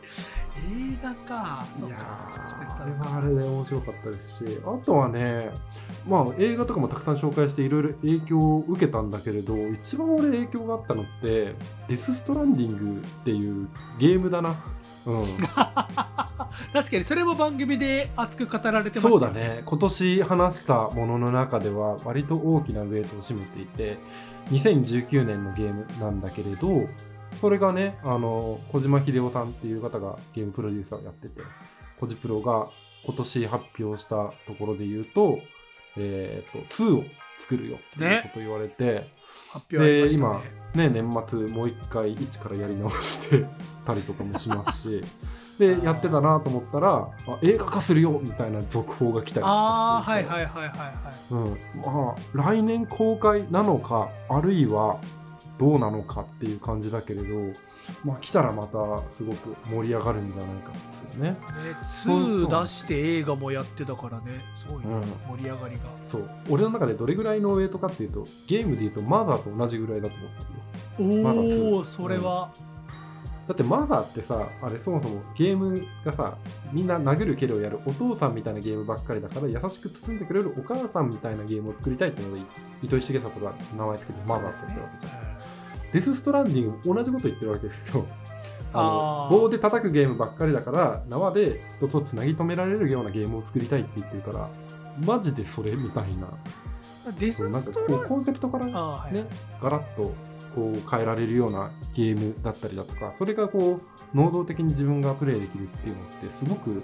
[0.93, 1.65] 映画か。
[1.77, 5.51] そいうやあれはあれで面白かったですしあとはね
[6.07, 11.55] まあ映画とかもたくさん紹介していろいろ影響を受けたんだけれど一番俺影響があったのって
[11.87, 13.67] デス・ストランディングっていう
[13.99, 14.55] ゲームだな。
[15.05, 15.37] うん。
[16.73, 19.61] 確かにそれも番組で熱く語られてましたそうだね。
[19.65, 23.97] 今年話したものの中では割と大きなウェイトを占めていて
[24.51, 26.67] 2019年のゲームなんだけれど
[27.41, 31.41] それがねあの小島秀夫さんっていう方がゲームプロデューサーをやってて
[31.99, 32.69] コジプロが
[33.05, 35.39] 今年発表したところで言うと,、
[35.97, 37.03] えー、と2を
[37.39, 39.07] 作るよっていうことを言われて、
[39.51, 40.89] 発表ありましたね。
[40.89, 43.45] ね、年末もう一回一からやり直して
[43.85, 45.03] たりとかもしますし
[45.57, 50.11] でやってたなと思ったらあ映画化するよみたいな続報が来たりとかして。
[50.11, 51.33] はいはいはいはいはい。
[51.33, 51.49] うん。
[51.81, 54.99] まあ、来年公開なのかあるいは
[55.59, 57.25] どうなのかっていう感じだけれど、
[58.05, 61.31] まあ、来たらまたすごく盛り上がるんじゃないかですよね。
[61.31, 61.37] ね、
[62.05, 64.41] 2出して映画もやってたからね。
[64.55, 65.81] すごいね、うん盛り上がりが。
[66.05, 66.29] そう。
[66.49, 71.25] 俺の中でどれぐらいのウェイトかっていうとゲームでいうとマザーと同じぐらいだと思ってるよ。
[71.33, 72.51] お2おそれは、
[73.49, 76.37] だってマザーってさあれそもそもゲームがさ
[76.71, 82.41] みんな殴る蹴るをやるお父さんみたいなゲームばっかりだから優しく包んでくれるお母さんみたいなゲームを作りたいってので
[82.83, 88.05] 糸井重里が名前つけてマザーって言ってるわけじゃん、デス・ストランディングも同じこと言ってるわけですよ。
[88.71, 94.47] あの棒で叩くゲームばっかりだから縄で人とつなぎ止められるようなゲームを作りたいって言ってるから
[95.03, 96.27] マジでそれみたいな。
[97.17, 98.67] デスストラかこうコンセプトから
[99.11, 99.25] ね
[99.59, 100.13] ガラッと
[100.55, 103.81] こう変えられるようなゲームだったりだとかそれがこ
[104.13, 106.83] う能動的に自分がプレイできるっていうのってすごく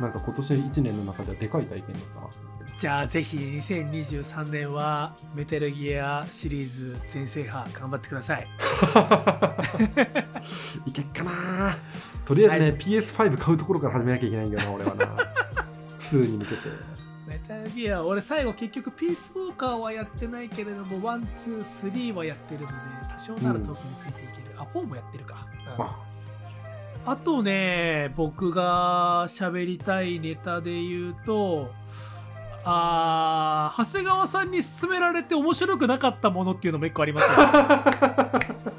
[0.00, 2.32] なんか今年1年の中ではでかい体験だった。
[2.78, 8.48] じゃあぜひ2023年はメタルギアシリーズ全制覇頑張ってください。
[10.86, 11.76] いけっかな。
[12.24, 15.04] とりあえずね、PS5 買うところから始めなきゃいけないんだよな俺はな。
[15.98, 16.62] 2に向けて。
[16.66, 16.72] メ
[17.52, 22.72] タルギア俺最後結局ピースウォーカーはやってないけれども one two three はやってるので
[23.14, 25.46] 多少ならトークについていける、あ4もやってるか、
[25.76, 25.84] うん。
[25.84, 25.96] あ。
[27.04, 31.70] あとね僕が喋りたいネタで言うと
[32.64, 37.30] あー長谷川さんに勧められて面白くなかったものっていうのも一個ありますよ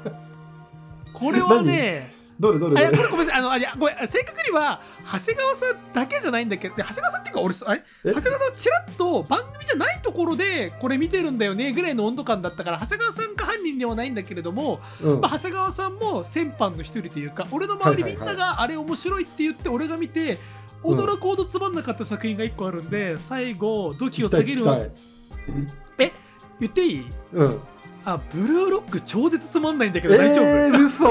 [1.12, 2.10] これはね
[2.40, 2.96] どれどれどれ？
[2.96, 7.82] これごめんのあいやごめん正確には長谷川さんだけじゃないんだけどで長谷川さんっていうか俺あれ？
[8.04, 8.14] え？
[8.14, 15.20] 長谷川さんはちらっと番組じゃないところでこれ見てるんだよねぐらいの温度感だったから長谷川さんが犯人ではないんだけれども、うん。
[15.20, 20.38] まあ、長谷川さんも先般の一人というか俺の周りみんながあれ面白いって言って俺が見て
[20.82, 20.98] うん。
[20.98, 26.12] 驚くほどつまんなかった作品が1個あるんで最後土器を下げる聞きたい
[26.60, 27.06] 言っていい？
[27.32, 27.60] うん。
[28.06, 31.04] あブルーロック超絶つまんないんだけど大丈夫、えー、嘘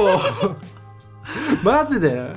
[1.64, 2.34] マジで？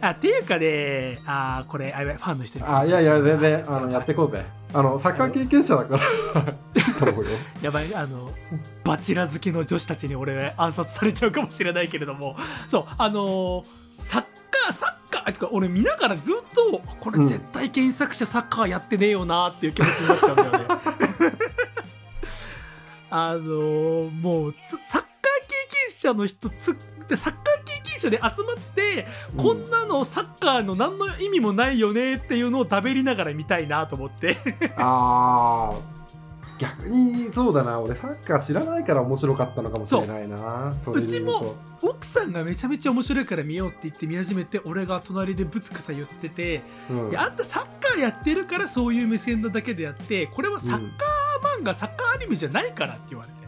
[0.00, 4.44] あっていうかねあーこれあファンの人にあいやいや全然あのやっていこうぜ。
[4.74, 6.02] あのサッカー経験者だから。
[6.42, 7.30] いいと思うよ
[7.62, 8.30] やばいあの
[8.84, 12.36] バチェラ好きの女子たちに俺暗殺されちゃうかもしれないけれども。
[12.68, 13.64] そうあのー
[13.94, 17.26] サッカーサッカーあてか俺見ながらずっとこれうん。
[17.26, 20.58] 絶対原作者サッカーやってねえよなっていう気持ちになっちゃうんだよね。
[23.08, 25.08] あのーもうつサッカー経
[25.88, 26.50] 験者の人
[27.06, 29.06] つでサッカー経験者で集まって、
[29.36, 34.36] こんなのサッカーの何の意味もないよねっていうのを食べりながら見たいなと思って。
[34.76, 35.96] あー。
[36.58, 37.78] 逆にそうだな。
[37.80, 40.74] 俺サッカー知らないから面白かったのかもしれないな。
[40.86, 41.02] う。
[41.02, 47.10] ちも奥さんがめちゃめちゃ面白いから見ようって言って見始めて俺が隣でぶつくさ言ってて、うん。
[47.10, 53.45] いやあんたサッカーやってるからそういう目線なだけであってこれはサッカー漫画、サッカーアニメじゃないからって言われて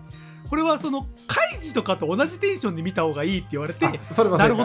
[0.49, 4.65] これはそのカイジとかと同じテンションで見た方がいいって言われてなるほ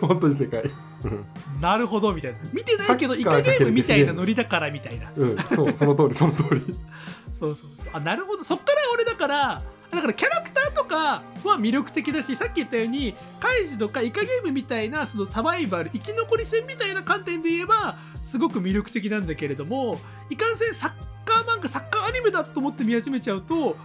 [0.06, 0.62] 本当に正解。
[1.04, 1.24] うん。
[1.60, 2.38] なるほどみたいな。
[2.52, 5.10] 見てないけどイカゲームみたいなノリだからみたいな。
[5.16, 5.36] うん。
[5.54, 6.74] そうその通りその通り。
[7.32, 7.86] そうそうそう。
[7.92, 8.44] あなるほど。
[8.44, 20.00] そっから俺だからだからキャラクターとかは魅力的だしさっき言ったようにカイジとかイカゲームみたいなそのサバイバル生き残り戦みたいな観点で言えばすごく魅力的なんだけれども
[20.30, 20.92] いかんせんサッ
[21.26, 23.76] カー漫画サッカーアニメだと思って見始めちゃうと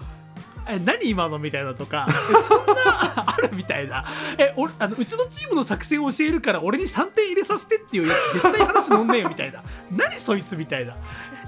[0.69, 2.07] え何今のみたいなとか。
[2.29, 2.73] えそんな
[3.15, 4.05] あるみたいな。
[4.37, 9.63] え俺あのうちのチームの作戦を教えるから俺に3点入れさせてっていうやつ絶対話乗んねえよみたいな。
[9.91, 10.93] 何そいつみたいな。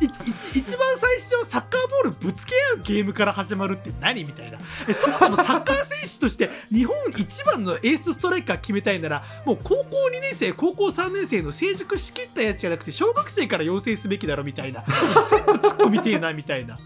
[0.02, 4.58] い一一一番最初サッカーボールぶつけ合うゲームから始まるって何みたいな。
[4.88, 14.84] えそもそもサッカー選手として 日本一番のエースストライカー決めたいならもう高校2年生高校3年生の成熟しきったやつじゃなくて小学生から養成すべきだろみたいな。
[15.30, 16.78] 全部突っ込みてえなみたいな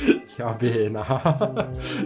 [0.36, 1.04] やべえな。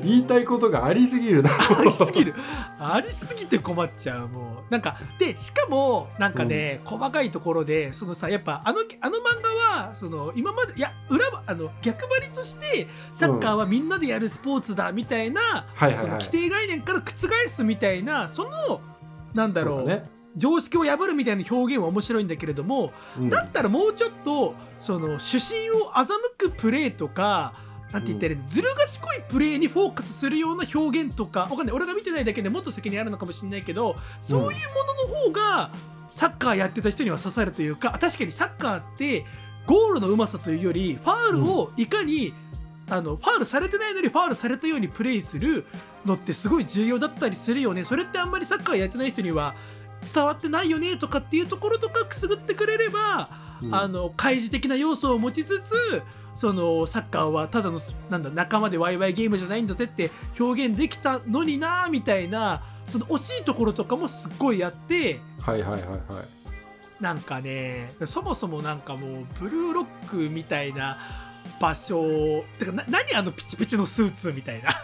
[0.03, 1.51] 言いたいことがありすぎるな。
[1.51, 2.35] ありすぎる。
[2.79, 4.73] ありすぎて困っちゃうもう。
[4.73, 18.81] なんかでしかもなんかね、細かいところでそのさやっぱあのあの漫画はその今までいや裏はあの逆張りとしてサッカーはみんなでやるスポーツだみたいな、その規定概念から覆すみたいなその
[19.35, 20.03] なんだろうね。
[20.37, 23.31] 常識を破るみたいな表現は面白いんだけれども、うん。
[23.31, 26.07] だったらもうちょっとその主審を欺
[26.39, 27.53] くプレーとか
[27.93, 31.75] なんて言ったらいいの、ずる賢いプレーにフォーカスするような表現とかわかんない。
[31.75, 35.71] 俺が見てないだけでもっと先にあるのかもしれないけどそういうものの方が
[36.09, 39.25] サッカーやってた人には刺さるというか確かにサッカーって
[39.67, 42.33] ゴールのうまさというよりファールをいかに、
[42.89, 45.65] あのファールされてないのにファールされたようにプレイする
[46.05, 47.85] のってすごい重要だったりするよね。
[47.85, 49.55] それってあんまりサッカーやってない人には
[50.13, 53.29] 伝わってないよねとかっていうところとかくすぐってくれれば、
[53.63, 56.03] うんあの開示的な要素を持ちつつ
[56.35, 67.03] そのサッカーはただのなんだ仲間でワイワイゲームじゃないんだぜって表現できたのになみたいなその惜しいところとかもすっごいあってはいはいはいはい。
[67.03, 70.99] なんかねそもそもなんかもうブルーロックみたいな
[71.61, 74.71] 場所てかな何あのピチピチのスーツみたいな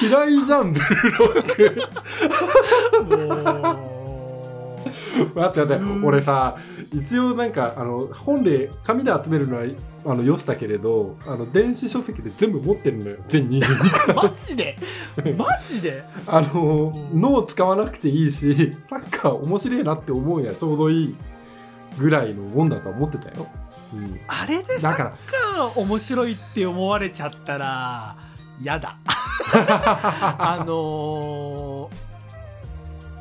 [0.00, 1.82] 嫌いじゃん、ブルーロック。
[3.04, 3.87] もう
[5.34, 6.56] 待って待ってうん俺さ
[6.92, 9.64] 一応なんかあの本で紙で集めるのは
[10.06, 14.76] あのよしたけれどあの電子書籍で全部持ってるのよ全22 マジで？
[15.36, 16.02] マジで？
[16.26, 21.16] あの脳使わなくていいしサッカー面白いなって思うやちょうどいい
[21.98, 23.48] ぐらいのもんだとは思ってたよ、
[23.92, 25.12] うん、あれでサッだから
[25.56, 28.16] カー面白いって思われちゃったら
[28.62, 28.96] やだ。
[30.38, 31.97] あのー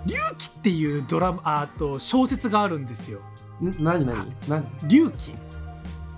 [0.08, 3.20] 龍騎っていうドラマああと小説があるんですよ。
[3.62, 4.32] ん何何？
[4.48, 4.64] 何？
[4.88, 5.34] 龍騎。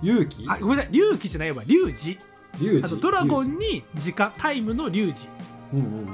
[0.02, 0.92] 勇気あごめんなさい。
[0.92, 1.62] 龍騎じゃないわ。
[1.66, 2.18] 龍二。
[2.60, 2.84] 龍二。
[2.84, 5.12] あのドラゴンに時間タイムの龍二。
[5.74, 6.06] うんうんうん。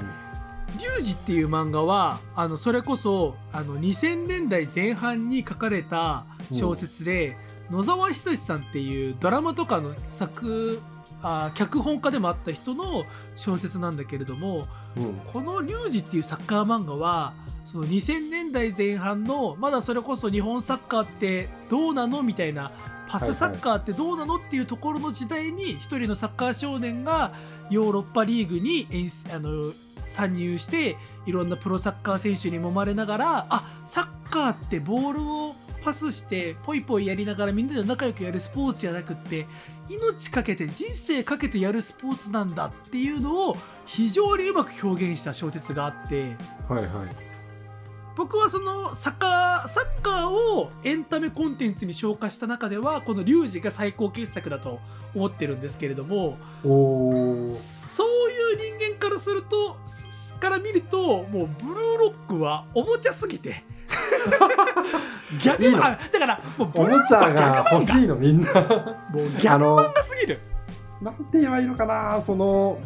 [0.78, 7.34] 龍二っていう漫画はあのそれこそあの2000年代前半に書かれた小説で、
[7.70, 10.80] 野沢久志さんっていうドラマとかの作
[11.22, 13.04] あ脚本家でもあった人の
[13.36, 14.66] 小説なんだけれども
[14.96, 15.14] うん。
[15.32, 17.32] この「龍二」っていうサッカー漫画は
[17.66, 22.70] その2000年代前半のまだそれこそ日本サッカーってどうなのみたいな
[23.08, 27.32] パスサッカーってどうなのっていうところの時代に一人のサッカー少年が
[27.70, 28.88] ヨーロッパリーグに
[29.32, 29.72] あの
[30.06, 39.46] 参入していろんなプロサッカー選手に揉まれながらあサッカーってボールをパスしてポイポイやりながらみんなで仲良くやるスポーツじゃなくって
[39.88, 43.56] 命かけて人生かけてやるスポーツなんだっていうのを
[43.86, 46.36] 非常にうまく表現した小説があって。
[46.68, 47.35] はいはい
[48.16, 54.80] 僕はそのサッカーサッカーをエンタメコンテンツに昇華した中ではこの「リュウジ」が最高傑作だと
[55.14, 59.76] 思ってるんですけれどもそういう人間からすると
[60.40, 63.62] から見るともうブルーロックはおもちゃすぎて。
[65.42, 65.84] 逆いいの？
[65.84, 68.52] あだからもうおブルーロックもちゃがは欲しいのみんな。
[68.52, 70.40] 画もう逆漫画すぎる。
[71.00, 72.78] なんて言えばいいのかなその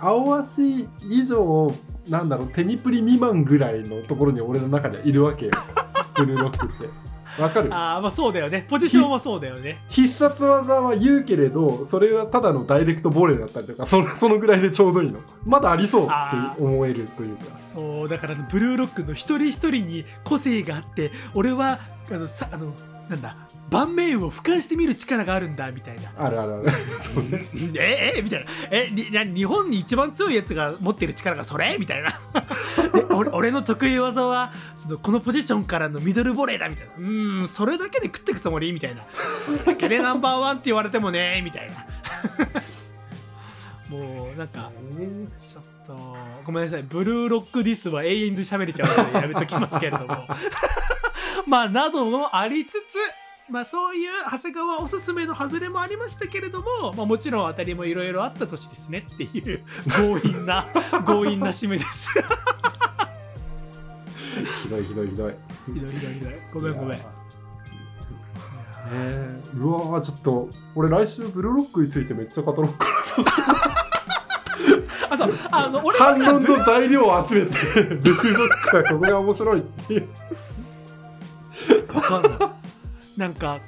[0.00, 1.72] 青足以上
[2.10, 5.52] なんだろうテニプリ未満ぐらいのところに俺の中ではいるわけよ。
[6.14, 6.88] ブルーロックって。
[7.40, 7.72] わかる？
[7.72, 8.66] ああまあそうだよね。
[8.68, 9.76] ポジションはそうだよね。
[9.88, 15.20] 必殺技は言うけれどそれはただのダイレクトボレーだったりとかそのそのぐらいでちょうどいいの。
[15.44, 16.06] まだありそうっ
[16.56, 17.58] て思えるというか。
[17.58, 21.78] そうだからブルーロックの一人一人に個性があって俺は
[22.10, 22.72] あのさあの
[23.08, 23.36] なんだ
[23.70, 26.10] 盤面を俯瞰して見る力があるんだみたいな。
[26.16, 26.72] あるあるある。
[27.78, 28.50] ええみたいな。
[28.70, 31.76] えにな日本に一番強いやつが持ってる力がそれ？
[31.78, 32.18] みたいな。
[32.92, 36.92] で俺俺の得意技はそのこのポジションからのミドルボレーだみたいな。
[36.96, 38.72] うーんそれだけで食ってくつもり？
[38.72, 39.02] みたいな。
[39.44, 41.86] それだけでナンバーワンって言われてもねみたいな。
[43.90, 44.70] もうなんか
[45.46, 46.82] ちょっとごめんなさい。
[46.82, 50.26] ブルーロックディスは永遠で喋れちゃうのでやめときますけれども
[51.48, 52.96] まあなどもありつつ
[53.50, 59.64] まあそういう長谷川おすすめの外れもありましたけれども、まあ、もちろん当たりもいろいろあった年ですねっていう
[59.96, 60.66] 強引な
[61.06, 62.10] 強引な締めです。
[64.62, 65.34] ひどいひどいひどい。
[65.74, 66.32] ひどいひどいひどい。
[66.52, 66.98] ごめんごめん。
[68.90, 72.92] えー、うわーちょっと俺来週ブルーロックについてめっちゃ語ろうかな
[75.14, 80.08] あそうあの俺反は論の材料を集めてブルーロックはここが面白いっていう
[81.94, 82.32] わかんない。
[83.16, 83.58] なんか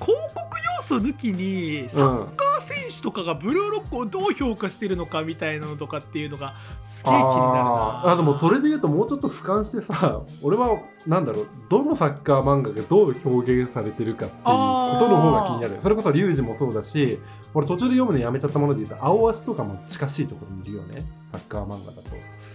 [0.00, 8.10] 広告要素抜きにサッカー選手とかがブルーロックをどう評価してるのかみたいなのとかっていうのがすげえ気になるな。
[8.12, 15.76] あでもそれで言うともうちょっと俯瞰してさ俺はなんだろうどのサッカー漫画がどう表現されてるかっていうことの方が気になる。
[15.80, 17.18] それこそリュウジもそうだし
[17.54, 21.02] 俺途中で読むのやめちゃったもので言うと青足とかも近しいところにいるよね。
[21.32, 22.10] サッカー漫画だと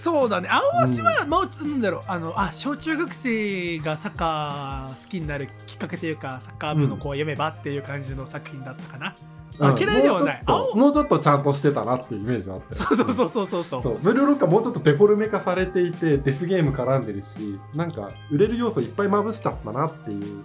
[0.07, 0.47] そうだね。
[0.49, 2.01] 青足は、まあなんだろう。
[2.07, 9.15] あのあ小中学生がサッカー好きになるきっかけというかサッカー部の子を読めばっていう感じの作品だったかな、
[9.59, 9.77] あうん。
[9.77, 10.43] 嫌いではない。
[10.47, 12.73] もうちょっともうちゃんとしてたなっていうイメージがあって。
[12.73, 13.63] そうそうそうそうそう。
[13.65, 13.81] そう。
[13.81, 20.41] そうブルーロックはもうちょっとデフォルメ化されていてデスゲーム絡んでるしなんか売れる要素いっぱいまぶしちゃったなっていう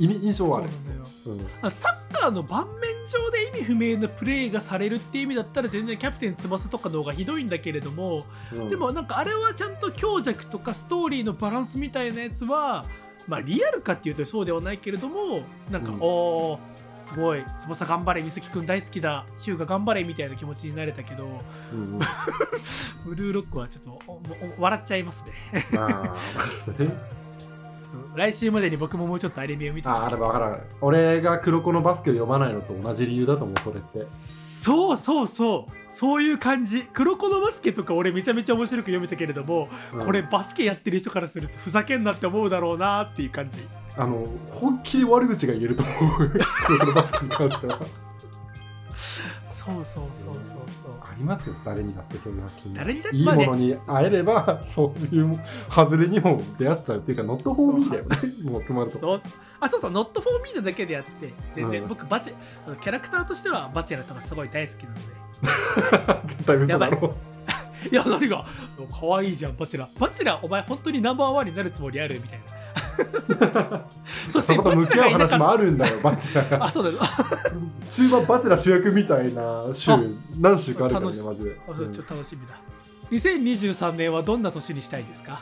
[0.00, 0.68] 意味印象はある。
[1.22, 8.70] そうなんサッカーの盤面上で意味不明なプレーがされるっていう意味だったら全然キャプテン翼とかの方がひどいんだけれども、うん。
[8.70, 12.86] でもなんかあれはちゃんと強弱とかストーリーのバランスみたいなやつは
[13.28, 15.98] まあリアルかっていうとそうではないけれどもなんか、うん。
[16.00, 16.58] おー
[17.00, 21.26] すごい翼頑張れ美月くん大好きだヒューが頑張れみたいな気持ちになれたけど
[21.72, 21.98] うんうん、
[23.06, 23.98] ブルーロックはちょっと
[24.58, 25.32] 笑っちゃいますね
[27.90, 34.06] ちょっと来週までに僕ももうちょっとアニメを見てああれば分からない俺が黒子のバスケを読まないのと同じ理由だと思うそれって。
[34.60, 35.72] そうそうそう。
[35.92, 36.82] そういう感じ。
[36.92, 40.04] 黒子のバスケとか俺めちゃめちゃ面白く読めたけれども、うん。
[40.04, 43.66] これバスケやってる人からするとふざけんなって思うだろうなっていう感じ。
[43.96, 46.30] あの本気で悪口が言えると思う。
[46.66, 47.78] 黒子のバスケに関しては
[49.64, 55.38] そうそうそうそうそうありますよ誰にだってそういう作品誰にだっていいものに会えれば、 そういう
[55.68, 58.16] 外れにも出会っちゃうっていうか、ノットフォーミーだよね。
[58.50, 58.98] もうつまると。
[58.98, 59.20] そう
[59.60, 62.32] あそうそう、ノットフォーミーなだけであって、全然、うん僕バチ
[62.66, 65.02] あの、キャラクターとしてはバチェラーとかすごい大好きなので。
[66.34, 67.14] 絶対嘘だろ。
[67.90, 68.44] いや、何が、
[68.98, 69.98] 可愛いじゃん、バチェラー。
[69.98, 72.14] バチェラー、お前、本当にナンバーワンになるつもりある？
[72.22, 72.59] みたいな。
[74.30, 76.72] そして、そこと向き合う話もああるんだよ、バチェラ あ、が。
[76.72, 76.98] そうだよ。
[77.90, 80.00] 中盤バチェラ主役みたいな週あ、
[80.38, 81.60] 何週かあるからね、楽しマジで。
[81.68, 82.54] あそうちょっと楽しみだ。
[83.10, 85.40] 2023年はどんな年にしたいですか？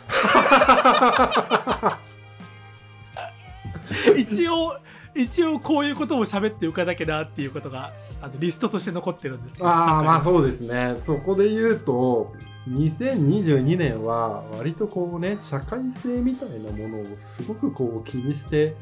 [4.17, 4.77] 一応、
[5.15, 7.93] 一応こういうことも喋っておかなきゃなっていうことが
[8.23, 9.69] あのリストとして残ってるんですけど。
[9.69, 10.25] ああ、まあう。
[10.25, 10.95] そうですね。
[10.99, 12.33] そこで言うと、
[12.69, 18.75] 2022年は割とこうね、社会性みたいなものをすごくこう気にして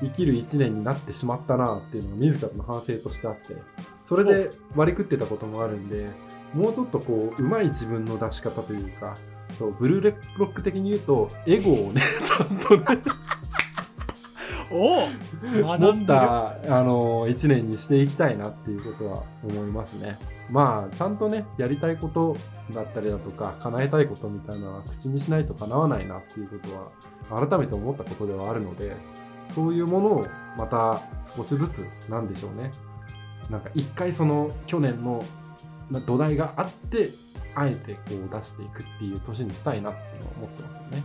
[0.00, 3.56] 生きる1年になってしまったなっていうのが自らの反省としてあって、
[4.04, 6.06] それで割り食ってたこともあるんで、
[6.54, 9.16] もうちょっとこう、うまい自分の出し方というか、
[9.58, 13.02] そうブルーレロック的に言うと、エゴをね、 ちゃんとね、
[14.70, 16.06] おお学んでる。
[16.06, 20.18] たあの1年にしていきたいなっていうことは思いますね。
[20.50, 22.36] まあちゃんとねやりたいこと
[22.72, 26.68] だったりだとか叶えたいことみたいなのは口にしないと叶わないなっていうこ
[27.28, 28.94] とは改めて思ったことではあるので
[29.54, 30.26] そういうものを
[30.56, 31.00] また
[31.36, 32.70] 少しずつなんでしょうね
[33.50, 35.24] なんか一回その去年の
[36.06, 37.10] 土台があって
[37.54, 41.02] あえてこう出していくっていう年にしたいなっていうのは思ってますよね。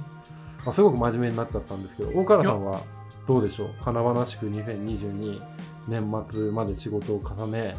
[0.66, 2.82] ま、すごく真面目になっちゃったんですけど大川さんは
[3.28, 3.70] どうでしょう？
[3.84, 5.42] 華々しく2022
[5.88, 7.76] 年末まで仕事を重ね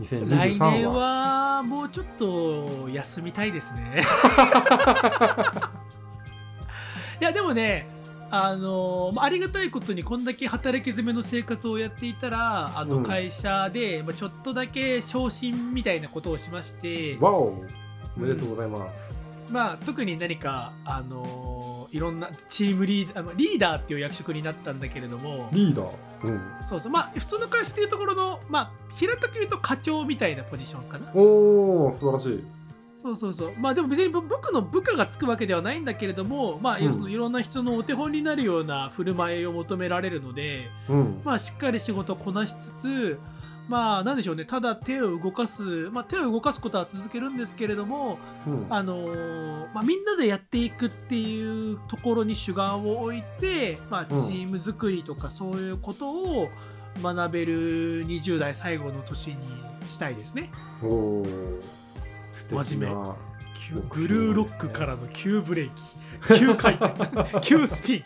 [0.00, 4.02] 2023は来年はもうちょっと休みたいですね。
[7.20, 7.88] いやでもね
[8.30, 12.88] あのまあありがたいことにこんだけ働き詰めの生活をやっていたらあうん。
[12.90, 17.54] の会社で、まあ、ちょっとだけ昇進みたいなことをしまして、わお。
[18.16, 19.10] おめでとうございます、
[19.50, 25.94] まあ、特に何か、あのいろんなチームリーダーリーダーっていう役職になったんだけれどもリーダー？
[26.24, 26.40] うん。
[26.62, 26.92] そうそう。
[26.92, 31.10] まあ普通の会社でいうところの、まあ、平たく言うと課長みたいなポジションかな。
[31.14, 32.44] おお素晴らしい。
[33.00, 33.52] そうそうそう。
[33.60, 37.10] まあでも別にぼ僕の部下がつくわけではないんだけれどもまあ、うん。
[37.10, 41.22] いろんな人のお手本になるような振る舞いを求められるのでうん。
[41.24, 43.18] まあしっかり仕事をこなしつつ
[43.68, 44.44] まあなんでしょうね。
[44.44, 48.66] ただ手を動かすまあ手を動かすことは続けるんですけれどもうん。
[48.70, 56.48] あのーまあ、みんなでやっていくっていうところに主眼を置いて、まあ、チうんーム作りとかそういうことを
[57.02, 59.36] 学べる20代最後の年に
[59.90, 60.50] したいですね。
[60.82, 61.26] おお
[62.32, 63.14] 素敵真面な。
[63.68, 65.70] 急ブルーロックからの急ブレー
[66.30, 66.38] キ。
[66.38, 67.40] 急回転。
[67.44, 68.04] 急スピン。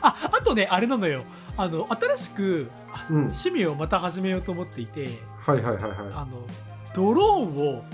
[0.00, 1.24] ああとねあれなのよ
[1.56, 3.16] あの新しく、あうん。
[3.22, 6.46] 趣味をまた始めようと思っていてはいはいはいはあの
[6.94, 7.84] ドローンを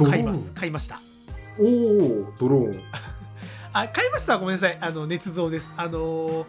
[0.00, 0.52] い買います。
[0.52, 1.00] 買いました。
[1.58, 2.82] おおドローン。
[3.72, 4.38] あ買いました。
[4.38, 4.78] ごめんなさい。
[4.80, 5.72] あの捏造です。
[5.76, 6.46] あの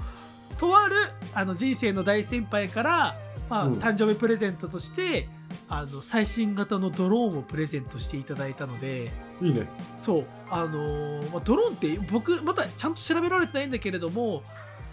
[0.59, 0.95] とある
[1.33, 3.15] あの人生の大先輩から、
[3.49, 3.73] まあうん。
[3.75, 5.29] 誕生日プレゼントとして
[5.69, 9.67] あの最新型のドローンをプレゼントしていただいたのでいいね。
[9.97, 10.25] そう。
[10.49, 14.43] あのーまあ、ドローンって僕まだちゃんと調べられてないんだけれども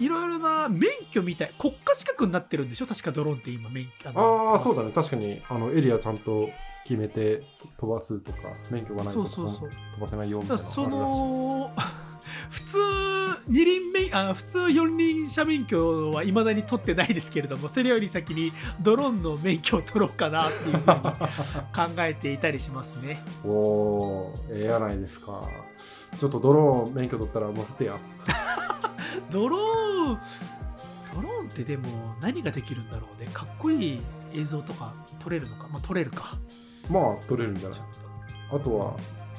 [0.00, 2.86] いろいろな免許みたい国家資格になってるんでしょ？
[2.86, 4.88] 確かドローンって今免許ああそうだね。
[4.88, 6.48] ね確かにあのエリアちゃんと
[6.84, 7.42] 決めて
[7.78, 8.38] 飛ばすとか
[8.70, 9.70] 免許がないとそうそうそう。
[9.70, 11.70] 飛ばせないよみたいなその
[12.50, 12.78] 普通
[13.48, 23.22] 二輪免あ普通四輪車免許はいまだに取ってないですけれどもそれより先にドローンの免許を取ろうかなっていうふうに考えていたりしますね。
[23.44, 25.42] お おーええやないですか。
[26.18, 27.96] ちょっとドローン免許取ったら乗せてや。
[29.30, 31.88] ドローンドローンってでも
[32.20, 33.28] 何ができるんだろうね。
[33.32, 34.00] かっこいい
[34.34, 35.68] 映像とか撮れるのか？
[35.68, 36.36] まあ撮れるか。
[36.90, 37.78] まあ取れるんじゃない？
[38.52, 38.96] あとは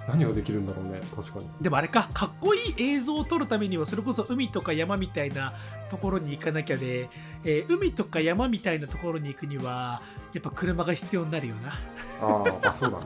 [0.08, 1.50] 何ができるんだろうね確かに。
[1.60, 2.10] でもあれか。
[2.14, 5.54] かっこいい映像を撮るためにはそれこそ海とか山みたいな
[5.90, 7.10] ところに行かなきゃで、
[7.44, 10.02] えー海とか山みたいなところに行くには
[10.34, 11.74] やっぱ車が必要になるよな。
[12.22, 13.06] ああそうだね。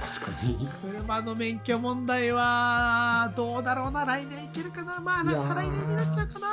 [0.00, 0.68] 確かに。
[1.00, 4.04] 車の免許問題はどうだろうな。
[4.04, 5.00] 来年いけるかな。
[5.00, 6.48] まあ再来年になっちゃうかな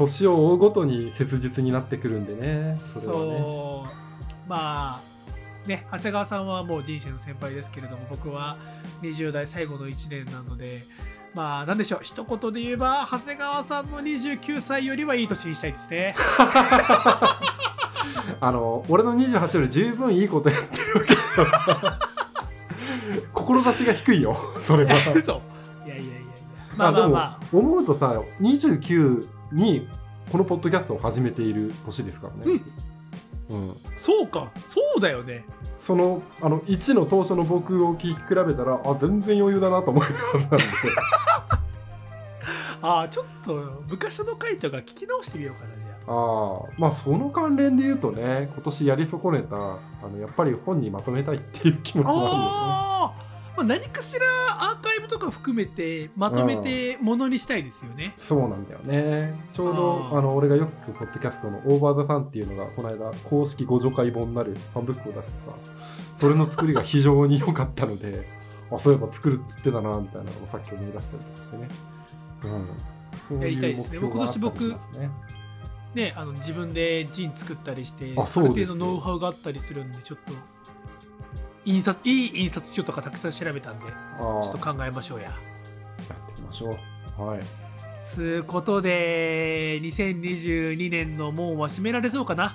[0.00, 2.78] 年を追うごとに切実になってくるんでね。
[2.80, 3.38] それはね。
[3.40, 4.48] そう。
[4.48, 5.00] まあ
[5.68, 8.56] ね長谷川さんはもう人生の先輩ですけれども僕は
[9.02, 10.80] 20代最後の1年なので
[11.34, 12.00] まあなんでしょう。
[12.02, 16.16] 一言で言えば長谷川さんの29歳よりはいい年にしたいですね。
[18.40, 21.98] あの俺の28より十分いいことやってるわけだ
[23.34, 24.94] 志が低いよそれは。
[25.14, 25.40] 嘘
[25.86, 26.22] いやいやいやいや。
[26.76, 27.44] まあまあまあ。
[27.52, 29.88] でも思うとさ29に
[30.30, 32.60] このポッドキャストを始めている年ですからね、
[33.50, 34.52] うん、そうか。
[34.66, 35.44] そうだよね。
[35.76, 40.08] そのあの1の当初の僕を聞き比べたらあ全然余裕だなと思うは
[40.38, 40.64] ずなんで。
[42.82, 46.12] ああちょっと昔の回とか聞き直してみようかなじゃあ。
[46.12, 46.14] あ
[46.64, 49.78] あまあその関連で言うとね今年やり損ねたあ
[50.10, 54.26] のやっぱり本にまとめたいっていう気持ちはあるよねまあ、何かしら
[54.70, 58.14] アーカイブとか含めてまとめてものにしたいですよね。
[58.16, 59.34] そうなんだよね。
[59.52, 65.52] ちょうどあの俺がよくポッドキャストのオーバーザさんっていうのがこの間公式互助会本になるファンブックを出してさ
[66.16, 68.20] それの作りが非常に良かったので
[68.70, 71.68] あそういえば作るっつってたなみたいなのをさっき思い出したりとかしてね。
[72.44, 72.68] うん。
[73.16, 75.10] そうやりたいいうですね目標があったり僕ね。
[75.94, 80.32] ね、あの自分でジン作ったりしてある程度ノウハウがあったりするんでちょっと
[81.64, 85.24] 印刷いい印刷書とかたくさん調べたんでちあょっあと考えましょうや。
[85.26, 86.76] やっていきましょ
[87.18, 87.22] う。
[87.22, 87.40] はい。
[88.04, 92.54] つうことで2022年の門は閉められそうかな。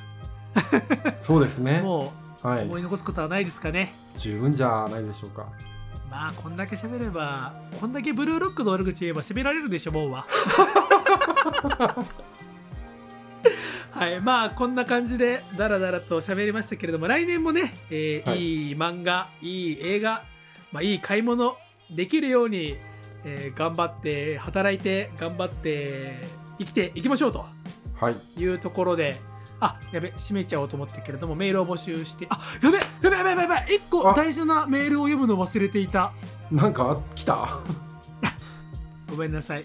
[1.22, 1.82] そうですね。
[1.86, 2.12] も
[2.42, 2.80] はいう思。
[2.80, 3.94] い残すことはないですかね。
[4.18, 5.46] 十分じゃないでしょうか。
[6.10, 10.26] まあこんだけ喋ればこんだけブルーロックの悪口言えば閉められるでしょもうは
[13.96, 18.40] はいまあこんな感じでダラダラと喋りましたけれども来年もね、えーはい。
[18.68, 20.24] い、い漫画いい映画、
[20.74, 21.56] まあ、いい買い物
[21.90, 22.76] できるように、
[23.24, 26.16] えー頑張って働いて頑張って
[26.60, 27.46] 生きていきましょうと。
[28.00, 28.16] はい。
[28.42, 29.16] いうところで
[29.62, 34.14] あやべ閉めちゃおうと思ったけれどもメールを募集してあやべやべやべやべやべ一個あ。
[34.14, 36.12] 大事なメールを読むの忘れていた。
[36.52, 37.60] なんか来た？
[39.10, 39.64] ごめんなさい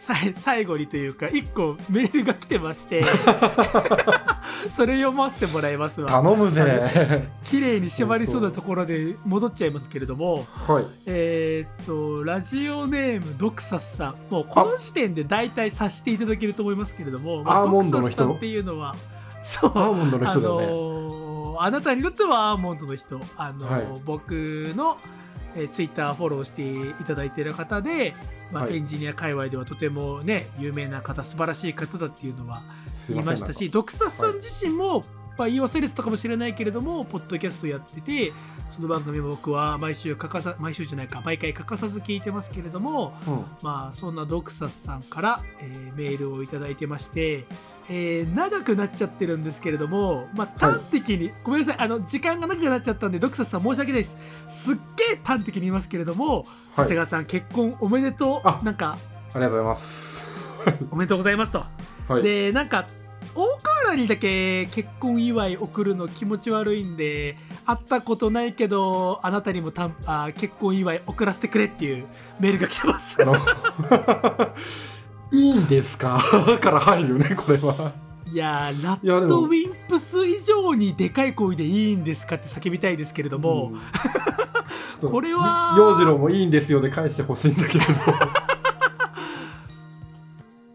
[0.00, 3.04] 最後にというか1個メールが来てまして
[4.74, 7.28] それ読ませてもらいますわ頼むぜ。
[7.44, 10.84] 綺麗に縛りそうなところで戻っちゃいますけれどもはい。
[11.06, 18.94] えーっとラジオネームドクサスさんもうこの時点で大体察していただけると思いますけれどもまあアーモンドの人っていうのは
[19.42, 20.66] そうアーモンドの人だよね。
[20.66, 21.19] あのー
[21.62, 24.00] あなたにとってはアーモンドの人、あのーはい。
[24.04, 24.32] 僕
[24.76, 24.98] の、
[25.56, 28.14] えー、ツイッターフォローしていただいている方で、
[28.52, 28.76] まあはい。
[28.76, 32.62] エンジニア界隈ではとてもね有名な方素晴らしい方だっていうのは
[33.08, 35.04] 言いましたしドクサスさん自身も、
[35.38, 38.32] まあ、言い忘れてたかもしれないけれどもポッドキャストやってて
[38.70, 43.38] その番組も僕は毎週欠かさ毎週じゃないか毎回欠かさず聞いてますけれども、なん。
[43.42, 47.44] かまあ、そんなドクサスさんから、えーメールをいただいてまして、
[47.90, 54.16] えー長くなっちゃってるんですけれども、まあ、端的に、ごめんなさいあの時間が長くなっちゃったんでドクサスさん申し訳ないです
[54.48, 56.46] すっげえ端的に言いますけれども。
[56.76, 58.96] 長谷川さん結婚おめでとあうなんか
[59.34, 60.24] ありがとうございます。
[60.90, 61.64] おめでとうございますと、
[62.08, 62.22] はい。
[62.22, 62.86] でなんか
[63.34, 72.06] 大河原にだけ結婚祝い送るの気持ち悪いんで会ったことないけどあなたにもたんあ結婚祝い送らせてくれっていう
[72.40, 73.18] メールが来てます
[75.32, 76.20] いいんですか？
[76.60, 77.92] から入るよね、これは。
[78.32, 83.80] いやーラッドウィンプス以上にでかい声でいいんですかって叫びたいですけれども、うん
[85.10, 87.90] これは洋次郎もいいんですよで返してほしいんだけれど。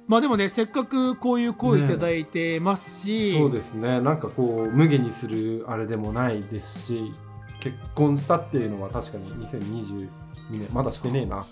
[0.07, 4.01] まあでもねせっかくこういう声いただいてますし、そうですね。
[4.01, 7.11] なんかこう、無下にするあれでもないですし、
[7.59, 10.07] 結婚したっていうのは確かに2022
[10.51, 11.43] 年、まだしてねえな。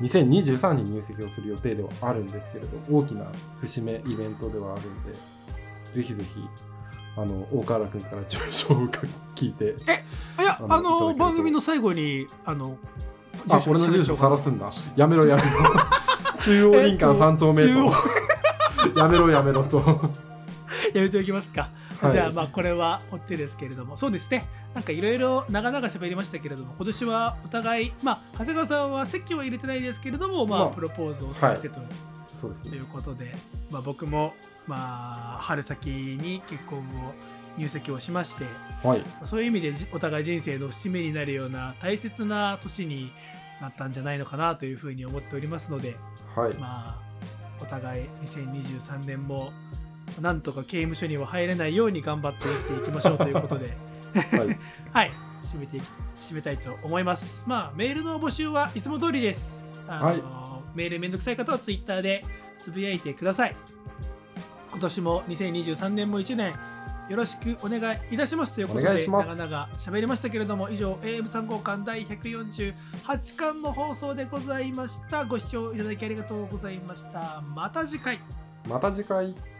[0.00, 3.26] 2023に入籍をする予定ではあるんですけれど、大きな
[3.60, 6.48] 節目イベントではあるんで、ぜひぜひ、
[7.16, 8.88] あの、大河原君から上昇を
[9.34, 9.64] 聞いて、
[10.40, 12.76] いやあの番組の最後にあの
[13.48, 14.70] あ、俺の住所さらすんだ。
[14.96, 15.48] やめろやめろ。
[16.38, 17.92] 中央林間三丁目と。
[18.98, 19.78] やめろやめろと。
[20.92, 21.70] やめておきますか、
[22.00, 24.44] はいじゃあまあこれは追ってですけれどもそうですね
[24.74, 31.80] なんかいろいろ長々喋りましたけれども今年はお互いまあ長谷川さんは席は入れてないですけれどもまあまあプロポーズをされてと、
[32.36, 32.70] そうですね。
[32.70, 33.34] ということで、
[33.70, 34.34] まあ、僕も
[34.66, 36.82] まあ春先に結婚を
[37.56, 38.44] 入籍をしまして
[38.82, 39.02] はい。
[39.24, 43.12] そういう意味でじお互い人生の節目になるような大切な年に
[43.60, 45.96] なったんじゃないのかなというふうに思っておりますので、
[46.34, 46.54] はい。
[46.54, 46.98] まあ、
[47.60, 49.52] お互い2023年も
[50.20, 53.76] なんとか刑務所には入れないように頑張って生きていきましょうということで。
[54.14, 54.58] はい、
[54.92, 55.12] はい、
[55.42, 55.80] 締めて
[56.16, 57.44] 締めたいと思います。
[57.46, 59.60] まあメールの募集はいつも通りです。
[59.88, 60.22] あの、はい、
[60.74, 62.24] メールめんどくさい方は Twitter で
[62.58, 63.56] つぶやいてください。
[64.72, 66.52] 今年も2023年も1年
[67.08, 67.78] よろしくお願
[68.10, 72.74] いいたしますということで長々喋りましたけれども以上 AM3 号館第148
[73.36, 75.24] 巻の放送でございました。
[75.24, 77.42] ご視聴いただきありがとうございました。
[77.54, 78.18] また次回。
[78.68, 79.55] また次回。